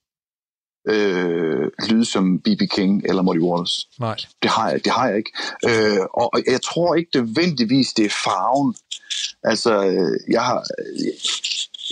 øh, 0.89 1.71
lyde 1.89 2.05
som 2.05 2.39
B.B. 2.39 2.63
King 2.71 3.03
eller 3.05 3.23
Muddy 3.23 3.41
Waters. 3.41 3.89
Nej. 4.01 4.17
Det 4.43 4.51
har 4.51 4.71
jeg, 4.71 4.85
det 4.85 4.93
har 4.93 5.09
jeg 5.09 5.17
ikke. 5.17 5.33
Øh, 5.69 6.01
og, 6.15 6.31
jeg 6.47 6.63
tror 6.63 6.95
ikke 6.95 7.11
nødvendigvis, 7.15 7.93
det 7.93 8.05
er 8.05 8.15
farven. 8.25 8.75
Altså, 9.43 9.87
øh, 9.87 10.33
jeg 10.33 10.43
har... 10.43 10.65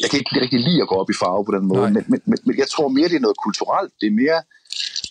Jeg, 0.02 0.10
kan 0.10 0.18
ikke 0.18 0.40
rigtig 0.40 0.60
lide 0.60 0.82
at 0.82 0.88
gå 0.88 0.94
op 0.94 1.10
i 1.10 1.14
farve 1.22 1.44
på 1.44 1.52
den 1.52 1.66
måde, 1.66 1.80
Nej. 1.80 1.90
men, 2.08 2.20
men, 2.26 2.38
men, 2.46 2.58
jeg 2.58 2.68
tror 2.68 2.88
mere, 2.88 3.08
det 3.08 3.16
er 3.16 3.20
noget 3.20 3.36
kulturelt. 3.44 3.92
Det 4.00 4.06
er 4.06 4.16
mere... 4.22 4.40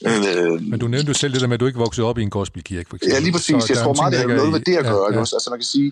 Øh, 0.09 0.61
Men 0.71 0.79
du 0.79 0.87
nævnte 0.87 1.07
jo 1.07 1.13
selv 1.13 1.33
det 1.33 1.41
der 1.41 1.47
med, 1.47 1.53
at 1.53 1.59
du 1.59 1.65
ikke 1.65 1.79
voksede 1.79 2.07
op 2.07 2.17
i 2.17 2.21
en 2.21 2.29
gospelkirke, 2.29 2.89
for 2.89 2.95
eksempel. 2.95 3.13
Ja, 3.13 3.19
lige 3.19 3.31
præcis. 3.31 3.63
Så 3.63 3.73
Jeg 3.73 3.83
tror 3.83 3.93
meget, 3.93 4.11
det 4.11 4.19
har 4.19 4.27
noget 4.27 4.51
med 4.51 4.59
det 4.59 4.75
at 4.77 4.83
gøre. 4.83 5.07
Ja, 5.09 5.13
ja. 5.13 5.19
også? 5.19 5.35
Altså 5.35 5.49
man 5.49 5.59
kan 5.59 5.65
sige, 5.65 5.91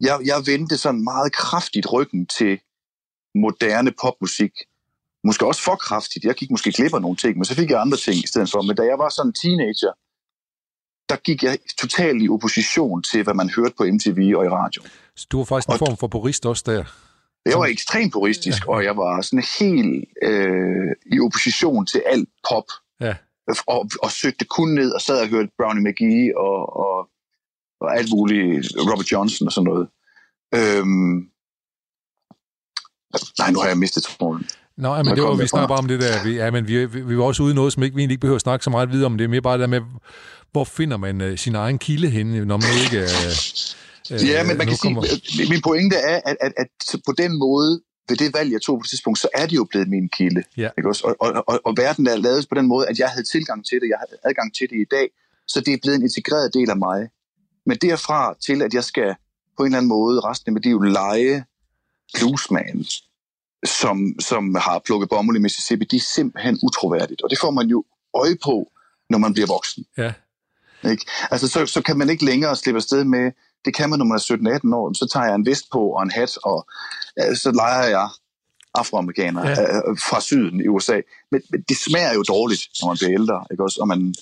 jeg, 0.00 0.18
jeg 0.24 0.38
vendte 0.46 0.76
sådan 0.76 1.04
meget 1.04 1.32
kraftigt 1.32 1.92
ryggen 1.92 2.26
til 2.26 2.58
moderne 3.34 3.92
popmusik. 4.02 4.52
Måske 5.26 5.46
også 5.46 5.62
for 5.62 5.76
kraftigt. 5.76 6.24
Jeg 6.24 6.34
gik 6.34 6.50
måske 6.50 6.72
glip 6.72 6.94
af 6.94 7.02
nogle 7.02 7.16
ting, 7.16 7.36
men 7.36 7.44
så 7.44 7.54
fik 7.54 7.70
jeg 7.70 7.80
andre 7.80 7.98
ting 8.06 8.16
i 8.24 8.26
stedet 8.26 8.50
for. 8.50 8.62
Men 8.62 8.76
da 8.76 8.82
jeg 8.82 8.98
var 8.98 9.08
sådan 9.08 9.28
en 9.30 9.34
teenager, 9.42 9.92
der 11.10 11.16
gik 11.16 11.42
jeg 11.42 11.58
totalt 11.78 12.22
i 12.22 12.28
opposition 12.28 13.02
til, 13.02 13.22
hvad 13.22 13.34
man 13.34 13.48
hørte 13.56 13.74
på 13.78 13.84
MTV 13.84 14.20
og 14.38 14.44
i 14.44 14.48
radio. 14.48 14.82
Så 15.16 15.26
du 15.30 15.36
var 15.38 15.44
faktisk 15.44 15.68
en 15.68 15.78
form 15.78 15.96
for 15.96 16.06
purist 16.06 16.46
også 16.46 16.62
der. 16.66 16.84
Jeg 17.46 17.58
var 17.58 17.66
ekstremt 17.66 18.12
puristisk, 18.12 18.66
og 18.68 18.84
jeg 18.84 18.96
var 18.96 19.20
sådan 19.20 19.44
helt 19.58 20.04
øh, 20.22 20.90
i 21.14 21.20
opposition 21.20 21.86
til 21.86 22.02
alt 22.06 22.28
pop. 22.48 22.68
Ja. 23.00 23.14
Og, 23.66 23.90
og 24.02 24.10
søgte 24.10 24.44
kun 24.44 24.68
ned 24.68 24.90
og 24.92 25.00
sad 25.00 25.20
og 25.22 25.28
hørte 25.28 25.50
Brownie 25.58 25.84
McGee 25.84 26.38
og, 26.38 26.76
og, 26.76 27.08
og 27.80 27.96
alt 27.98 28.10
muligt, 28.14 28.66
Robert 28.90 29.12
Johnson 29.12 29.46
og 29.48 29.52
sådan 29.52 29.68
noget. 29.70 29.88
Øhm, 30.54 31.16
nej, 33.38 33.50
nu 33.50 33.58
har 33.60 33.68
jeg 33.68 33.78
mistet 33.78 34.02
tråden. 34.02 34.46
Nå, 34.78 34.94
ja, 34.94 35.02
men 35.02 35.14
det 35.16 35.22
var, 35.22 35.34
vi 35.34 35.46
snakker 35.46 35.68
bare 35.68 35.78
om 35.78 35.88
det 35.88 36.00
der. 36.00 36.24
Vi, 36.24 36.34
ja, 36.34 36.50
men 36.50 36.68
vi, 36.68 36.86
vi, 36.86 37.00
vi 37.00 37.18
var 37.18 37.24
også 37.24 37.42
ude 37.42 37.52
i 37.52 37.54
noget, 37.54 37.72
som 37.72 37.82
ikke, 37.82 37.96
vi 37.96 38.02
egentlig 38.02 38.14
ikke 38.14 38.20
behøver 38.20 38.36
at 38.36 38.42
snakke 38.42 38.64
så 38.64 38.70
meget 38.70 38.92
videre 38.92 39.06
om. 39.06 39.18
Det 39.18 39.24
er 39.24 39.28
mere 39.28 39.40
bare 39.40 39.54
det 39.54 39.60
der 39.60 39.66
med, 39.66 39.80
hvor 40.52 40.64
finder 40.64 40.96
man 40.96 41.20
uh, 41.20 41.36
sin 41.36 41.54
egen 41.54 41.78
kilde 41.78 42.10
henne, 42.10 42.44
når 42.44 42.56
man 42.56 42.70
ikke 42.84 42.98
er... 42.98 43.04
Uh, 43.04 43.66
Ja, 44.10 44.44
men 44.44 44.58
man 44.58 44.66
kan 44.66 44.76
sige, 44.76 44.96
øh, 45.42 45.50
min 45.50 45.62
pointe 45.62 45.96
er, 45.96 46.20
at, 46.24 46.36
at, 46.40 46.52
at 46.56 46.68
på 47.06 47.12
den 47.18 47.38
måde, 47.38 47.80
ved 48.08 48.16
det 48.16 48.34
valg, 48.34 48.52
jeg 48.52 48.62
tog 48.62 48.78
på 48.78 48.82
det 48.82 48.90
tidspunkt, 48.90 49.18
så 49.18 49.28
er 49.34 49.46
det 49.46 49.56
jo 49.56 49.64
blevet 49.64 49.88
min 49.88 50.08
kilde. 50.08 50.42
Ja. 50.56 50.68
Ikke 50.78 50.88
også? 50.88 51.02
Og, 51.04 51.16
og, 51.20 51.44
og, 51.46 51.60
og 51.64 51.74
verden 51.76 52.06
er 52.06 52.16
lavet 52.16 52.48
på 52.48 52.54
den 52.54 52.66
måde, 52.66 52.88
at 52.88 52.98
jeg 52.98 53.08
havde 53.08 53.26
tilgang 53.34 53.66
til 53.66 53.80
det, 53.80 53.88
jeg 53.88 53.98
havde 53.98 54.20
adgang 54.24 54.54
til 54.54 54.66
det 54.70 54.76
i 54.76 54.88
dag, 54.90 55.08
så 55.48 55.60
det 55.60 55.74
er 55.74 55.78
blevet 55.82 55.96
en 55.96 56.02
integreret 56.02 56.54
del 56.54 56.70
af 56.70 56.76
mig. 56.76 57.08
Men 57.66 57.76
derfra 57.82 58.34
til, 58.46 58.62
at 58.62 58.74
jeg 58.74 58.84
skal 58.84 59.14
på 59.56 59.62
en 59.62 59.66
eller 59.66 59.78
anden 59.78 59.88
måde 59.88 60.20
resten 60.20 60.50
af 60.50 60.52
mit 60.52 60.64
liv 60.64 60.82
lege 60.82 61.44
bluesman, 62.14 62.84
som, 63.64 64.14
som 64.20 64.54
har 64.54 64.82
plukket 64.84 65.08
bomuld 65.08 65.36
i 65.36 65.40
Mississippi, 65.40 65.84
det 65.84 65.96
er 65.96 66.06
simpelthen 66.14 66.58
utroværdigt. 66.62 67.22
Og 67.22 67.30
det 67.30 67.38
får 67.38 67.50
man 67.50 67.66
jo 67.66 67.84
øje 68.14 68.36
på, 68.44 68.72
når 69.10 69.18
man 69.18 69.32
bliver 69.32 69.46
voksen. 69.46 69.84
Ja, 69.98 70.12
Ikke? 70.90 71.06
Altså, 71.30 71.48
så, 71.48 71.66
så 71.66 71.82
kan 71.82 71.98
man 71.98 72.10
ikke 72.10 72.24
længere 72.24 72.56
slippe 72.56 72.78
afsted 72.78 73.04
med, 73.04 73.32
det 73.64 73.74
kan 73.74 73.90
man, 73.90 73.98
når 73.98 74.06
man 74.06 74.16
er 74.16 74.58
17-18 74.70 74.74
år, 74.74 74.92
så 74.92 75.08
tager 75.12 75.26
jeg 75.26 75.34
en 75.34 75.46
vest 75.46 75.64
på 75.72 75.78
og 75.78 76.02
en 76.02 76.10
hat, 76.10 76.38
og 76.44 76.66
øh, 77.20 77.36
så 77.36 77.50
leger 77.52 77.88
jeg 77.88 78.08
afroamerikaner 78.74 79.48
Ja. 79.48 79.50
ja. 79.50 79.76
øh, 79.76 79.98
fra 80.08 80.20
syden 80.20 80.60
i 80.60 80.68
USA. 80.68 81.00
Men, 81.32 81.42
men 81.50 81.60
det 81.68 81.76
smager 81.76 82.14
jo 82.14 82.22
dårligt, 82.22 82.62
når 82.80 82.88
man 82.88 82.96
bliver 82.96 83.12
ældre, 83.20 83.44
ikke 83.50 83.62
også? 83.62 83.78
Og 83.80 83.88
man, 83.88 84.14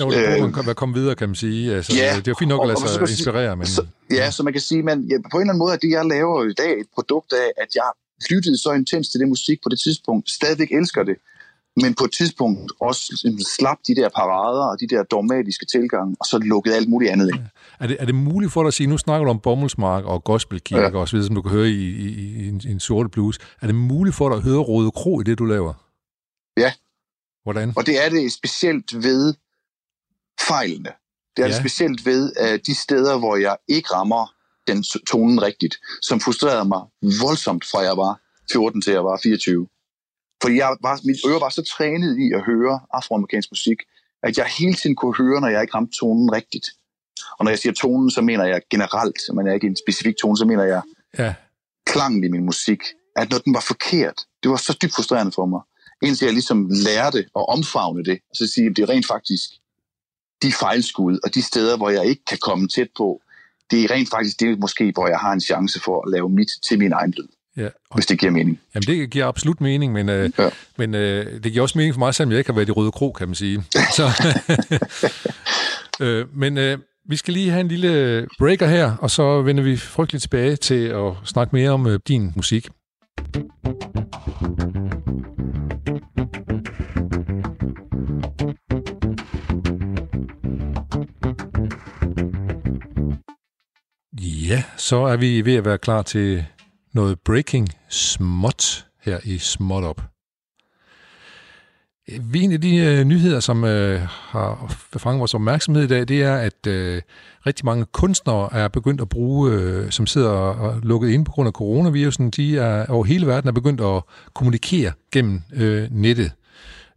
jo, 0.00 0.10
det 0.10 0.16
Øh, 0.16 0.42
øh, 0.42 0.66
man 0.66 0.74
komme 0.74 0.94
videre, 0.94 1.14
kan 1.14 1.28
man 1.28 1.34
sige. 1.34 1.74
Altså, 1.74 1.92
ja, 1.96 2.16
det 2.16 2.28
er 2.28 2.32
jo 2.34 2.34
fint 2.38 2.48
nok 2.48 2.62
at 2.62 2.68
lade 2.68 2.88
sig 2.88 3.00
inspirere, 3.00 3.56
men... 3.56 3.66
så, 3.66 3.86
ja, 4.10 4.30
så 4.30 4.42
man 4.42 4.52
kan 4.52 4.62
sige, 4.62 4.82
man, 4.82 4.98
ja, 5.10 5.16
på 5.32 5.36
en 5.36 5.42
eller 5.42 5.52
anden 5.52 5.58
måde 5.58 5.72
er 5.72 5.76
det, 5.76 5.90
jeg 5.90 6.04
laver 6.06 6.44
i 6.44 6.52
dag, 6.52 6.80
et 6.80 6.90
produkt 6.94 7.32
af, 7.32 7.48
at 7.62 7.68
jeg 7.74 7.90
lyttede 8.30 8.58
så 8.58 8.72
intens 8.72 9.08
til 9.08 9.20
det 9.20 9.28
musik 9.28 9.58
på 9.62 9.68
det 9.68 9.80
tidspunkt, 9.80 10.30
stadigvæk 10.30 10.72
elsker 10.72 11.02
det, 11.02 11.16
men 11.82 11.94
på 11.94 12.04
et 12.04 12.12
tidspunkt 12.12 12.72
også 12.80 13.16
sådan 13.16 13.42
slap 13.44 13.78
de 13.86 13.94
der 13.94 14.08
parader 14.08 14.64
og 14.70 14.80
de 14.80 14.86
der 14.88 15.02
dogmatiske 15.02 15.66
tilgange, 15.66 16.16
og 16.20 16.26
så 16.26 16.38
lukkede 16.38 16.76
alt 16.76 16.88
muligt 16.88 17.10
andet 17.12 17.28
ind. 17.28 17.40
Er 17.80 17.86
det, 17.86 17.96
er 18.00 18.06
det 18.06 18.14
muligt 18.14 18.52
for 18.52 18.62
dig 18.62 18.68
at 18.68 18.74
sige, 18.74 18.86
nu 18.86 18.98
snakker 18.98 19.24
du 19.24 19.30
om 19.30 19.40
bomuldsmark 19.40 20.04
og 20.04 20.24
gospelkirke 20.24 20.96
Ja. 20.96 21.00
og 21.00 21.08
så 21.08 21.16
videre, 21.16 21.26
som 21.26 21.34
du 21.34 21.42
kan 21.42 21.50
høre 21.50 21.68
i, 21.68 21.90
i, 22.06 22.08
i, 22.44 22.48
en, 22.48 22.60
i 22.64 22.70
en 22.70 22.80
sorte 22.80 23.08
blues. 23.08 23.38
Er 23.62 23.66
det 23.66 23.74
muligt 23.74 24.16
for 24.16 24.28
dig 24.28 24.36
at 24.36 24.42
høre 24.42 24.58
Røde 24.58 24.90
Kro 24.90 25.20
i 25.20 25.24
det, 25.24 25.38
du 25.38 25.44
laver? 25.44 25.74
Ja. 26.56 26.72
Hvordan? 27.42 27.72
Og 27.76 27.86
det 27.86 28.04
er 28.04 28.08
det 28.08 28.32
specielt 28.32 28.94
ved 29.02 29.34
fejlene. 30.48 30.90
Det 31.36 31.42
er 31.42 31.46
ja. 31.46 31.52
det 31.52 31.56
specielt 31.60 32.06
ved 32.06 32.32
uh, 32.42 32.58
de 32.66 32.74
steder, 32.74 33.18
hvor 33.18 33.36
jeg 33.36 33.56
ikke 33.68 33.94
rammer 33.94 34.34
den 34.66 34.82
tonen 34.82 35.42
rigtigt, 35.42 35.76
som 36.02 36.20
frustrerede 36.20 36.68
mig 36.68 36.82
voldsomt 37.22 37.64
fra 37.70 37.80
jeg 37.80 37.96
var 37.96 38.20
14 38.52 38.82
til 38.82 38.92
jeg 38.92 39.04
var 39.04 39.20
24. 39.22 39.66
For 40.42 40.48
jeg 40.48 40.76
var, 40.82 41.00
mit 41.04 41.20
øre 41.26 41.40
var 41.40 41.48
så 41.48 41.62
trænet 41.76 42.18
i 42.18 42.32
at 42.34 42.42
høre 42.44 42.80
afroamerikansk 42.92 43.50
musik, 43.50 43.78
at 44.22 44.38
jeg 44.38 44.46
hele 44.58 44.74
tiden 44.74 44.96
kunne 44.96 45.16
høre, 45.16 45.40
når 45.40 45.48
jeg 45.48 45.62
ikke 45.62 45.74
ramte 45.74 45.98
tonen 45.98 46.32
rigtigt. 46.32 46.66
Og 47.38 47.44
når 47.44 47.50
jeg 47.50 47.58
siger 47.58 47.72
tonen, 47.72 48.10
så 48.10 48.22
mener 48.22 48.44
jeg 48.44 48.60
generelt, 48.70 49.20
men 49.34 49.46
jeg 49.46 49.54
ikke 49.54 49.66
en 49.66 49.76
specifik 49.76 50.14
tone, 50.16 50.36
så 50.36 50.44
mener 50.44 50.64
jeg 50.64 50.82
Ja, 51.18 51.34
klangen 51.86 52.24
i 52.24 52.28
min 52.28 52.44
musik, 52.44 52.80
at 53.16 53.30
når 53.30 53.38
den 53.38 53.54
var 53.54 53.64
forkert, 53.66 54.18
det 54.42 54.50
var 54.50 54.56
så 54.56 54.78
dybt 54.82 54.94
frustrerende 54.94 55.32
for 55.32 55.46
mig. 55.46 55.60
Indtil 56.02 56.24
jeg 56.24 56.32
ligesom 56.32 56.70
lærte 56.70 57.18
at 57.18 57.48
omfavne 57.48 58.04
det, 58.04 58.18
og 58.30 58.36
så 58.36 58.46
sige, 58.46 58.66
at 58.70 58.76
det 58.76 58.82
er 58.82 58.88
rent 58.88 59.06
faktisk 59.06 59.50
de 60.42 60.52
fejlskud, 60.52 61.18
og 61.24 61.34
de 61.34 61.42
steder, 61.42 61.76
hvor 61.76 61.90
jeg 61.90 62.06
ikke 62.06 62.24
kan 62.24 62.38
komme 62.38 62.68
tæt 62.68 62.88
på, 62.96 63.20
det 63.70 63.84
er 63.84 63.90
rent 63.90 64.10
faktisk 64.10 64.40
det, 64.40 64.58
måske, 64.58 64.92
hvor 64.94 65.08
jeg 65.08 65.18
har 65.18 65.32
en 65.32 65.40
chance 65.40 65.80
for 65.84 66.02
at 66.06 66.12
lave 66.12 66.28
mit 66.30 66.48
til 66.68 66.78
min 66.78 66.92
egen 66.92 67.14
lyd, 67.16 67.28
ja. 67.56 67.66
Og, 67.66 67.94
hvis 67.94 68.06
det 68.06 68.18
giver 68.18 68.32
mening. 68.32 68.60
jamen, 68.74 68.82
det 68.86 69.10
giver 69.10 69.26
absolut 69.26 69.60
mening, 69.60 69.92
men, 69.92 70.08
øh, 70.08 70.30
Ja. 70.38 70.48
men 70.78 70.94
øh, 70.94 71.42
det 71.44 71.52
giver 71.52 71.62
også 71.62 71.78
mening 71.78 71.94
for 71.94 71.98
mig, 71.98 72.14
selvom 72.14 72.30
jeg 72.30 72.38
ikke 72.38 72.50
har 72.50 72.54
været 72.54 72.68
i 72.68 72.72
Røde 72.72 72.92
Kro, 72.92 73.12
kan 73.12 73.28
man 73.28 73.34
sige. 73.34 73.64
Så, 73.96 74.10
øh, 76.04 76.26
men 76.36 76.58
øh, 76.58 76.78
vi 77.08 77.16
skal 77.16 77.34
lige 77.34 77.50
have 77.50 77.60
en 77.60 77.68
lille 77.68 78.26
breaker 78.38 78.66
her, 78.66 78.96
og 79.00 79.10
så 79.10 79.42
vender 79.42 79.62
vi 79.62 79.76
frygteligt 79.76 80.22
tilbage 80.22 80.56
til 80.56 80.84
at 80.84 81.12
snakke 81.24 81.56
mere 81.56 81.70
om 81.70 81.86
øh, 81.86 82.00
din 82.08 82.32
musik. 82.36 82.68
Så 94.76 94.96
er 94.96 95.16
vi 95.16 95.44
ved 95.44 95.54
at 95.54 95.64
være 95.64 95.78
klar 95.78 96.02
til 96.02 96.44
noget 96.92 97.20
breaking 97.20 97.68
småt 97.88 98.86
her 99.02 99.18
i 99.24 99.38
Småt 99.38 99.84
Op. 99.84 100.02
En 102.34 102.52
af 102.52 102.60
de 102.60 102.76
øh, 102.76 103.04
nyheder, 103.04 103.40
som 103.40 103.64
øh, 103.64 104.00
har 104.06 104.76
fanget 104.96 105.18
vores 105.18 105.34
opmærksomhed 105.34 105.84
i 105.84 105.86
dag, 105.86 106.08
det 106.08 106.22
er, 106.22 106.36
at 106.36 106.66
øh, 106.66 107.02
rigtig 107.46 107.64
mange 107.64 107.84
kunstnere 107.92 108.48
er 108.52 108.68
begyndt 108.68 109.00
at 109.00 109.08
bruge, 109.08 109.52
øh, 109.52 109.90
som 109.90 110.06
sidder 110.06 110.30
og, 110.30 110.54
og 110.54 110.80
lukket 110.82 111.10
ind 111.10 111.24
på 111.24 111.32
grund 111.32 111.46
af 111.46 111.52
coronavirusen, 111.52 112.30
de 112.30 112.58
er 112.58 112.86
over 112.86 113.04
hele 113.04 113.26
verden 113.26 113.48
er 113.48 113.52
begyndt 113.52 113.80
at 113.80 114.02
kommunikere 114.34 114.92
gennem 115.12 115.42
øh, 115.52 115.88
nettet. 115.90 116.32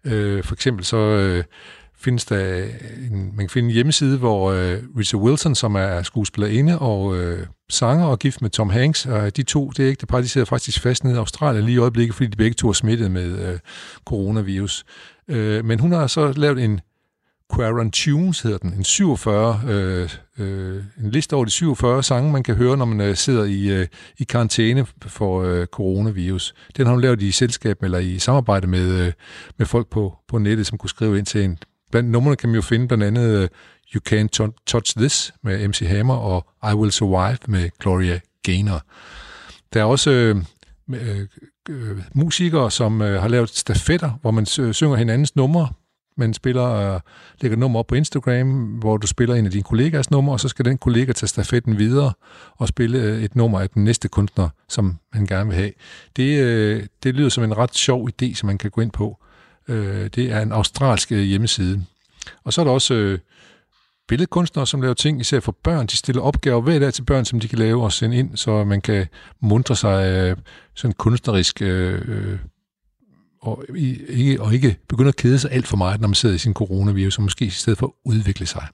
Øh, 0.04 0.44
for 0.44 0.54
eksempel 0.54 0.86
så 0.86 0.98
øh, 0.98 1.44
findes 1.98 2.26
der 2.26 2.64
en, 3.12 3.26
man 3.26 3.38
kan 3.38 3.50
finde 3.50 3.68
en 3.68 3.74
hjemmeside, 3.74 4.18
hvor 4.18 4.52
øh, 4.52 4.78
Richard 4.98 5.22
Wilson, 5.22 5.56
som 5.56 5.76
er 5.76 6.04
skuespillerinde 6.04 6.80
og 6.80 7.18
øh, 7.18 7.48
sanger 7.70 8.06
og 8.06 8.20
gift 8.20 8.42
med 8.42 8.50
Tom 8.50 8.70
Hanks, 8.70 9.06
og 9.06 9.38
de 9.38 9.44
to, 9.44 9.70
det 9.70 9.86
er 9.86 9.90
ikke 9.90 10.00
det 10.00 10.10
par, 10.10 10.22
de 10.22 10.30
sidder 10.30 10.46
faktisk 10.46 10.82
fast 10.82 11.04
nede 11.04 11.16
i 11.16 11.18
Australien 11.18 11.66
lige 11.66 11.76
i 11.76 11.78
øjeblikket, 11.78 12.16
fordi 12.16 12.30
de 12.30 12.38
begge 12.38 12.54
to 12.54 12.70
er 12.70 12.74
smittet 12.74 13.12
med 13.12 13.50
øh, 13.50 13.60
coronavirus. 14.06 14.86
Øh, 15.28 15.66
men 15.66 15.80
hun 15.80 15.92
har 15.92 16.08
så 16.08 16.32
lavet 16.32 16.64
en 16.64 16.82
Quarantunes 17.56 18.42
hedder 18.42 18.58
den, 18.58 18.74
en 18.74 18.84
47, 18.84 19.62
øh, 19.68 20.10
øh, 20.40 20.84
en 21.04 21.12
liste 21.12 21.34
over 21.36 21.46
de 21.46 21.52
47 21.52 22.04
sange, 22.04 22.32
man 22.32 22.44
kan 22.44 22.56
høre, 22.56 22.78
når 22.78 22.86
man 22.86 23.02
øh, 23.02 23.16
sidder 23.16 23.44
i, 23.44 23.68
øh, 23.68 23.88
i 24.18 24.24
karantæne 24.24 24.86
for 25.02 25.44
øh, 25.44 25.66
coronavirus. 25.66 26.54
Den 26.78 26.86
har 26.86 26.94
hun 26.94 27.02
lavet 27.02 27.22
i 27.22 27.32
selskab 27.32 27.84
eller 27.84 27.98
i 27.98 28.20
samarbejde 28.20 28.68
med, 28.68 29.06
øh, 29.08 29.14
med 29.58 29.66
folk 29.66 29.90
på, 29.90 30.16
på 30.28 30.38
nettet, 30.38 30.68
som 30.68 30.78
kunne 30.78 30.90
skrive 30.90 31.18
ind 31.18 31.26
til 31.26 31.44
en. 31.44 31.58
Blandt 31.92 32.10
numrene 32.10 32.36
kan 32.36 32.50
man 32.50 32.56
jo 32.56 32.62
finde 32.62 32.88
blandt 32.88 33.04
andet 33.04 33.44
uh, 33.44 33.48
You 33.96 34.02
Can't 34.10 34.52
Touch 34.68 34.98
This 34.98 35.34
med 35.44 35.68
MC 35.68 35.80
Hammer 35.88 36.16
og 36.16 36.48
I 36.72 36.76
Will 36.76 36.92
Survive 36.92 37.38
med 37.48 37.70
Gloria 37.80 38.20
Gaynor. 38.44 38.82
Der 39.74 39.80
er 39.80 39.86
også 39.86 40.12
øh, 40.12 40.36
øh, 40.90 41.28
øh, 41.70 41.98
musikere, 42.14 42.72
som 42.72 43.02
øh, 43.02 43.22
har 43.22 43.28
lavet 43.28 43.50
stafetter, 43.50 44.12
hvor 44.22 44.32
man 44.32 44.46
synger 44.46 44.96
hinandens 44.96 45.36
numre 45.36 45.70
man 46.18 46.34
spiller, 46.34 46.96
uh, 46.96 47.02
lægger 47.42 47.58
nummer 47.58 47.80
op 47.80 47.88
på 47.88 47.96
Instagram, 47.96 48.66
hvor 48.66 48.98
du 48.98 49.08
spiller 49.08 49.36
en 49.36 49.46
af 49.46 49.52
dine 49.52 49.64
kollegas 49.64 50.12
numre, 50.12 50.34
og 50.34 50.40
så 50.40 50.48
skal 50.48 50.66
den 50.66 50.78
kollega 50.78 51.12
tage 51.12 51.28
stafetten 51.28 51.78
videre 51.78 52.14
og 52.58 52.68
spille 52.68 53.00
uh, 53.00 53.24
et 53.24 53.36
nummer 53.36 53.60
af 53.60 53.70
den 53.70 53.84
næste 53.84 54.08
kunstner, 54.08 54.50
som 54.70 54.98
man 55.14 55.26
gerne 55.26 55.50
vil 55.50 55.56
have. 55.56 55.72
Det, 56.16 56.42
uh, 56.78 56.84
det 57.04 57.16
lyder 57.16 57.30
som 57.30 57.44
en 57.44 57.58
ret 57.58 57.76
sjov 57.76 58.10
idé, 58.10 58.34
som 58.34 58.48
man 58.48 58.58
kan 58.58 58.72
gå 58.72 58.82
ind 58.82 58.92
på. 58.92 59.18
Øh, 59.68 60.08
det 60.16 60.32
er 60.32 60.42
en 60.42 60.52
australsk 60.52 61.12
øh, 61.12 61.20
hjemmeside. 61.20 61.86
Og 62.44 62.54
så 62.54 62.62
er 62.62 62.66
der 62.66 62.72
også 62.72 62.94
øh, 62.94 63.20
billedkunstnere, 64.08 64.68
som 64.68 64.82
laver 64.82 64.94
ting, 64.94 65.22
især 65.22 65.40
for 65.40 65.56
børn. 65.64 65.88
De 65.88 65.96
stiller 65.96 66.22
opgaver 66.22 66.62
hver 66.62 66.80
dag 66.80 66.94
til 66.94 67.04
børn, 67.04 67.26
som 67.26 67.40
de 67.40 67.48
kan 67.48 67.60
lave 67.60 67.84
og 67.84 67.94
sende 67.94 68.18
ind, 68.18 68.38
så 68.38 68.64
man 68.64 68.82
kan 68.82 69.08
mundre 69.40 69.76
sig 69.76 70.12
øh, 70.12 70.38
sådan 70.76 70.94
kunstnerisk 70.94 71.62
øh, 71.62 72.02
øh 72.08 72.40
og 73.42 73.66
ikke, 74.10 74.42
og 74.42 74.54
ikke 74.54 74.78
begynde 74.90 75.08
at 75.08 75.16
kede 75.16 75.40
sig 75.40 75.52
alt 75.52 75.68
for 75.68 75.78
meget, 75.78 76.02
når 76.02 76.08
man 76.08 76.16
sidder 76.16 76.36
i 76.36 76.38
sin 76.38 76.54
coronavirus, 76.54 77.18
og 77.18 77.24
måske 77.24 77.46
i 77.46 77.50
stedet 77.50 77.80
for 77.80 77.88
at 77.88 77.94
udvikle 78.06 78.46
sig. 78.46 78.68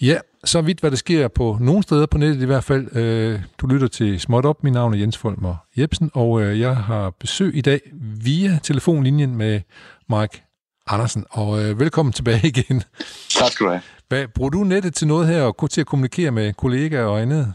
Ja, 0.00 0.18
så 0.48 0.60
vidt 0.60 0.80
hvad 0.80 0.90
der 0.90 0.96
sker 0.96 1.28
på 1.28 1.58
nogle 1.60 1.82
steder 1.82 2.06
på 2.06 2.18
nettet 2.18 2.42
i 2.42 2.46
hvert 2.46 2.64
fald. 2.64 2.96
Øh, 2.96 3.40
du 3.58 3.66
lytter 3.66 3.88
til 3.88 4.20
Småt 4.20 4.44
Op. 4.44 4.64
Mit 4.64 4.72
navn 4.72 4.94
er 4.94 4.98
Jens 4.98 5.18
Folmer 5.18 5.56
Jebsen, 5.78 6.10
og 6.14 6.42
øh, 6.42 6.60
jeg 6.60 6.76
har 6.76 7.10
besøg 7.10 7.56
i 7.56 7.60
dag 7.60 7.80
via 8.24 8.58
telefonlinjen 8.62 9.36
med 9.36 9.60
Mike 10.08 10.42
Andersen. 10.86 11.24
Og 11.30 11.64
øh, 11.64 11.80
velkommen 11.80 12.12
tilbage 12.12 12.48
igen. 12.54 12.82
Tak 13.30 13.52
skal 13.52 13.66
du 13.66 13.70
have. 13.70 13.82
Hvad, 14.08 14.28
bruger 14.34 14.50
du 14.50 14.64
nettet 14.64 14.94
til 14.94 15.06
noget 15.06 15.26
her, 15.28 15.42
og 15.42 15.70
til 15.70 15.80
at 15.80 15.86
kommunikere 15.86 16.30
med 16.30 16.52
kollegaer 16.52 17.04
og 17.04 17.20
andet? 17.20 17.54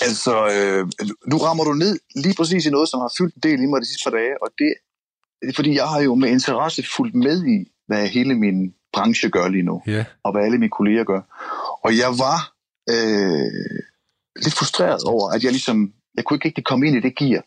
Altså, 0.00 0.32
øh, 0.54 0.86
nu 1.26 1.36
rammer 1.36 1.64
du 1.64 1.72
ned 1.72 1.98
lige 2.16 2.34
præcis 2.36 2.66
i 2.66 2.70
noget, 2.70 2.88
som 2.88 3.00
har 3.00 3.12
fyldt 3.18 3.34
en 3.34 3.42
del 3.42 3.62
i 3.62 3.66
mig 3.66 3.80
de 3.80 3.86
sidste 3.86 4.04
par 4.04 4.16
dage, 4.16 4.42
og 4.42 4.48
det 4.58 4.74
er 5.48 5.52
fordi, 5.54 5.74
jeg 5.74 5.88
har 5.88 6.00
jo 6.00 6.14
med 6.14 6.28
interesse 6.28 6.82
fulgt 6.96 7.14
med 7.14 7.46
i, 7.46 7.72
hvad 7.86 8.08
hele 8.08 8.34
min 8.34 8.74
branche 8.92 9.30
gør 9.30 9.48
lige 9.48 9.62
nu, 9.62 9.82
yeah. 9.88 10.04
og 10.22 10.32
hvad 10.32 10.42
alle 10.42 10.58
mine 10.58 10.70
kolleger 10.70 11.04
gør. 11.04 11.20
Og 11.84 11.90
jeg 12.02 12.10
var 12.24 12.38
øh, 12.94 13.80
lidt 14.44 14.54
frustreret 14.54 15.02
over, 15.04 15.30
at 15.34 15.44
jeg 15.44 15.52
ligesom, 15.52 15.92
jeg 16.16 16.24
kunne 16.24 16.36
ikke 16.36 16.48
rigtig 16.48 16.64
komme 16.64 16.86
ind 16.86 16.96
i 16.96 17.00
det 17.00 17.16
gear. 17.16 17.42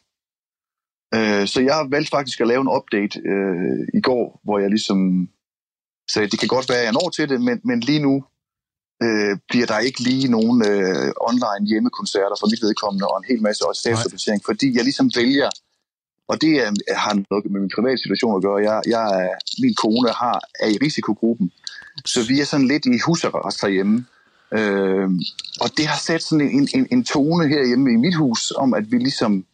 Øh, 1.16 1.48
så 1.48 1.62
jeg 1.62 1.88
valgte 1.90 2.10
faktisk 2.10 2.42
at 2.42 2.48
lave 2.48 2.62
en 2.62 2.74
update 2.78 3.20
øh, 3.34 3.88
i 3.94 4.02
går, 4.02 4.42
hvor 4.44 4.60
jeg 4.60 4.70
ligesom 4.70 5.30
sagde, 6.12 6.28
det 6.28 6.40
kan 6.40 6.48
godt 6.48 6.70
være, 6.70 6.80
at 6.80 6.84
jeg 6.86 6.94
når 6.94 7.10
til 7.10 7.30
det, 7.30 7.42
men, 7.42 7.62
men 7.64 7.80
lige 7.80 8.04
nu, 8.08 8.24
øh, 9.06 9.38
bliver 9.50 9.66
der 9.66 9.80
ikke 9.80 10.00
lige 10.10 10.28
nogen 10.38 10.58
øh, 10.72 11.12
online 11.30 11.66
hjemmekoncerter 11.72 12.36
for 12.40 12.48
mit 12.52 12.62
vedkommende, 12.68 13.08
og 13.08 13.18
en 13.18 13.30
hel 13.32 13.42
masse 13.48 13.68
også 13.70 13.82
fordi 14.46 14.68
jeg 14.78 14.84
ligesom 14.84 15.12
vælger, 15.16 15.50
og 16.28 16.42
det 16.42 16.52
er, 16.64 16.96
har 16.96 17.14
noget 17.30 17.52
med 17.52 17.60
min 17.62 17.72
private 17.76 17.98
situation 17.98 18.36
at 18.36 18.44
gøre, 18.44 18.60
jeg, 18.70 18.82
jeg 18.86 19.06
er, 19.24 19.34
min 19.62 19.76
kone 19.84 20.10
har, 20.10 20.40
er 20.60 20.68
i 20.68 20.78
risikogruppen, 20.86 21.52
så 22.06 22.20
vi 22.28 22.40
er 22.40 22.46
sådan 22.46 22.68
lidt 22.68 22.86
i 22.86 23.00
husarrest 23.06 23.62
herhjemme. 23.62 24.06
Øh, 24.58 25.10
og 25.62 25.70
det 25.78 25.86
har 25.88 26.00
sat 26.00 26.24
sådan 26.24 26.50
en, 26.58 26.68
en, 26.76 26.88
en 26.92 27.04
tone 27.04 27.48
herhjemme 27.48 27.92
i 27.94 27.96
mit 27.96 28.16
hus, 28.16 28.52
om 28.52 28.74
at 28.74 28.92
vi 28.92 28.98
ligesom 28.98 29.46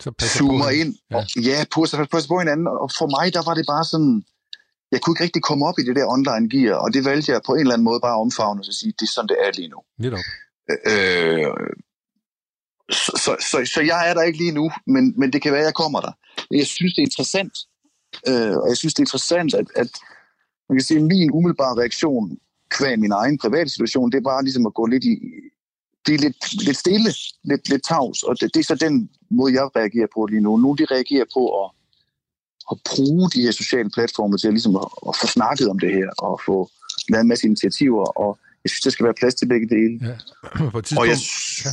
så 0.00 0.10
zoomer 0.38 0.70
ind. 0.70 0.94
Ja, 1.10 1.16
og, 1.16 1.24
ja 1.36 1.64
på, 1.74 1.86
på, 2.10 2.18
på 2.28 2.38
hinanden. 2.38 2.66
Og 2.66 2.90
for 2.98 3.06
mig, 3.16 3.34
der 3.34 3.42
var 3.48 3.54
det 3.54 3.64
bare 3.68 3.84
sådan, 3.84 4.24
jeg 4.92 5.00
kunne 5.00 5.12
ikke 5.14 5.24
rigtig 5.24 5.42
komme 5.42 5.66
op 5.68 5.78
i 5.78 5.84
det 5.88 5.96
der 5.96 6.06
online 6.16 6.46
gear, 6.52 6.74
og 6.84 6.88
det 6.94 7.04
valgte 7.04 7.32
jeg 7.32 7.40
på 7.46 7.52
en 7.54 7.60
eller 7.60 7.74
anden 7.74 7.84
måde 7.84 8.00
bare 8.00 8.16
at 8.16 8.24
omfavne 8.26 8.60
og 8.60 8.74
sige, 8.80 8.92
det 8.98 9.06
er 9.06 9.12
sådan, 9.14 9.28
det 9.28 9.38
er 9.44 9.50
lige 9.58 9.68
nu. 9.74 9.80
Netop. 10.04 10.24
Øh, 10.92 11.46
så, 12.92 13.12
så, 13.24 13.36
så, 13.50 13.70
så 13.74 13.80
jeg 13.80 14.10
er 14.10 14.14
der 14.14 14.22
ikke 14.22 14.38
lige 14.38 14.52
nu, 14.52 14.70
men, 14.86 15.14
men 15.16 15.32
det 15.32 15.42
kan 15.42 15.52
være, 15.52 15.60
at 15.60 15.66
jeg 15.66 15.74
kommer 15.74 16.00
der. 16.00 16.12
Jeg 16.50 16.66
synes, 16.66 16.94
det 16.94 17.02
er 17.02 17.06
interessant, 17.06 17.54
øh, 18.28 18.56
og 18.56 18.68
jeg 18.68 18.76
synes, 18.76 18.94
det 18.94 19.00
er 19.00 19.02
interessant, 19.02 19.54
at, 19.54 19.66
at 19.76 19.90
man 20.68 20.78
kan 20.78 20.84
sige, 20.84 21.00
at 21.00 21.04
min 21.04 21.30
umiddelbare 21.30 21.78
reaktion 21.80 22.38
kvæg 22.70 22.98
min 22.98 23.12
egen 23.12 23.38
private 23.38 23.70
situation, 23.70 24.12
det 24.12 24.18
er 24.18 24.30
bare 24.32 24.42
ligesom 24.42 24.66
at 24.66 24.74
gå 24.74 24.86
lidt 24.86 25.04
i, 25.04 25.14
det 26.06 26.14
er 26.14 26.18
lidt, 26.18 26.64
lidt 26.66 26.76
stille, 26.76 27.10
lidt, 27.44 27.68
lidt 27.68 27.84
tavs, 27.84 28.22
og 28.22 28.40
det, 28.40 28.54
det 28.54 28.60
er 28.60 28.64
så 28.64 28.74
den 28.74 29.10
måde, 29.30 29.54
jeg 29.54 29.76
reagerer 29.76 30.06
på 30.14 30.26
lige 30.26 30.40
nu. 30.40 30.56
Nu 30.56 30.74
de 30.78 30.84
reagerer 30.84 31.24
på 31.34 31.64
at 31.64 31.70
at 32.70 32.78
bruge 32.90 33.30
de 33.30 33.42
her 33.42 33.50
sociale 33.50 33.90
platforme 33.90 34.38
til 34.38 34.48
at, 34.48 34.54
ligesom 34.54 34.76
at, 34.76 34.88
at 35.08 35.14
få 35.20 35.26
snakket 35.26 35.68
om 35.68 35.78
det 35.78 35.90
her, 35.94 36.08
og 36.18 36.40
få 36.46 36.70
lavet 37.08 37.22
en 37.22 37.28
masse 37.28 37.46
initiativer, 37.46 38.04
og 38.04 38.38
jeg 38.64 38.70
synes, 38.70 38.80
der 38.80 38.90
skal 38.90 39.04
være 39.04 39.14
plads 39.14 39.34
til 39.34 39.46
begge 39.46 39.68
dele. 39.68 39.94
Ja. 40.08 40.16
På 40.72 40.78
et 40.78 40.98
og 40.98 41.08
jeg, 41.08 41.18
ja. 41.64 41.70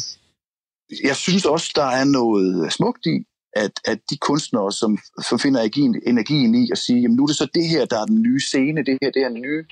Jeg 1.04 1.16
synes 1.16 1.46
også, 1.46 1.72
der 1.76 1.86
er 1.86 2.04
noget 2.04 2.74
smukt 2.74 3.06
i, 3.06 3.26
at, 3.54 3.72
at 3.86 4.00
de 4.10 4.18
kunstnere, 4.18 4.72
som, 4.72 4.98
som 5.28 5.40
finder 5.40 5.60
energien, 5.60 6.02
energien 6.06 6.56
i 6.56 6.70
at 6.72 6.78
sige, 6.78 7.02
jamen 7.02 7.18
nu 7.18 7.24
er 7.24 7.28
det 7.28 7.36
så 7.36 7.48
det 7.54 7.68
her, 7.68 7.86
der 7.86 8.02
er 8.02 8.06
den 8.06 8.22
nye 8.22 8.40
scene, 8.40 8.86
det 8.86 8.98
her, 9.02 9.12
det 9.12 9.22
er 9.22 9.30
den 9.30 9.42
nye 9.42 9.64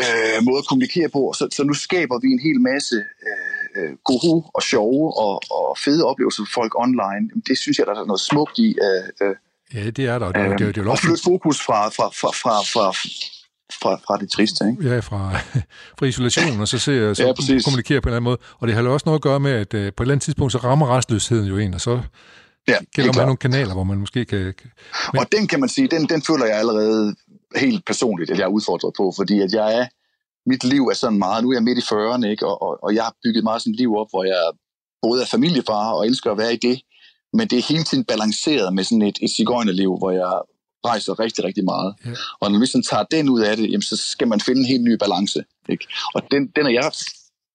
øh, 0.00 0.38
måde 0.42 0.58
at 0.58 0.68
kommunikere 0.68 1.08
på, 1.08 1.32
så, 1.38 1.48
så 1.52 1.64
nu 1.64 1.74
skaber 1.74 2.18
vi 2.18 2.28
en 2.28 2.42
hel 2.46 2.60
masse 2.60 2.96
øh, 2.96 3.82
øh 3.82 3.92
gode 4.04 4.42
og 4.54 4.62
sjove 4.62 5.18
og, 5.24 5.42
og 5.50 5.78
fede 5.84 6.04
oplevelser 6.04 6.42
for 6.44 6.60
folk 6.60 6.72
online. 6.78 7.24
Det 7.48 7.58
synes 7.58 7.78
jeg, 7.78 7.86
der 7.86 7.92
er 7.92 8.04
noget 8.04 8.20
smukt 8.20 8.58
i. 8.58 8.68
Øh, 8.86 9.28
øh, 9.28 9.36
Ja, 9.74 9.90
det 9.90 10.04
er 10.06 10.18
der. 10.18 10.32
Det, 10.32 10.40
øh, 10.40 10.50
det, 10.50 10.58
det, 10.58 10.74
det 10.74 10.86
og 10.86 10.98
flytte 10.98 11.22
fokus 11.24 11.60
fra, 11.66 11.88
fra, 11.88 12.08
fra, 12.20 12.30
fra, 12.42 12.54
fra, 12.72 12.86
fra, 13.82 14.00
fra 14.06 14.16
det 14.16 14.30
triste, 14.30 14.68
ikke? 14.70 14.88
Ja, 14.88 15.00
fra, 15.00 15.38
fra 15.98 16.06
isolationen, 16.06 16.60
og 16.60 16.68
så, 16.68 16.78
ser, 16.78 17.14
så 17.14 17.22
ja, 17.22 17.60
kommunikerer 17.64 18.00
på 18.00 18.08
en 18.08 18.10
eller 18.10 18.16
anden 18.16 18.24
måde. 18.24 18.38
Og 18.58 18.68
det 18.68 18.74
har 18.74 18.82
jo 18.82 18.92
også 18.92 19.06
noget 19.06 19.18
at 19.18 19.22
gøre 19.22 19.40
med, 19.40 19.50
at 19.50 19.74
uh, 19.74 19.80
på 19.80 19.84
et 19.86 19.92
eller 20.00 20.12
andet 20.12 20.22
tidspunkt, 20.22 20.52
så 20.52 20.58
rammer 20.58 20.96
restløsheden 20.96 21.46
jo 21.46 21.58
en, 21.58 21.74
og 21.74 21.80
så 21.80 22.00
ja, 22.68 22.76
gælder 22.94 23.12
man 23.12 23.26
nogle 23.26 23.36
kanaler, 23.36 23.74
hvor 23.74 23.84
man 23.84 23.98
måske 23.98 24.24
kan... 24.24 24.38
Men... 25.12 25.20
Og 25.20 25.26
den 25.32 25.48
kan 25.48 25.60
man 25.60 25.68
sige, 25.68 25.88
den, 25.88 26.08
den 26.08 26.22
føler 26.22 26.46
jeg 26.46 26.58
allerede 26.58 27.14
helt 27.56 27.84
personligt, 27.84 28.30
at 28.30 28.38
jeg 28.38 28.44
er 28.44 28.48
udfordret 28.48 28.92
på, 28.96 29.12
fordi 29.16 29.40
at 29.40 29.52
jeg 29.52 29.78
er, 29.78 29.86
mit 30.46 30.64
liv 30.64 30.82
er 30.86 30.94
sådan 30.94 31.18
meget, 31.18 31.44
nu 31.44 31.50
er 31.50 31.54
jeg 31.54 31.62
midt 31.62 31.78
i 31.78 31.80
40'erne, 31.80 32.26
ikke? 32.26 32.46
Og, 32.46 32.62
og, 32.62 32.78
og 32.82 32.94
jeg 32.94 33.02
har 33.04 33.14
bygget 33.24 33.44
meget 33.44 33.62
sådan 33.62 33.72
et 33.72 33.78
liv 33.78 33.96
op, 33.96 34.10
hvor 34.10 34.24
jeg 34.24 34.42
både 35.02 35.22
er 35.22 35.26
familiefar 35.26 35.92
og 35.92 36.06
elsker 36.06 36.30
at 36.30 36.38
være 36.38 36.54
i 36.54 36.56
det, 36.56 36.80
men 37.32 37.48
det 37.48 37.58
er 37.58 37.72
hele 37.72 37.84
tiden 37.84 38.04
balanceret 38.04 38.74
med 38.74 38.84
sådan 38.84 39.02
et, 39.02 39.18
et 39.22 39.30
cigøjnerliv, 39.30 39.96
hvor 39.98 40.10
jeg 40.10 40.32
rejser 40.86 41.20
rigtig, 41.20 41.44
rigtig 41.44 41.64
meget. 41.64 41.94
Ja. 42.06 42.10
Og 42.40 42.52
når 42.52 42.58
vi 42.60 42.66
sådan 42.66 42.82
tager 42.90 43.04
den 43.10 43.28
ud 43.28 43.40
af 43.40 43.56
det, 43.56 43.66
jamen, 43.72 43.82
så 43.82 43.96
skal 43.96 44.28
man 44.28 44.40
finde 44.40 44.60
en 44.60 44.66
helt 44.66 44.82
ny 44.82 44.94
balance. 45.04 45.44
Ikke? 45.68 45.86
Og 46.14 46.22
den, 46.30 46.42
den 46.56 46.66
er 46.66 46.70
jeg 46.70 46.92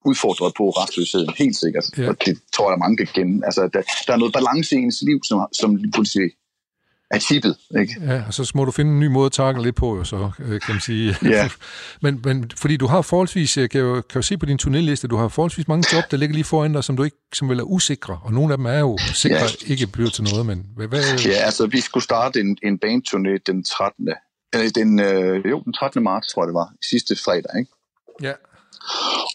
udfordret 0.05 0.53
på 0.57 0.69
restløsheden, 0.69 1.29
helt 1.37 1.55
sikkert. 1.55 1.85
Ja. 1.97 2.09
Og 2.09 2.15
det 2.25 2.33
tror 2.53 2.65
jeg, 2.65 2.71
der 2.75 2.83
mange 2.85 2.97
kan 2.97 3.07
kende. 3.07 3.45
Altså, 3.45 3.61
der, 3.73 3.81
der 4.07 4.13
er 4.13 4.17
noget 4.17 4.33
balance 4.33 4.75
i 4.75 4.79
ens 4.79 5.01
liv, 5.09 5.19
som, 5.23 5.37
som 5.59 5.75
lige 5.75 5.91
pludselig 5.91 6.27
er 7.13 7.19
chippet. 7.19 7.57
Ikke? 7.79 7.95
Ja, 8.01 8.23
og 8.27 8.33
så 8.33 8.51
må 8.55 8.65
du 8.65 8.71
finde 8.71 8.91
en 8.91 8.99
ny 8.99 9.07
måde 9.07 9.25
at 9.25 9.31
takle 9.31 9.63
lidt 9.63 9.75
på, 9.75 9.97
jo, 9.97 10.03
så 10.03 10.31
øh, 10.39 10.61
kan 10.61 10.73
man 10.73 10.79
sige. 10.81 11.15
Ja. 11.23 11.49
men, 12.03 12.21
men 12.25 12.51
fordi 12.55 12.77
du 12.77 12.87
har 12.87 13.01
forholdsvis, 13.01 13.57
jeg 13.57 13.69
kan 13.69 13.81
jo, 13.81 13.93
kan 13.93 14.15
jo 14.15 14.21
se 14.21 14.37
på 14.37 14.45
din 14.45 14.59
turnéliste, 14.61 15.07
du 15.07 15.17
har 15.17 15.27
forholdsvis 15.27 15.67
mange 15.67 15.95
job, 15.95 16.03
der 16.11 16.17
ligger 16.17 16.33
lige 16.33 16.43
foran 16.43 16.73
dig, 16.73 16.83
som 16.83 16.97
du 16.97 17.03
ikke 17.03 17.17
som 17.33 17.49
vel 17.49 17.59
er 17.59 17.63
usikre, 17.63 18.19
og 18.23 18.33
nogle 18.33 18.53
af 18.53 18.57
dem 18.57 18.65
er 18.65 18.79
jo 18.79 18.97
sikre 18.97 19.37
ja. 19.37 19.71
ikke 19.71 19.87
bliver 19.87 20.09
til 20.09 20.23
noget, 20.23 20.45
men 20.45 20.65
hvad, 20.75 20.87
hvad... 20.87 21.01
Ja, 21.25 21.31
altså 21.31 21.67
vi 21.67 21.81
skulle 21.81 22.03
starte 22.03 22.39
en, 22.39 22.57
en 22.63 22.79
bandturné 22.85 23.37
den 23.47 23.63
13. 23.63 24.09
Eller 24.53 24.71
den, 24.71 24.99
øh, 24.99 25.51
jo, 25.51 25.61
den 25.63 25.73
13. 25.73 26.03
marts, 26.03 26.27
tror 26.33 26.43
jeg 26.43 26.47
det 26.47 26.53
var, 26.53 26.69
sidste 26.91 27.15
fredag, 27.15 27.59
ikke? 27.59 27.71
Ja. 28.21 28.33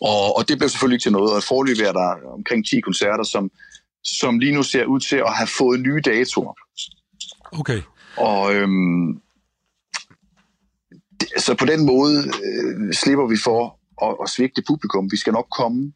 Og, 0.00 0.36
og 0.36 0.48
det 0.48 0.58
blev 0.58 0.68
selvfølgelig 0.68 0.96
ikke 0.96 1.04
til 1.04 1.12
noget, 1.12 1.32
og 1.32 1.42
forløb 1.42 1.76
er 1.78 1.92
der 1.92 2.08
omkring 2.38 2.66
10 2.66 2.80
koncerter, 2.80 3.24
som, 3.24 3.50
som 4.04 4.38
lige 4.38 4.54
nu 4.54 4.62
ser 4.62 4.84
ud 4.84 5.00
til 5.00 5.16
at 5.16 5.32
have 5.34 5.48
fået 5.58 5.80
nye 5.80 6.00
datoer. 6.04 6.54
Okay. 7.52 7.82
Og 8.16 8.54
øhm, 8.54 9.20
det, 11.20 11.28
så 11.38 11.54
på 11.54 11.66
den 11.66 11.86
måde 11.86 12.18
øh, 12.18 12.92
slipper 12.92 13.26
vi 13.26 13.36
for 13.44 13.78
at, 14.06 14.16
at 14.22 14.28
svigte 14.28 14.62
publikum. 14.66 15.10
Vi 15.10 15.16
skal 15.16 15.32
nok 15.32 15.46
komme. 15.50 15.92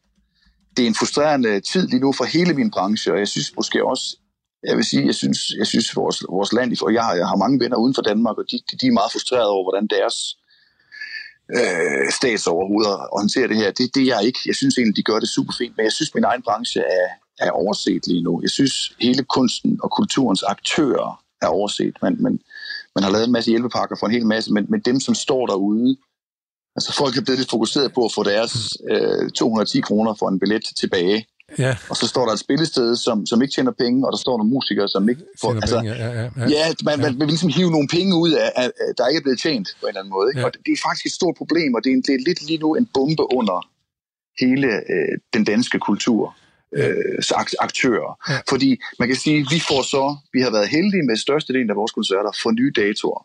Det 0.77 0.83
er 0.83 0.87
en 0.87 0.95
frustrerende 0.95 1.59
tid 1.59 1.87
lige 1.87 1.99
nu 1.99 2.13
for 2.13 2.23
hele 2.23 2.53
min 2.53 2.71
branche, 2.71 3.11
og 3.13 3.19
jeg 3.19 3.27
synes 3.27 3.55
måske 3.55 3.85
også 3.85 4.17
jeg 4.63 4.77
vil 4.77 4.85
sige, 4.85 5.05
jeg 5.05 5.15
synes, 5.15 5.39
jeg 5.57 5.67
synes 5.67 5.95
vores, 5.95 6.23
vores 6.29 6.53
land, 6.53 6.81
og 6.81 6.93
jeg, 6.93 7.13
jeg 7.17 7.27
har 7.27 7.35
mange 7.35 7.59
venner 7.59 7.77
uden 7.77 7.95
for 7.95 8.01
Danmark, 8.01 8.37
og 8.37 8.45
de, 8.51 8.59
de 8.81 8.87
er 8.87 8.91
meget 8.91 9.11
frustrerede 9.11 9.49
over, 9.49 9.63
hvordan 9.65 9.87
deres 9.87 10.15
øh, 11.57 12.11
statsoverhoveder 12.17 13.17
håndterer 13.17 13.47
det 13.47 13.57
her. 13.57 13.71
Det, 13.71 13.95
det 13.95 14.01
er 14.03 14.15
jeg 14.15 14.23
ikke. 14.27 14.39
Jeg 14.45 14.55
synes 14.55 14.77
egentlig, 14.77 14.97
de 14.97 15.03
gør 15.03 15.19
det 15.19 15.29
super 15.29 15.53
fint, 15.57 15.77
men 15.77 15.83
jeg 15.83 15.93
synes, 15.93 16.15
min 16.15 16.23
egen 16.23 16.41
branche 16.41 16.81
er, 16.81 17.07
er 17.39 17.51
overset 17.51 18.07
lige 18.07 18.23
nu. 18.23 18.41
Jeg 18.41 18.49
synes, 18.49 18.95
hele 18.99 19.23
kunsten 19.23 19.79
og 19.83 19.91
kulturens 19.91 20.43
aktører 20.43 21.22
er 21.43 21.47
overset. 21.47 21.95
Man, 22.01 22.15
man, 22.19 22.39
man 22.95 23.03
har 23.03 23.11
lavet 23.11 23.25
en 23.25 23.31
masse 23.31 23.49
hjælpepakker 23.49 23.95
for 23.99 24.07
en 24.07 24.13
hel 24.13 24.25
masse, 24.25 24.53
men, 24.53 24.65
men 24.69 24.81
dem, 24.81 24.99
som 24.99 25.15
står 25.15 25.47
derude, 25.47 25.97
altså 26.75 26.93
folk 26.93 27.17
er 27.17 27.21
blevet 27.21 27.39
lidt 27.39 27.49
fokuseret 27.49 27.93
på 27.93 28.05
at 28.05 28.11
få 28.15 28.23
deres 28.23 28.53
øh, 28.89 29.29
210 29.29 29.81
kroner 29.81 30.13
for 30.19 30.29
en 30.29 30.39
billet 30.39 30.63
tilbage. 30.81 31.25
Ja. 31.59 31.75
Og 31.89 31.95
så 31.97 32.07
står 32.07 32.25
der 32.25 32.33
et 32.33 32.39
spillested, 32.39 32.95
som, 32.95 33.25
som 33.25 33.41
ikke 33.41 33.53
tjener 33.53 33.71
penge, 33.71 34.07
og 34.07 34.11
der 34.11 34.17
står 34.17 34.37
nogle 34.37 34.53
musikere, 34.53 34.87
som 34.87 35.09
ikke 35.09 35.23
får... 35.41 35.53
Altså, 35.53 35.79
penge, 35.79 35.93
ja, 35.93 36.09
ja, 36.19 36.29
ja. 36.37 36.45
ja, 36.49 36.63
man, 36.85 36.99
man 36.99 37.19
vil 37.19 37.27
ligesom 37.27 37.49
hive 37.49 37.71
nogle 37.71 37.87
penge 37.87 38.15
ud 38.23 38.31
af, 38.31 38.51
af, 38.55 38.69
der 38.97 39.07
ikke 39.07 39.19
er 39.19 39.23
blevet 39.27 39.39
tjent 39.39 39.67
på 39.79 39.85
en 39.85 39.89
eller 39.89 40.01
anden 40.01 40.13
måde. 40.17 40.27
Ikke? 40.29 40.39
Ja. 40.39 40.45
Og 40.45 40.53
det, 40.53 40.61
det 40.65 40.71
er 40.71 40.81
faktisk 40.87 41.05
et 41.05 41.11
stort 41.19 41.35
problem, 41.37 41.73
og 41.73 41.83
det 41.83 41.89
er, 41.89 41.95
en, 41.97 42.01
det 42.07 42.13
er 42.15 42.23
lidt 42.27 42.41
lige 42.47 42.61
nu 42.65 42.75
en 42.75 42.87
bombe 42.93 43.25
under 43.39 43.57
hele 44.43 44.67
øh, 44.93 45.13
den 45.33 45.43
danske 45.43 45.79
kultur 45.79 46.35
øh, 46.75 47.17
ak- 47.41 47.59
aktører. 47.59 48.11
Ja. 48.29 48.39
Fordi 48.49 48.69
man 48.99 49.07
kan 49.07 49.17
sige, 49.17 49.37
vi 49.55 49.59
får 49.69 49.81
så, 49.93 50.03
vi 50.33 50.39
har 50.41 50.51
været 50.51 50.67
heldige 50.67 51.03
med 51.03 51.17
størstedelen 51.17 51.69
af 51.69 51.75
vores 51.75 51.91
koncerter 51.91 52.31
for 52.43 52.51
nye 52.51 52.71
datoer. 52.75 53.21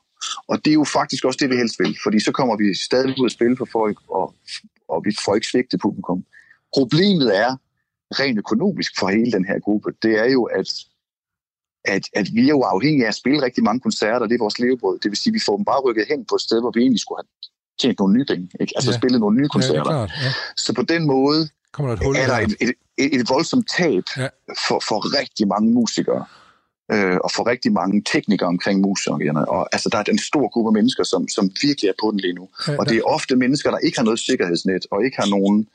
Og 0.48 0.64
det 0.64 0.70
er 0.70 0.74
jo 0.74 0.84
faktisk 0.84 1.24
også 1.24 1.38
det, 1.42 1.50
vi 1.50 1.56
helst 1.56 1.76
vil, 1.78 1.96
fordi 2.02 2.20
så 2.20 2.32
kommer 2.32 2.56
vi 2.56 2.74
stadig 2.74 3.14
ud 3.20 3.26
at 3.26 3.32
spille 3.32 3.56
for 3.56 3.68
folk, 3.72 3.98
og, 4.08 4.34
og 4.88 5.02
vi 5.04 5.12
får 5.24 5.34
ikke 5.34 5.46
svigte 5.46 5.78
publikum. 5.78 6.24
Problemet 6.76 7.36
er, 7.44 7.56
rent 8.20 8.38
økonomisk 8.38 8.92
for 8.98 9.08
hele 9.08 9.32
den 9.32 9.44
her 9.44 9.58
gruppe, 9.58 9.88
det 10.02 10.12
er 10.18 10.24
jo, 10.36 10.42
at, 10.44 10.68
at, 11.84 12.04
at 12.20 12.26
vi 12.34 12.42
er 12.44 12.48
jo 12.48 12.62
afhængige 12.62 13.04
af 13.04 13.08
at 13.08 13.14
spille 13.14 13.42
rigtig 13.42 13.64
mange 13.64 13.80
koncerter, 13.80 14.26
det 14.26 14.34
er 14.34 14.38
vores 14.38 14.58
levebrød. 14.58 14.98
Det 14.98 15.08
vil 15.10 15.16
sige, 15.18 15.30
at 15.30 15.34
vi 15.34 15.40
får 15.46 15.56
dem 15.56 15.64
bare 15.64 15.80
rykket 15.80 16.04
hen 16.08 16.24
på 16.24 16.34
et 16.34 16.40
sted, 16.40 16.60
hvor 16.60 16.70
vi 16.74 16.80
egentlig 16.80 17.00
skulle 17.00 17.18
have 17.22 17.28
tjent 17.80 17.98
nogle 17.98 18.14
nye 18.16 18.24
penge, 18.24 18.48
ikke? 18.60 18.72
altså 18.76 18.90
Ja. 18.90 18.94
ja. 18.94 18.98
spillet 19.00 19.20
nogle 19.20 19.36
nye 19.36 19.42
ja, 19.42 19.52
er 19.52 19.56
koncerter. 19.56 19.82
klart. 19.84 20.10
Ja. 20.24 20.30
Så 20.56 20.70
på 20.74 20.82
den 20.82 21.06
måde 21.06 21.40
Kommer 21.72 21.94
der 21.94 22.00
et 22.00 22.06
hul 22.06 22.16
er 22.16 22.26
der 22.26 22.38
et, 22.38 22.56
et, 22.60 22.72
et, 22.98 23.20
et 23.20 23.28
voldsomt 23.28 23.68
tab 23.76 24.04
ja. 24.16 24.28
for, 24.68 24.82
for 24.88 25.18
rigtig 25.20 25.48
mange 25.48 25.72
musikere. 25.72 26.24
Øh, 26.92 27.16
og 27.24 27.30
for 27.36 27.46
rigtig 27.46 27.72
mange 27.72 28.02
teknikere 28.12 28.48
omkring 28.48 28.80
musikerne. 28.80 29.48
Og 29.48 29.68
altså, 29.72 29.88
der 29.92 29.98
er 29.98 30.04
en 30.08 30.18
stor 30.18 30.48
gruppe 30.48 30.72
mennesker, 30.72 31.04
som, 31.04 31.28
som 31.28 31.50
virkelig 31.62 31.88
er 31.88 31.92
på 32.02 32.10
den 32.10 32.20
lige 32.20 32.32
nu. 32.32 32.48
Ja, 32.68 32.76
Og 32.78 32.88
det 32.88 32.96
er 32.96 33.02
ofte 33.02 33.36
mennesker, 33.36 33.70
der 33.70 33.78
ikke 33.78 33.98
har 33.98 34.04
noget 34.04 34.20
sikkerhedsnet, 34.20 34.86
og 34.90 35.04
ikke 35.04 35.16
har 35.16 35.26
nogen... 35.26 35.68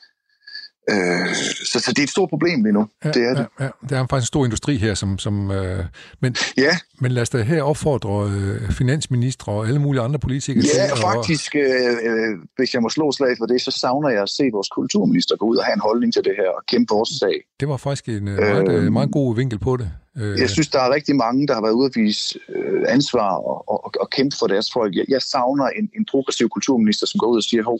Øh, 0.89 1.35
så, 1.65 1.79
så 1.79 1.89
det 1.89 1.99
er 1.99 2.03
et 2.03 2.09
stort 2.09 2.29
problem 2.29 2.63
lige 2.63 2.73
nu. 2.73 2.87
Ja, 3.05 3.09
det 3.11 3.23
er 3.23 3.33
det. 3.33 3.47
Ja, 3.59 3.63
ja. 3.65 3.69
Der 3.89 3.95
er 3.99 4.07
faktisk 4.09 4.23
en 4.23 4.33
stor 4.33 4.45
industri 4.45 4.77
her, 4.77 4.93
som... 4.93 5.17
som 5.19 5.51
øh, 5.51 5.85
men, 6.19 6.35
Ja, 6.57 6.77
men 6.99 7.11
lad 7.11 7.21
os 7.21 7.29
da 7.29 7.41
her 7.41 7.63
opfordre 7.63 8.31
øh, 8.31 8.71
finansministre 8.71 9.51
og 9.51 9.67
alle 9.67 9.79
mulige 9.81 10.01
andre 10.01 10.19
politikere 10.19 10.63
ja 10.77 10.83
til 10.85 10.91
og 10.93 10.97
faktisk, 10.97 11.55
øh, 11.55 11.63
øh, 12.03 12.37
hvis 12.57 12.73
jeg 12.73 12.81
må 12.81 12.89
slå 12.89 13.11
slag 13.11 13.35
for 13.37 13.45
det, 13.45 13.61
så 13.61 13.71
savner 13.71 14.09
jeg 14.09 14.21
at 14.21 14.29
se 14.29 14.43
vores 14.53 14.69
kulturminister 14.69 15.35
gå 15.35 15.45
ud 15.45 15.57
og 15.57 15.65
have 15.65 15.73
en 15.73 15.79
holdning 15.79 16.13
til 16.13 16.23
det 16.23 16.33
her 16.37 16.49
og 16.49 16.61
kæmpe 16.67 16.93
vores 16.95 17.09
sag. 17.09 17.35
Det 17.59 17.67
var 17.67 17.77
faktisk 17.77 18.07
en 18.09 18.27
øh, 18.27 18.37
meget, 18.37 18.69
øh, 18.69 18.83
Øhm, 18.83 18.93
meget 18.93 19.11
god 19.11 19.35
vinkel 19.35 19.59
på 19.59 19.77
det. 19.77 19.91
Øh, 20.17 20.39
Jeg 20.39 20.49
synes, 20.49 20.67
der 20.67 20.79
er 20.79 20.93
rigtig 20.93 21.15
mange, 21.15 21.47
der 21.47 21.53
har 21.53 21.61
været 21.61 21.73
ude 21.73 21.85
at 21.85 21.95
vise 21.95 22.39
øh, 22.49 22.83
ansvar 22.87 23.31
og, 23.35 23.69
og, 23.69 23.93
og 23.99 24.09
kæmpe 24.09 24.35
for 24.39 24.47
deres 24.47 24.67
folk. 24.73 24.95
Jeg, 24.95 25.05
jeg 25.09 25.21
savner 25.21 25.65
en, 25.65 25.89
en 25.97 26.05
progressiv 26.11 26.49
kulturminister, 26.49 27.07
som 27.07 27.17
går 27.19 27.27
ud 27.27 27.37
og 27.37 27.43
siger, 27.43 27.63
hov, 27.63 27.79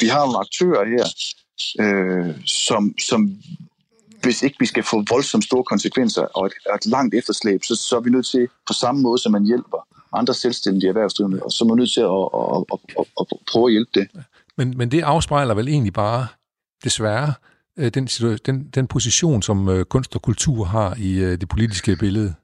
vi 0.00 0.06
har 0.06 0.22
nogle 0.24 0.38
aktører 0.38 0.84
her, 0.94 1.04
øh, 1.80 2.46
som, 2.46 2.94
som 3.08 3.20
hvis 4.22 4.42
ikke 4.42 4.56
vi 4.60 4.66
skal 4.66 4.82
få 4.82 5.04
voldsomt 5.10 5.44
store 5.44 5.64
konsekvenser 5.64 6.22
og 6.22 6.46
et, 6.46 6.52
et 6.74 6.86
langt 6.86 7.14
efterslæb, 7.14 7.64
så, 7.64 7.74
så 7.74 7.96
er 7.96 8.00
vi 8.00 8.10
nødt 8.10 8.26
til 8.26 8.48
på 8.66 8.72
samme 8.72 9.00
måde, 9.02 9.18
som 9.18 9.32
man 9.32 9.44
hjælper 9.44 9.86
andre 10.12 10.34
selvstændige 10.34 10.88
erhvervsdrivende, 10.88 11.42
og 11.42 11.52
så 11.52 11.64
er 11.64 11.68
man 11.68 11.76
nødt 11.76 11.92
til 11.92 12.00
at, 12.00 12.26
at, 12.34 12.64
at, 12.72 13.06
at, 13.20 13.26
at 13.32 13.38
prøve 13.52 13.66
at 13.66 13.72
hjælpe 13.72 13.90
det. 13.94 14.08
Men, 14.56 14.78
men 14.78 14.90
det 14.90 15.02
afspejler 15.02 15.54
vel 15.54 15.68
egentlig 15.68 15.92
bare, 15.92 16.26
desværre, 16.84 17.32
øh, 17.76 17.90
den, 17.94 18.06
den, 18.46 18.70
den 18.74 18.86
position, 18.86 19.42
som 19.42 19.68
øh, 19.68 19.84
kunst 19.84 20.14
og 20.14 20.22
kultur 20.22 20.64
har 20.64 20.96
i 20.98 21.12
øh, 21.18 21.40
det 21.40 21.48
politiske 21.48 21.96
billede. 21.96 22.34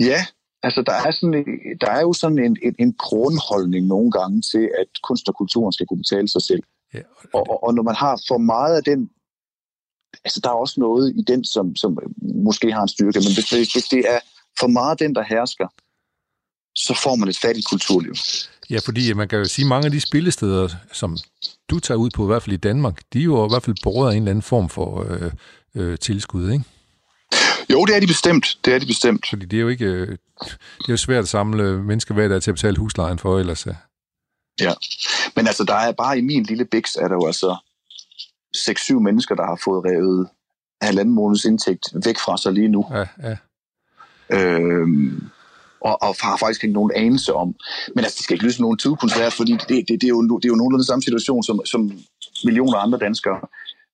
Ja, 0.00 0.26
altså 0.62 0.82
der 0.82 0.92
er, 0.92 1.10
sådan, 1.10 1.44
der 1.80 1.90
er 1.90 2.00
jo 2.00 2.12
sådan 2.12 2.38
en, 2.38 2.56
en, 2.62 2.74
en 2.78 2.92
grundholdning 2.92 3.86
nogle 3.86 4.10
gange 4.10 4.42
til, 4.42 4.70
at 4.80 4.86
kunst 5.02 5.28
og 5.28 5.34
kulturen 5.34 5.72
skal 5.72 5.86
kunne 5.86 5.98
betale 5.98 6.28
sig 6.28 6.42
selv. 6.42 6.62
Ja, 6.94 7.00
Og, 7.34 7.50
og, 7.50 7.64
og 7.64 7.74
når 7.74 7.82
man 7.82 7.94
har 7.94 8.22
for 8.28 8.38
meget 8.38 8.76
af 8.76 8.84
den, 8.84 9.10
altså 10.24 10.40
der 10.42 10.50
er 10.50 10.54
også 10.54 10.80
noget 10.80 11.14
i 11.16 11.22
den, 11.22 11.44
som, 11.44 11.76
som 11.76 11.98
måske 12.44 12.72
har 12.72 12.82
en 12.82 12.88
styrke, 12.88 13.18
men 13.18 13.34
hvis, 13.34 13.72
hvis 13.72 13.84
det 13.84 14.04
er 14.14 14.18
for 14.60 14.66
meget 14.66 14.90
af 14.90 14.96
den, 14.96 15.14
der 15.14 15.22
hersker, 15.22 15.68
så 16.74 17.00
får 17.02 17.14
man 17.16 17.28
et 17.28 17.38
fattigt 17.38 17.68
kulturliv. 17.68 18.14
ja, 18.70 18.78
fordi 18.84 19.12
man 19.12 19.28
kan 19.28 19.38
jo 19.38 19.44
sige, 19.44 19.64
at 19.64 19.68
mange 19.68 19.86
af 19.86 19.92
de 19.92 20.00
spillesteder, 20.00 20.68
som 20.92 21.16
du 21.70 21.78
tager 21.80 21.98
ud 21.98 22.10
på, 22.10 22.24
i 22.24 22.26
hvert 22.26 22.42
fald 22.42 22.54
i 22.54 22.56
Danmark, 22.68 23.02
de 23.12 23.18
er 23.18 23.24
jo 23.24 23.46
i 23.46 23.50
hvert 23.52 23.62
fald 23.62 23.76
borget 23.82 24.10
af 24.10 24.16
en 24.16 24.22
eller 24.22 24.30
anden 24.30 24.42
form 24.42 24.68
for 24.68 25.06
øh, 25.10 25.32
øh, 25.74 25.98
tilskud, 25.98 26.50
ikke? 26.50 26.64
Jo, 27.72 27.84
det 27.84 27.96
er 27.96 28.00
de 28.00 28.06
bestemt. 28.06 28.58
Det 28.64 28.74
er 28.74 28.78
de 28.78 28.86
bestemt. 28.86 29.26
Fordi 29.28 29.46
det 29.46 29.56
er 29.56 29.60
jo 29.60 29.68
ikke... 29.68 29.84
Øh, 29.84 30.08
det 30.78 30.88
er 30.88 30.92
jo 30.92 30.96
svært 30.96 31.22
at 31.22 31.28
samle 31.28 31.82
mennesker 31.82 32.14
hver 32.14 32.28
dag 32.28 32.42
til 32.42 32.50
at 32.50 32.54
betale 32.54 32.76
huslejen 32.76 33.18
for, 33.18 33.38
ellers... 33.38 33.66
Ja. 34.60 34.72
Men 35.38 35.46
altså, 35.46 35.64
der 35.64 35.74
er 35.74 35.92
bare 35.92 36.18
i 36.18 36.20
min 36.20 36.42
lille 36.42 36.64
biks, 36.64 36.96
er 36.96 37.08
der 37.08 37.14
jo 37.14 37.26
altså 37.26 37.56
6-7 38.56 38.98
mennesker, 38.98 39.34
der 39.34 39.46
har 39.46 39.60
fået 39.64 39.84
revet 39.84 40.28
halvanden 40.82 41.14
måneds 41.14 41.44
indtægt 41.44 41.84
væk 42.04 42.18
fra 42.18 42.36
sig 42.36 42.52
lige 42.52 42.68
nu. 42.68 42.84
Ja, 42.90 43.04
ja. 43.28 43.36
Øhm, 44.36 45.30
og, 45.80 46.02
og 46.02 46.14
har 46.20 46.36
faktisk 46.36 46.64
ikke 46.64 46.74
nogen 46.74 46.92
anelse 46.96 47.34
om. 47.34 47.54
Men 47.94 48.04
altså, 48.04 48.16
det 48.16 48.24
skal 48.24 48.34
ikke 48.34 48.44
lyde 48.44 48.52
som 48.52 48.62
nogen 48.62 48.78
tidkoncert, 48.78 49.32
fordi 49.32 49.52
det, 49.52 49.68
det, 49.68 50.00
det, 50.00 50.04
er 50.04 50.08
jo, 50.08 50.22
det 50.22 50.44
er 50.44 50.48
jo 50.48 50.54
nogenlunde 50.54 50.86
samme 50.86 51.02
situation 51.02 51.42
som, 51.42 51.60
som 51.64 51.92
millioner 52.44 52.78
andre 52.78 52.98
danskere. 52.98 53.40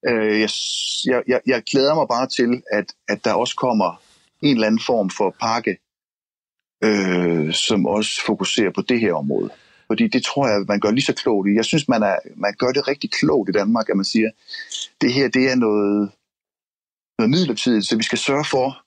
Øh, 0.09 0.41
jeg, 0.41 0.51
jeg, 1.07 1.23
jeg, 1.29 1.41
jeg 1.47 1.63
glæder 1.71 1.95
mig 1.95 2.07
bare 2.09 2.27
til, 2.27 2.63
at, 2.73 2.87
at 3.09 3.25
der 3.25 3.33
også 3.33 3.57
kommer 3.57 4.01
en 4.43 4.55
eller 4.55 4.67
anden 4.67 4.81
form 4.87 5.11
for 5.11 5.37
pakke, 5.41 5.77
øh, 6.85 7.55
som 7.55 7.87
også 7.87 8.13
fokuserer 8.27 8.71
på 8.71 8.83
det 8.83 9.01
her 9.01 9.15
område. 9.15 9.51
Fordi 9.87 10.09
det 10.09 10.25
tror 10.25 10.49
jeg, 10.49 10.65
man 10.69 10.81
gør 10.81 10.91
lige 10.91 11.05
så 11.05 11.13
klogt 11.13 11.49
i. 11.49 11.55
Jeg 11.55 11.65
synes, 11.65 11.89
man, 11.89 12.03
er, 12.03 12.17
man 12.37 12.55
gør 12.59 12.73
det 12.73 12.89
rigtig 12.89 13.11
klogt 13.11 13.49
i 13.49 13.53
Danmark, 13.53 13.89
at 13.89 13.97
man 13.97 14.05
siger, 14.05 14.31
det 15.01 15.13
her 15.13 15.29
det 15.29 15.51
er 15.51 15.55
noget, 15.55 16.11
noget 17.19 17.31
midlertidigt, 17.31 17.87
så 17.87 17.97
vi 17.97 18.03
skal 18.03 18.19
sørge 18.19 18.45
for, 18.45 18.85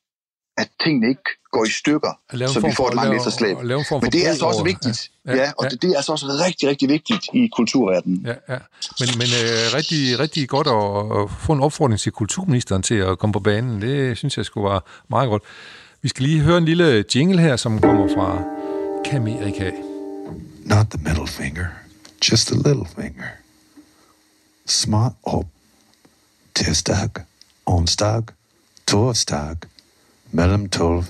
at 0.57 0.69
tingene 0.83 1.09
ikke 1.09 1.29
går 1.51 1.65
i 1.65 1.69
stykker, 1.69 2.19
så 2.47 2.59
vi 2.67 2.73
får 2.75 2.87
et 2.87 2.95
langt 2.95 3.15
efterslæb. 3.15 3.57
Men 3.57 4.11
det 4.11 4.25
er 4.25 4.29
altså 4.29 4.45
også 4.45 4.63
vigtigt. 4.63 5.11
Ja, 5.25 5.31
Ja, 5.31 5.35
ja, 5.35 5.43
ja, 5.43 5.51
og 5.57 5.63
ja. 5.63 5.69
Det, 5.69 5.81
det 5.81 5.91
er 5.91 5.95
altså 5.95 6.11
også 6.11 6.25
rigtig, 6.45 6.69
rigtig 6.69 6.89
vigtigt 6.89 7.25
i 7.33 7.49
kulturverdenen. 7.55 8.25
Ja, 8.25 8.53
ja. 8.53 8.59
Men, 8.99 9.09
men 9.17 9.27
øh, 9.41 9.75
rigtig, 9.77 10.19
rigtig 10.19 10.49
godt 10.49 10.67
at, 10.67 11.21
at 11.21 11.31
få 11.45 11.53
en 11.53 11.61
opfordring 11.61 11.99
til 11.99 12.11
kulturministeren 12.11 12.83
til 12.83 12.95
at 12.95 13.19
komme 13.19 13.33
på 13.33 13.39
banen. 13.39 13.81
Det 13.81 14.17
synes 14.17 14.37
jeg 14.37 14.45
skulle 14.45 14.69
være 14.69 14.81
meget 15.09 15.29
godt. 15.29 15.43
Vi 16.01 16.09
skal 16.09 16.25
lige 16.25 16.39
høre 16.41 16.57
en 16.57 16.65
lille 16.65 17.05
jingle 17.15 17.41
her, 17.41 17.55
som 17.55 17.81
kommer 17.81 18.07
fra 18.07 18.43
Kamerika. 19.05 19.71
Not 20.67 20.89
the 20.89 20.97
middle 20.97 21.27
finger, 21.27 21.67
just 22.31 22.47
the 22.47 22.55
little 22.55 22.85
finger. 22.85 23.29
Smart 24.65 25.13
op. 25.23 25.45
Tirsdag, 26.55 27.09
onsdag, 27.65 28.23
torsdag, 28.87 29.57
mellem 30.31 30.69
12 30.69 31.05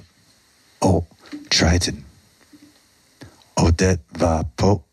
og 0.82 1.08
13. 1.52 2.06
Og 3.56 3.80
det 3.80 4.00
var 4.20 4.46
på 4.58 4.84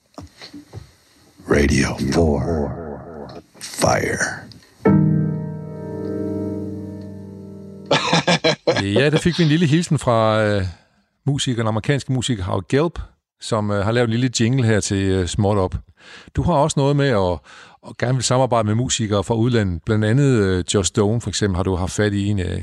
Radio 1.51 1.97
4 1.99 2.71
Fire. 3.61 4.45
Ja, 8.83 9.11
der 9.11 9.19
fik 9.19 9.39
vi 9.39 9.43
en 9.43 9.49
lille 9.49 9.67
hilsen 9.67 9.99
fra 9.99 10.43
øh, 10.45 10.67
musikeren, 11.25 11.69
amerikanske 11.69 12.13
musiker 12.13 12.45
Howard 12.45 12.69
Gelb, 12.69 12.99
som 13.41 13.71
øh, 13.71 13.85
har 13.85 13.93
lavet 13.93 14.07
en 14.07 14.11
lille 14.11 14.31
jingle 14.41 14.67
her 14.67 14.81
til 14.81 14.97
øh, 14.97 15.29
Småt 15.29 15.59
Op. 15.59 15.75
Du 16.37 16.43
har 16.43 16.55
også 16.55 16.81
noget 16.81 16.97
med 16.97 17.09
at, 17.09 17.39
at 17.89 17.99
gerne 17.99 18.15
vil 18.15 18.25
samarbejde 18.25 18.67
med 18.67 18.75
musikere 18.75 19.25
fra 19.25 19.35
udlandet. 19.35 19.83
Blandt 19.87 20.05
andet 20.05 20.43
øh, 20.43 20.65
Joss 20.75 20.89
Stone, 20.89 21.21
for 21.21 21.29
eksempel, 21.29 21.57
har 21.57 21.63
du 21.63 21.75
haft 21.75 21.93
fat 21.93 22.13
i 22.13 22.27
en. 22.27 22.39
Øh, 22.39 22.63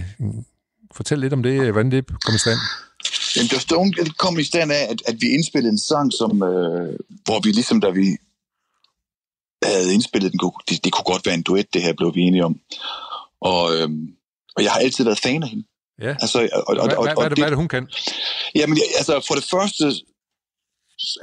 fortæl 0.96 1.20
lidt 1.20 1.34
om 1.34 1.44
det, 1.44 1.72
hvordan 1.72 1.92
det 1.92 2.08
kom 2.26 2.36
i 2.36 2.38
stand. 2.38 2.60
Men 3.36 3.46
Just 3.46 3.62
Stone 3.62 3.94
kom 4.18 4.40
i 4.40 4.44
stand 4.44 4.72
af, 4.72 4.88
at, 4.90 5.02
at 5.08 5.16
vi 5.22 5.28
indspillede 5.28 5.72
en 5.72 5.80
sang, 5.80 6.14
som, 6.14 6.44
øh, 6.44 6.96
hvor 7.26 7.40
vi 7.44 7.52
ligesom, 7.52 7.82
da 7.82 7.90
vi 7.90 8.18
havde 9.64 9.94
indspillet 9.94 10.32
den, 10.32 10.52
det, 10.70 10.84
det 10.84 10.92
kunne 10.94 11.14
godt 11.14 11.26
være 11.26 11.36
en 11.36 11.44
duet, 11.44 11.74
det 11.74 11.82
her 11.82 11.94
blev 11.94 12.16
vi 12.16 12.22
enige 12.22 12.46
om. 12.46 12.56
Og, 13.42 13.76
øh, 13.76 13.90
og 14.56 14.64
jeg 14.64 14.72
har 14.72 14.80
altid 14.80 15.04
været 15.04 15.20
fan 15.20 15.44
af 15.44 15.50
hende. 15.50 15.64
Ja. 16.02 16.10
Altså, 16.10 16.50
og, 16.54 16.64
og, 16.68 16.74
Hvad, 16.74 16.82
og, 16.82 16.88
hvad, 16.88 16.98
og 16.98 17.04
hvad, 17.04 17.26
er 17.26 17.30
det, 17.30 17.38
hvad 17.38 17.46
er 17.46 17.50
det, 17.50 17.58
hun 17.58 17.68
kan? 17.68 17.88
Jamen, 18.56 18.78
altså 18.98 19.26
for 19.28 19.36
det 19.36 19.44
første, 19.44 19.86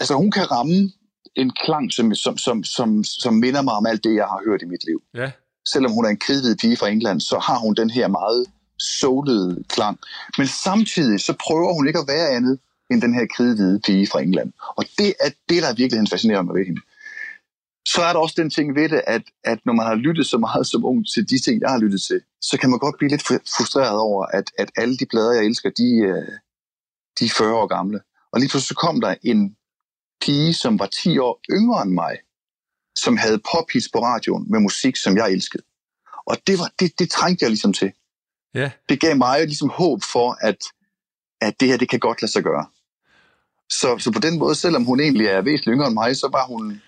altså 0.01 0.15
hun 0.15 0.31
kan 0.31 0.51
ramme 0.51 0.93
en 1.37 1.51
klang, 1.65 1.93
som, 1.93 2.15
som, 2.15 2.39
som, 2.39 2.65
som, 2.65 3.05
som 3.05 3.35
minder 3.35 3.63
mig 3.63 3.75
om 3.75 3.87
alt 3.87 4.05
det, 4.05 4.15
jeg 4.15 4.25
har 4.25 4.41
hørt 4.47 4.63
i 4.63 4.65
mit 4.65 4.85
liv. 4.85 5.03
Ja, 5.15 5.31
Selvom 5.73 5.93
hun 5.93 6.05
er 6.05 6.09
en 6.09 6.19
kridhvid 6.27 6.57
pige 6.57 6.77
fra 6.77 6.89
England, 6.89 7.21
så 7.21 7.39
har 7.39 7.59
hun 7.59 7.75
den 7.75 7.91
her 7.91 8.09
meget 8.09 8.47
soulede 8.79 9.65
klang. 9.69 9.99
Men 10.39 10.47
samtidig 10.47 11.21
så 11.21 11.35
prøver 11.47 11.73
hun 11.75 11.87
ikke 11.87 11.99
at 11.99 12.09
være 12.09 12.29
andet 12.29 12.59
end 12.91 13.03
den 13.03 13.15
her 13.15 13.27
kridhvide 13.37 13.81
pige 13.81 14.07
fra 14.07 14.23
England. 14.23 14.53
Og 14.77 14.85
det 14.99 15.15
er 15.21 15.31
det, 15.49 15.63
der 15.63 15.75
virkelig 15.75 16.09
fascinerer 16.09 16.43
mig 16.43 16.55
ved 16.55 16.65
hende. 16.67 16.81
Så 17.89 18.03
er 18.03 18.13
der 18.13 18.21
også 18.21 18.35
den 18.39 18.51
ting 18.51 18.75
ved 18.75 18.89
det, 18.89 19.03
at, 19.07 19.23
at 19.45 19.59
når 19.67 19.73
man 19.73 19.87
har 19.87 19.95
lyttet 19.95 20.27
så 20.27 20.39
meget 20.39 20.67
som 20.67 20.85
ung 20.85 21.07
til 21.15 21.31
de 21.31 21.39
ting, 21.39 21.61
jeg 21.61 21.71
har 21.71 21.79
lyttet 21.79 22.03
til, 22.03 22.21
så 22.41 22.59
kan 22.59 22.71
man 22.71 22.79
godt 22.79 22.97
blive 22.99 23.11
lidt 23.11 23.23
frustreret 23.57 23.99
over, 23.99 24.27
at, 24.27 24.51
at 24.59 24.71
alle 24.77 24.97
de 24.97 25.07
plader, 25.07 25.33
jeg 25.33 25.45
elsker, 25.45 25.71
de, 25.71 25.89
øh, 26.11 26.33
de 27.19 27.25
er 27.25 27.35
40 27.39 27.55
år 27.55 27.67
gamle. 27.67 28.01
Og 28.33 28.41
lige 28.41 28.51
pludselig 28.51 28.77
kom 28.77 29.01
der 29.01 29.15
en 29.23 29.57
pige, 30.21 30.55
som 30.55 30.79
var 30.79 30.87
10 30.87 31.19
år 31.19 31.41
yngre 31.51 31.83
end 31.83 31.93
mig, 31.93 32.17
som 32.95 33.17
havde 33.17 33.41
pophits 33.53 33.89
på 33.93 33.99
radioen 33.99 34.51
med 34.51 34.61
musik, 34.61 34.97
som 34.97 35.17
jeg 35.17 35.33
elskede. 35.33 35.63
Og 36.27 36.37
det, 36.47 36.59
var, 36.59 36.73
det, 36.81 36.99
det 36.99 37.11
trængte 37.11 37.43
jeg 37.43 37.51
ligesom 37.51 37.73
til. 37.73 37.93
Ja. 38.55 38.71
Det 38.89 39.01
gav 39.01 39.17
mig 39.17 39.41
ligesom 39.41 39.69
håb 39.69 40.03
for, 40.13 40.37
at, 40.41 40.65
at 41.41 41.61
det 41.61 41.69
her, 41.69 41.77
det 41.77 41.89
kan 41.89 42.01
godt 42.01 42.23
lade 42.23 42.33
sig 42.33 42.43
gøre. 42.43 42.67
Så, 43.71 43.99
så 43.99 44.13
på 44.13 44.19
den 44.19 44.39
måde, 44.39 44.55
selvom 44.55 44.85
hun 44.85 45.01
egentlig 45.01 45.27
er 45.27 45.43
væsentligt 45.43 45.75
yngre 45.75 45.87
end 45.87 45.95
mig, 45.95 46.17
så 46.17 46.29
var 46.33 46.47
hun 46.47 46.83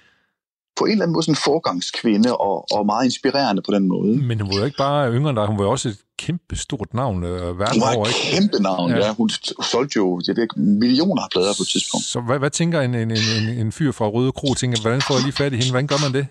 på 0.80 0.84
en 0.84 0.92
eller 0.92 1.04
anden 1.04 1.14
måde 1.16 1.24
sådan 1.24 1.38
en 1.38 1.44
forgangskvinde 1.50 2.30
og, 2.48 2.56
og 2.76 2.86
meget 2.92 3.04
inspirerende 3.10 3.62
på 3.66 3.72
den 3.76 3.84
måde. 3.94 4.12
Men 4.30 4.40
hun 4.40 4.50
var 4.52 4.58
jo 4.62 4.64
ikke 4.70 4.82
bare 4.88 5.12
yngre 5.14 5.30
end 5.30 5.38
dig, 5.38 5.46
hun 5.46 5.58
var 5.58 5.64
jo 5.64 5.70
også 5.70 5.88
et 5.88 6.00
kæmpe 6.24 6.56
stort 6.56 6.90
navn 6.94 7.24
øh, 7.24 7.58
verden 7.58 7.82
over. 7.82 7.94
Hun 7.94 8.02
var 8.04 8.12
et 8.16 8.22
kæmpe 8.34 8.58
navn, 8.68 8.90
ja. 8.90 8.96
ja. 9.06 9.14
Hun 9.14 9.28
solgte 9.72 9.96
jo 9.96 10.06
jeg 10.26 10.36
ved, 10.36 10.46
millioner 10.56 11.22
af 11.22 11.30
plader 11.34 11.54
på 11.58 11.62
et 11.62 11.68
tidspunkt. 11.74 12.04
Så 12.06 12.20
hvad, 12.20 12.38
hvad 12.38 12.50
tænker 12.50 12.80
en, 12.80 12.94
en, 12.94 13.10
en, 13.10 13.44
en 13.62 13.72
fyr 13.72 13.92
fra 13.92 14.06
Røde 14.14 14.32
Kro? 14.32 14.54
Tænker, 14.54 14.80
hvordan 14.80 15.02
får 15.06 15.14
jeg 15.14 15.22
lige 15.22 15.36
fat 15.42 15.52
i 15.52 15.56
hende? 15.56 15.70
Hvordan 15.70 15.90
gør 15.92 16.00
man 16.06 16.12
det? 16.18 16.26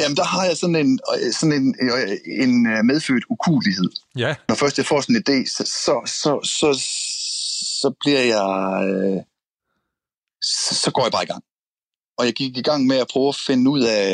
Jamen, 0.00 0.16
der 0.16 0.24
har 0.34 0.44
jeg 0.44 0.56
sådan 0.56 0.76
en, 0.76 1.00
sådan 1.38 1.54
en, 1.60 1.66
en 2.44 2.66
øh, 2.72 2.84
medfødt 2.84 3.24
ukulighed. 3.34 3.90
Ja. 4.16 4.34
Når 4.48 4.54
først 4.54 4.78
jeg 4.78 4.86
får 4.86 5.00
sådan 5.00 5.16
en 5.16 5.22
idé, 5.22 5.38
så, 5.56 5.62
så, 5.84 5.94
så, 6.22 6.32
så, 6.58 6.68
så 7.82 7.88
bliver 8.00 8.24
jeg... 8.34 8.50
Øh, 8.88 9.20
så, 10.42 10.74
så 10.74 10.90
går 10.94 11.02
jeg 11.02 11.12
bare 11.12 11.22
i 11.22 11.26
gang. 11.32 11.42
Og 12.18 12.26
jeg 12.26 12.32
gik 12.32 12.56
i 12.56 12.62
gang 12.62 12.86
med 12.86 12.96
at 12.96 13.08
prøve 13.12 13.28
at 13.28 13.36
finde 13.36 13.70
ud 13.70 13.82
af 13.82 14.06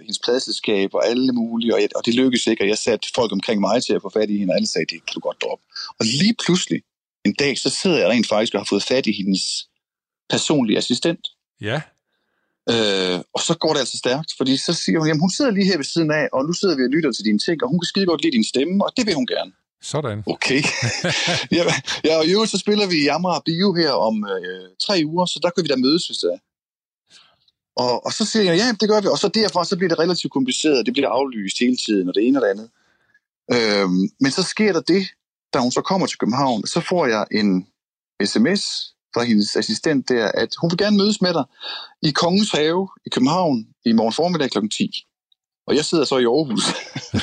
hendes 0.00 0.18
pladselskab 0.24 0.94
og 0.94 1.06
alle 1.06 1.32
mulige, 1.32 1.74
og, 1.74 1.80
jeg, 1.80 1.88
og 1.96 2.06
det 2.06 2.14
lykkedes 2.14 2.46
ikke, 2.46 2.64
og 2.64 2.68
jeg 2.68 2.78
satte 2.78 3.08
folk 3.14 3.32
omkring 3.32 3.60
mig 3.60 3.82
til 3.82 3.92
at 3.92 4.02
få 4.02 4.10
fat 4.10 4.30
i 4.30 4.38
hende, 4.38 4.52
og 4.52 4.56
alle 4.56 4.68
sagde, 4.68 4.86
det 4.86 5.06
kan 5.06 5.14
du 5.14 5.20
godt 5.20 5.42
droppe. 5.42 5.64
Og 5.98 6.04
lige 6.06 6.34
pludselig, 6.44 6.82
en 7.24 7.34
dag, 7.34 7.58
så 7.58 7.70
sidder 7.70 7.98
jeg 7.98 8.08
rent 8.08 8.28
faktisk 8.28 8.54
og 8.54 8.60
har 8.60 8.64
fået 8.64 8.82
fat 8.82 9.06
i 9.06 9.12
hendes 9.12 9.42
personlige 10.30 10.78
assistent. 10.78 11.28
Ja. 11.60 11.80
Øh, 12.70 13.18
og 13.34 13.40
så 13.46 13.54
går 13.62 13.72
det 13.72 13.80
altså 13.80 13.98
stærkt, 13.98 14.30
fordi 14.36 14.56
så 14.56 14.72
siger 14.72 14.98
hun, 14.98 15.08
jamen 15.08 15.20
hun 15.20 15.30
sidder 15.30 15.50
lige 15.50 15.66
her 15.70 15.76
ved 15.76 15.84
siden 15.84 16.10
af, 16.10 16.28
og 16.32 16.44
nu 16.44 16.52
sidder 16.52 16.76
vi 16.76 16.82
og 16.82 16.92
lytter 16.96 17.12
til 17.12 17.24
dine 17.24 17.38
ting, 17.38 17.62
og 17.62 17.68
hun 17.68 17.78
kan 17.80 17.86
skide 17.86 18.06
godt 18.06 18.22
lide 18.22 18.36
din 18.36 18.44
stemme, 18.44 18.84
og 18.84 18.90
det 18.96 19.06
vil 19.06 19.14
hun 19.14 19.26
gerne. 19.26 19.52
Sådan. 19.82 20.22
Okay. 20.26 20.62
ja, 21.56 21.62
ja, 22.04 22.12
og 22.18 22.26
i 22.26 22.30
øvrigt 22.34 22.50
så 22.50 22.58
spiller 22.58 22.86
vi 22.86 22.96
i 23.04 23.06
Amager 23.06 23.42
Bio 23.48 23.72
her 23.80 23.92
om 24.08 24.16
øh, 24.34 24.68
tre 24.86 25.02
uger, 25.06 25.26
så 25.26 25.38
der 25.42 25.50
kan 25.50 25.64
vi 25.64 25.68
da 25.68 25.76
mødes, 25.76 26.06
hvis 26.06 26.18
det 26.18 26.30
er. 26.34 26.38
Og, 27.76 28.06
og 28.06 28.12
så 28.12 28.24
siger 28.24 28.42
jeg, 28.42 28.56
ja, 28.56 28.76
det 28.80 28.88
gør 28.88 29.00
vi. 29.00 29.06
Og 29.06 29.18
så 29.18 29.28
derfor 29.28 29.62
så 29.62 29.76
bliver 29.76 29.88
det 29.88 29.98
relativt 29.98 30.32
kompliceret. 30.32 30.86
Det 30.86 30.94
bliver 30.94 31.08
aflyst 31.08 31.58
hele 31.58 31.76
tiden, 31.76 32.08
og 32.08 32.14
det 32.14 32.26
ene 32.26 32.38
og 32.38 32.42
det 32.42 32.48
andet. 32.48 32.68
Øhm, 33.52 34.10
men 34.20 34.30
så 34.30 34.42
sker 34.42 34.72
der 34.72 34.80
det, 34.80 35.06
da 35.54 35.58
hun 35.58 35.72
så 35.72 35.80
kommer 35.80 36.06
til 36.06 36.18
København, 36.18 36.66
så 36.66 36.80
får 36.80 37.06
jeg 37.06 37.26
en 37.30 37.66
sms 38.24 38.62
fra 39.14 39.22
hendes 39.22 39.56
assistent 39.56 40.08
der, 40.08 40.32
at 40.34 40.48
hun 40.60 40.70
vil 40.70 40.78
gerne 40.78 40.96
mødes 40.96 41.22
med 41.22 41.34
dig 41.34 41.44
i 42.02 42.10
Kongens 42.10 42.50
Have 42.50 42.88
i 43.06 43.08
København 43.08 43.66
i 43.84 43.92
morgen 43.92 44.12
formiddag 44.12 44.50
kl. 44.50 44.68
10. 44.68 45.06
Og 45.68 45.72
jeg 45.76 45.84
sidder 45.84 46.04
så 46.04 46.16
i 46.24 46.26
Aarhus. 46.36 46.64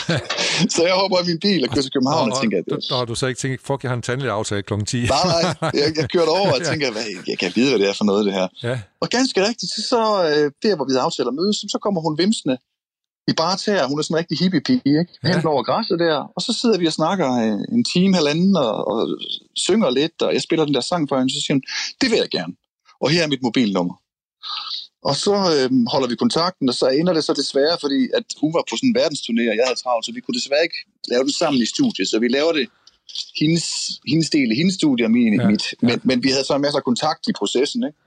så 0.75 0.81
jeg 0.87 0.95
hopper 1.01 1.17
i 1.23 1.25
min 1.31 1.39
bil 1.45 1.63
og 1.65 1.69
kører 1.73 1.85
til 1.87 1.93
København 1.95 2.31
og, 2.31 2.35
og 2.35 2.41
tænker... 2.41 2.57
At, 2.57 2.65
du, 2.89 2.95
og 2.95 3.07
du 3.07 3.15
så 3.15 3.25
ikke 3.27 3.39
tænkt, 3.43 3.61
fuck, 3.67 3.83
jeg 3.83 3.89
har 3.91 3.95
en 3.95 4.01
tandlig 4.09 4.29
aftale 4.39 4.63
kl. 4.63 4.73
10. 4.73 4.97
nej, 4.97 5.25
nej, 5.33 5.71
jeg, 5.81 5.87
jeg 5.99 6.07
kørte 6.13 6.31
over 6.39 6.51
og 6.57 6.61
tænker, 6.71 6.91
hvad, 6.91 7.07
jeg 7.27 7.37
kan 7.39 7.51
vide, 7.55 7.69
hvad 7.71 7.79
det 7.79 7.89
er 7.89 7.93
for 7.93 8.07
noget, 8.11 8.25
det 8.25 8.33
her. 8.33 8.47
Ja. 8.63 8.75
Og 9.01 9.07
ganske 9.17 9.47
rigtigt, 9.47 9.71
så, 9.75 9.81
så 9.91 10.01
øh, 10.29 10.45
der, 10.63 10.75
hvor 10.75 10.85
vi 10.85 10.91
havde 10.93 11.07
aftalt 11.07 11.27
at 11.31 11.37
mødes, 11.41 11.57
så 11.75 11.77
kommer 11.81 12.01
hun 12.01 12.17
vimsende 12.17 12.57
i 13.31 13.33
bare 13.41 13.57
tæer. 13.57 13.87
Hun 13.87 13.99
er 13.99 14.03
sådan 14.03 14.15
en 14.15 14.21
rigtig 14.21 14.37
hippie-pige, 14.41 14.99
ikke? 15.01 15.13
Ja. 15.23 15.35
Hen 15.35 15.47
over 15.53 15.63
græsset 15.69 15.99
der, 15.99 16.17
og 16.35 16.41
så 16.41 16.51
sidder 16.61 16.77
vi 16.81 16.85
og 16.91 16.93
snakker 16.99 17.27
øh, 17.43 17.59
en 17.75 17.83
time, 17.93 18.15
halvanden, 18.19 18.55
og, 18.65 18.87
og 18.93 18.99
synger 19.55 19.89
lidt, 19.89 20.17
og 20.21 20.33
jeg 20.33 20.41
spiller 20.41 20.65
den 20.65 20.73
der 20.73 20.81
sang 20.81 21.09
for 21.09 21.15
hende, 21.19 21.33
så 21.33 21.39
siger 21.45 21.55
hun, 21.55 21.63
det 22.01 22.07
vil 22.11 22.19
jeg 22.23 22.29
gerne. 22.37 22.53
Og 23.01 23.09
her 23.09 23.23
er 23.23 23.27
mit 23.27 23.43
mobilnummer. 23.47 23.95
Og 25.01 25.15
så 25.15 25.35
øh, 25.55 25.69
holder 25.93 26.07
vi 26.07 26.15
kontakten, 26.15 26.69
og 26.69 26.75
så 26.75 26.87
ender 26.87 27.13
det 27.13 27.23
så 27.23 27.33
desværre, 27.33 27.77
fordi 27.81 28.09
at 28.17 28.23
hun 28.41 28.53
var 28.53 28.63
på 28.69 28.75
sådan 28.77 28.89
en 28.89 28.97
verdensturné, 29.01 29.43
og 29.51 29.55
jeg 29.59 29.65
havde 29.67 29.79
travlt, 29.83 30.05
så 30.05 30.11
vi 30.11 30.21
kunne 30.21 30.39
desværre 30.39 30.63
ikke 30.63 30.79
lave 31.11 31.23
det 31.23 31.35
sammen 31.35 31.61
i 31.61 31.65
studiet. 31.65 32.07
Så 32.09 32.19
vi 32.19 32.27
laver 32.27 32.51
det 32.51 32.65
hendes, 33.39 33.65
hendes 34.07 34.29
del 34.29 34.51
i 34.51 34.55
hendes 34.55 34.75
studie 34.75 35.05
og 35.05 35.11
min, 35.11 35.41
ja, 35.41 35.47
mit. 35.47 35.63
Men, 35.81 35.89
ja. 35.89 35.97
men 36.03 36.23
vi 36.23 36.29
havde 36.29 36.45
så 36.45 36.57
masser 36.57 36.79
af 36.79 36.83
kontakt 36.83 37.27
i 37.27 37.33
processen. 37.41 37.83
Ikke? 37.87 37.97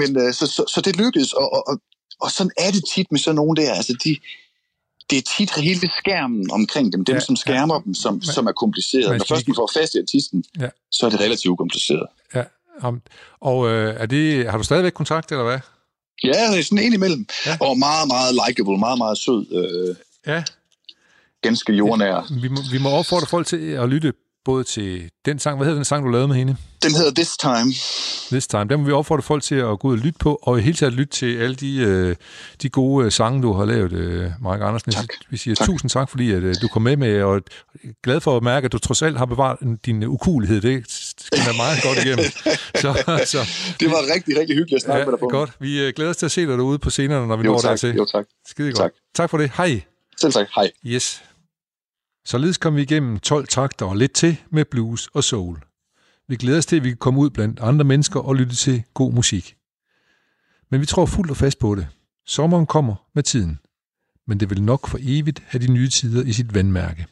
Men 0.00 0.10
øh, 0.22 0.32
så, 0.38 0.46
så, 0.46 0.62
så 0.74 0.80
det 0.80 0.96
lykkedes, 0.96 1.32
og, 1.32 1.52
og, 1.56 1.62
og, 1.68 1.76
og 2.20 2.30
sådan 2.30 2.52
er 2.58 2.70
det 2.70 2.84
tit 2.94 3.08
med 3.12 3.20
sådan 3.20 3.36
nogen 3.36 3.56
der. 3.56 3.72
Altså 3.74 3.94
de, 4.04 4.16
det 5.10 5.18
er 5.18 5.26
tit 5.36 5.50
hele 5.56 5.90
skærmen 6.00 6.50
omkring 6.50 6.92
dem, 6.92 7.04
dem 7.04 7.16
ja, 7.16 7.20
som 7.20 7.36
skærmer 7.36 7.74
ja. 7.74 7.80
dem, 7.84 7.94
som, 7.94 8.14
men, 8.14 8.22
som 8.22 8.46
er 8.46 8.52
kompliceret. 8.52 9.18
Når 9.18 9.24
først 9.28 9.46
vi 9.46 9.52
får 9.56 9.70
fast 9.78 9.94
i 9.94 9.98
artisten, 9.98 10.44
ja. 10.60 10.68
så 10.90 11.06
er 11.06 11.10
det 11.10 11.20
relativt 11.20 11.58
kompliceret. 11.58 12.06
Ja, 12.34 12.44
og 13.40 13.68
øh, 13.68 13.94
er 14.02 14.06
det, 14.06 14.50
har 14.50 14.58
du 14.58 14.64
stadigvæk 14.64 14.92
kontakt, 14.92 15.32
eller 15.32 15.44
hvad? 15.44 15.58
Ja, 16.24 16.50
det 16.52 16.58
er 16.58 16.62
sådan 16.62 16.84
en 16.84 16.92
imellem. 16.92 17.26
Ja. 17.46 17.56
Og 17.60 17.78
meget, 17.78 18.08
meget 18.08 18.34
likable, 18.46 18.78
meget, 18.78 18.98
meget 18.98 19.18
sød. 19.18 19.46
Øh, 19.52 19.96
ja. 20.26 20.44
Ganske 21.42 21.72
jordnær. 21.72 22.32
Vi 22.42 22.48
må, 22.48 22.60
vi 22.72 22.78
må 22.78 22.88
opfordre 22.90 23.26
folk 23.26 23.46
til 23.46 23.56
at 23.56 23.88
lytte 23.88 24.12
både 24.44 24.64
til 24.64 25.10
den 25.24 25.38
sang, 25.38 25.56
hvad 25.56 25.66
hedder 25.66 25.78
den 25.78 25.84
sang, 25.84 26.04
du 26.06 26.10
lavede 26.10 26.28
med 26.28 26.36
hende? 26.36 26.56
Den 26.82 26.94
hedder 26.94 27.10
This 27.14 27.36
Time. 27.36 27.72
This 28.30 28.46
Time. 28.46 28.64
Den 28.64 28.80
må 28.80 28.86
vi 28.86 28.92
opfordre 28.92 29.22
folk 29.22 29.42
til 29.42 29.54
at 29.54 29.78
gå 29.78 29.88
ud 29.88 29.92
og 29.92 29.98
lytte 29.98 30.18
på, 30.18 30.38
og 30.42 30.58
i 30.58 30.62
hele 30.62 30.76
taget 30.76 30.92
lytte 30.92 31.12
til 31.12 31.38
alle 31.38 31.54
de, 31.56 31.76
øh, 31.76 32.16
de 32.62 32.68
gode 32.68 33.06
øh, 33.06 33.12
sange, 33.12 33.42
du 33.42 33.52
har 33.52 33.64
lavet, 33.64 33.92
øh, 33.92 34.30
Mark 34.40 34.60
Andersen. 34.62 34.92
Tak. 34.92 35.08
Vi 35.30 35.36
siger 35.36 35.54
tak. 35.54 35.66
tusind 35.66 35.90
tak, 35.90 36.10
fordi 36.10 36.30
at, 36.30 36.42
øh, 36.42 36.54
du 36.62 36.68
kom 36.68 36.82
med 36.82 36.96
med, 36.96 37.22
og 37.22 37.42
glad 38.02 38.20
for 38.20 38.36
at 38.36 38.42
mærke, 38.42 38.64
at 38.64 38.72
du 38.72 38.78
trods 38.78 39.02
alt 39.02 39.18
har 39.18 39.26
bevaret 39.26 39.78
din 39.86 40.04
ukulighed. 40.04 40.60
Det 40.60 40.84
skal 41.32 41.56
meget 41.56 41.82
godt 41.82 41.98
igennem. 42.04 42.24
Så, 42.82 42.90
så, 43.32 43.38
det 43.80 43.88
var 43.90 44.14
rigtig, 44.14 44.38
rigtig 44.40 44.56
hyggeligt 44.56 44.76
at 44.76 44.82
snakke 44.82 44.98
ja, 44.98 45.04
med 45.04 45.12
dig 45.12 45.20
på. 45.20 45.28
Godt. 45.28 45.50
Vi 45.60 45.80
øh, 45.80 45.92
glæder 45.96 46.10
os 46.10 46.16
til 46.16 46.26
at 46.26 46.32
se 46.32 46.40
dig 46.40 46.58
derude 46.58 46.78
på 46.78 46.90
scenerne, 46.90 47.26
når 47.28 47.36
vi 47.36 47.44
jo, 47.44 47.52
når 47.52 47.60
tak. 47.60 47.70
dertil. 47.70 47.94
Jo, 47.94 48.06
tak. 48.12 48.24
Skide 48.46 48.72
godt. 48.72 48.78
Tak. 48.78 48.92
tak 49.14 49.30
for 49.30 49.38
det. 49.38 49.50
Hej. 49.56 49.82
Selv 50.20 50.32
tak. 50.32 50.46
Hej. 50.54 50.70
Yes. 50.86 51.22
Således 52.24 52.58
kom 52.58 52.76
vi 52.76 52.82
igennem 52.82 53.18
12 53.18 53.46
takter 53.46 53.86
og 53.86 53.96
lidt 53.96 54.12
til 54.12 54.36
med 54.50 54.64
blues 54.64 55.08
og 55.14 55.24
soul. 55.24 55.58
Vi 56.28 56.36
glæder 56.36 56.58
os 56.58 56.66
til, 56.66 56.76
at 56.76 56.84
vi 56.84 56.88
kan 56.88 56.96
komme 56.96 57.20
ud 57.20 57.30
blandt 57.30 57.60
andre 57.60 57.84
mennesker 57.84 58.20
og 58.20 58.36
lytte 58.36 58.56
til 58.56 58.82
god 58.94 59.12
musik. 59.12 59.56
Men 60.70 60.80
vi 60.80 60.86
tror 60.86 61.06
fuldt 61.06 61.30
og 61.30 61.36
fast 61.36 61.58
på 61.58 61.74
det. 61.74 61.86
Sommeren 62.26 62.66
kommer 62.66 62.94
med 63.14 63.22
tiden. 63.22 63.58
Men 64.26 64.40
det 64.40 64.50
vil 64.50 64.62
nok 64.62 64.88
for 64.88 64.98
evigt 65.02 65.42
have 65.46 65.66
de 65.66 65.72
nye 65.72 65.88
tider 65.88 66.24
i 66.24 66.32
sit 66.32 66.54
vandmærke. 66.54 67.06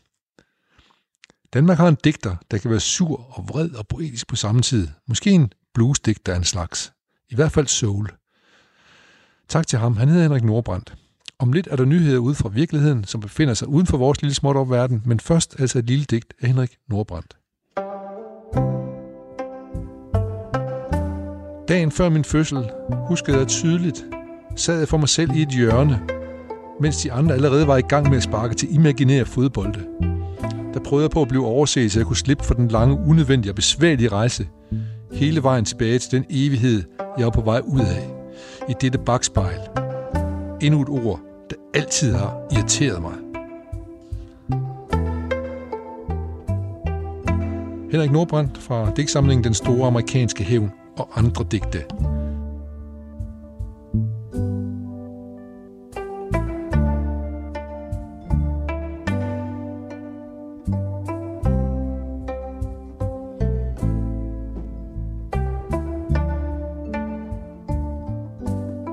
Danmark 1.53 1.79
har 1.79 1.89
en 1.89 1.97
digter, 2.05 2.37
der 2.51 2.59
kan 2.59 2.71
være 2.71 2.81
sur 2.81 3.39
og 3.39 3.49
vred 3.49 3.71
og 3.71 3.87
poetisk 3.87 4.29
på 4.29 4.37
samme 4.37 4.61
tid. 4.61 4.89
Måske 5.09 5.31
en 5.31 5.53
bluesdigter 5.75 6.33
af 6.33 6.37
en 6.37 6.45
slags. 6.45 6.93
I 7.31 7.35
hvert 7.35 7.53
fald 7.53 7.67
soul. 7.67 8.09
Tak 9.49 9.67
til 9.67 9.79
ham. 9.79 9.97
Han 9.97 10.09
hedder 10.09 10.23
Henrik 10.23 10.45
Nordbrandt. 10.45 10.95
Om 11.39 11.53
lidt 11.53 11.69
er 11.71 11.77
der 11.77 11.85
nyheder 11.85 12.19
ude 12.19 12.35
fra 12.35 12.49
virkeligheden, 12.49 13.05
som 13.05 13.21
befinder 13.21 13.55
sig 13.55 13.69
uden 13.69 13.87
for 13.87 13.99
vores 13.99 14.23
lille 14.23 14.35
småt 14.35 14.57
opverden, 14.57 15.03
men 15.05 15.21
først 15.21 15.61
altså 15.61 15.79
et 15.79 15.87
lille 15.87 16.05
digt 16.05 16.35
af 16.41 16.49
Henrik 16.49 16.77
Nordbrandt. 16.89 17.37
Dagen 21.69 21.91
før 21.91 22.09
min 22.09 22.25
fødsel 22.25 22.71
huskede 23.09 23.39
jeg 23.39 23.47
tydeligt, 23.47 24.05
sad 24.57 24.79
jeg 24.79 24.89
for 24.89 24.97
mig 24.97 25.09
selv 25.09 25.31
i 25.37 25.43
et 25.43 25.49
hjørne, 25.49 26.01
mens 26.81 26.97
de 26.97 27.13
andre 27.13 27.35
allerede 27.35 27.67
var 27.67 27.77
i 27.77 27.89
gang 27.89 28.09
med 28.09 28.17
at 28.17 28.23
sparke 28.23 28.55
til 28.55 28.75
imaginære 28.75 29.25
fodbolde. 29.25 29.87
Der 30.75 30.81
prøvede 30.81 31.05
jeg 31.05 31.11
på 31.11 31.23
at 31.23 31.29
blive 31.29 31.47
overset, 31.47 31.93
så 31.93 31.99
jeg 31.99 32.07
kunne 32.07 32.17
slippe 32.17 32.45
for 32.45 32.55
den 32.55 32.69
lange, 32.69 32.99
unødvendige 33.07 33.53
og 33.53 33.57
besværlige 33.57 34.09
rejse, 34.09 34.49
hele 35.13 35.43
vejen 35.43 35.65
tilbage 35.65 35.99
til 35.99 36.11
den 36.13 36.25
evighed, 36.31 36.83
jeg 37.19 37.25
var 37.25 37.31
på 37.31 37.41
vej 37.41 37.61
ud 37.67 37.81
af, 37.81 38.11
i 38.69 38.75
dette 38.81 38.99
bagspejl. 38.99 39.61
Endnu 40.63 40.83
et 40.83 40.89
ord, 40.89 41.21
der 41.51 41.57
altid 41.75 42.13
har 42.13 42.41
irriteret 42.53 43.03
mig. 43.03 43.15
Henrik 47.91 48.11
Nordbrandt 48.11 48.59
fra 48.59 48.93
digtsamlingen 48.97 49.45
Den 49.45 49.55
Store 49.55 49.87
Amerikanske 49.87 50.45
Hævn 50.45 50.71
og 50.97 51.09
andre 51.19 51.45
digte. 51.51 51.85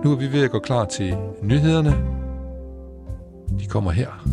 Nu 0.05 0.11
er 0.11 0.15
vi 0.15 0.31
ved 0.31 0.43
at 0.43 0.51
gå 0.51 0.59
klar 0.59 0.85
til 0.85 1.17
nyhederne. 1.41 1.93
De 3.59 3.65
kommer 3.67 3.91
her. 3.91 4.27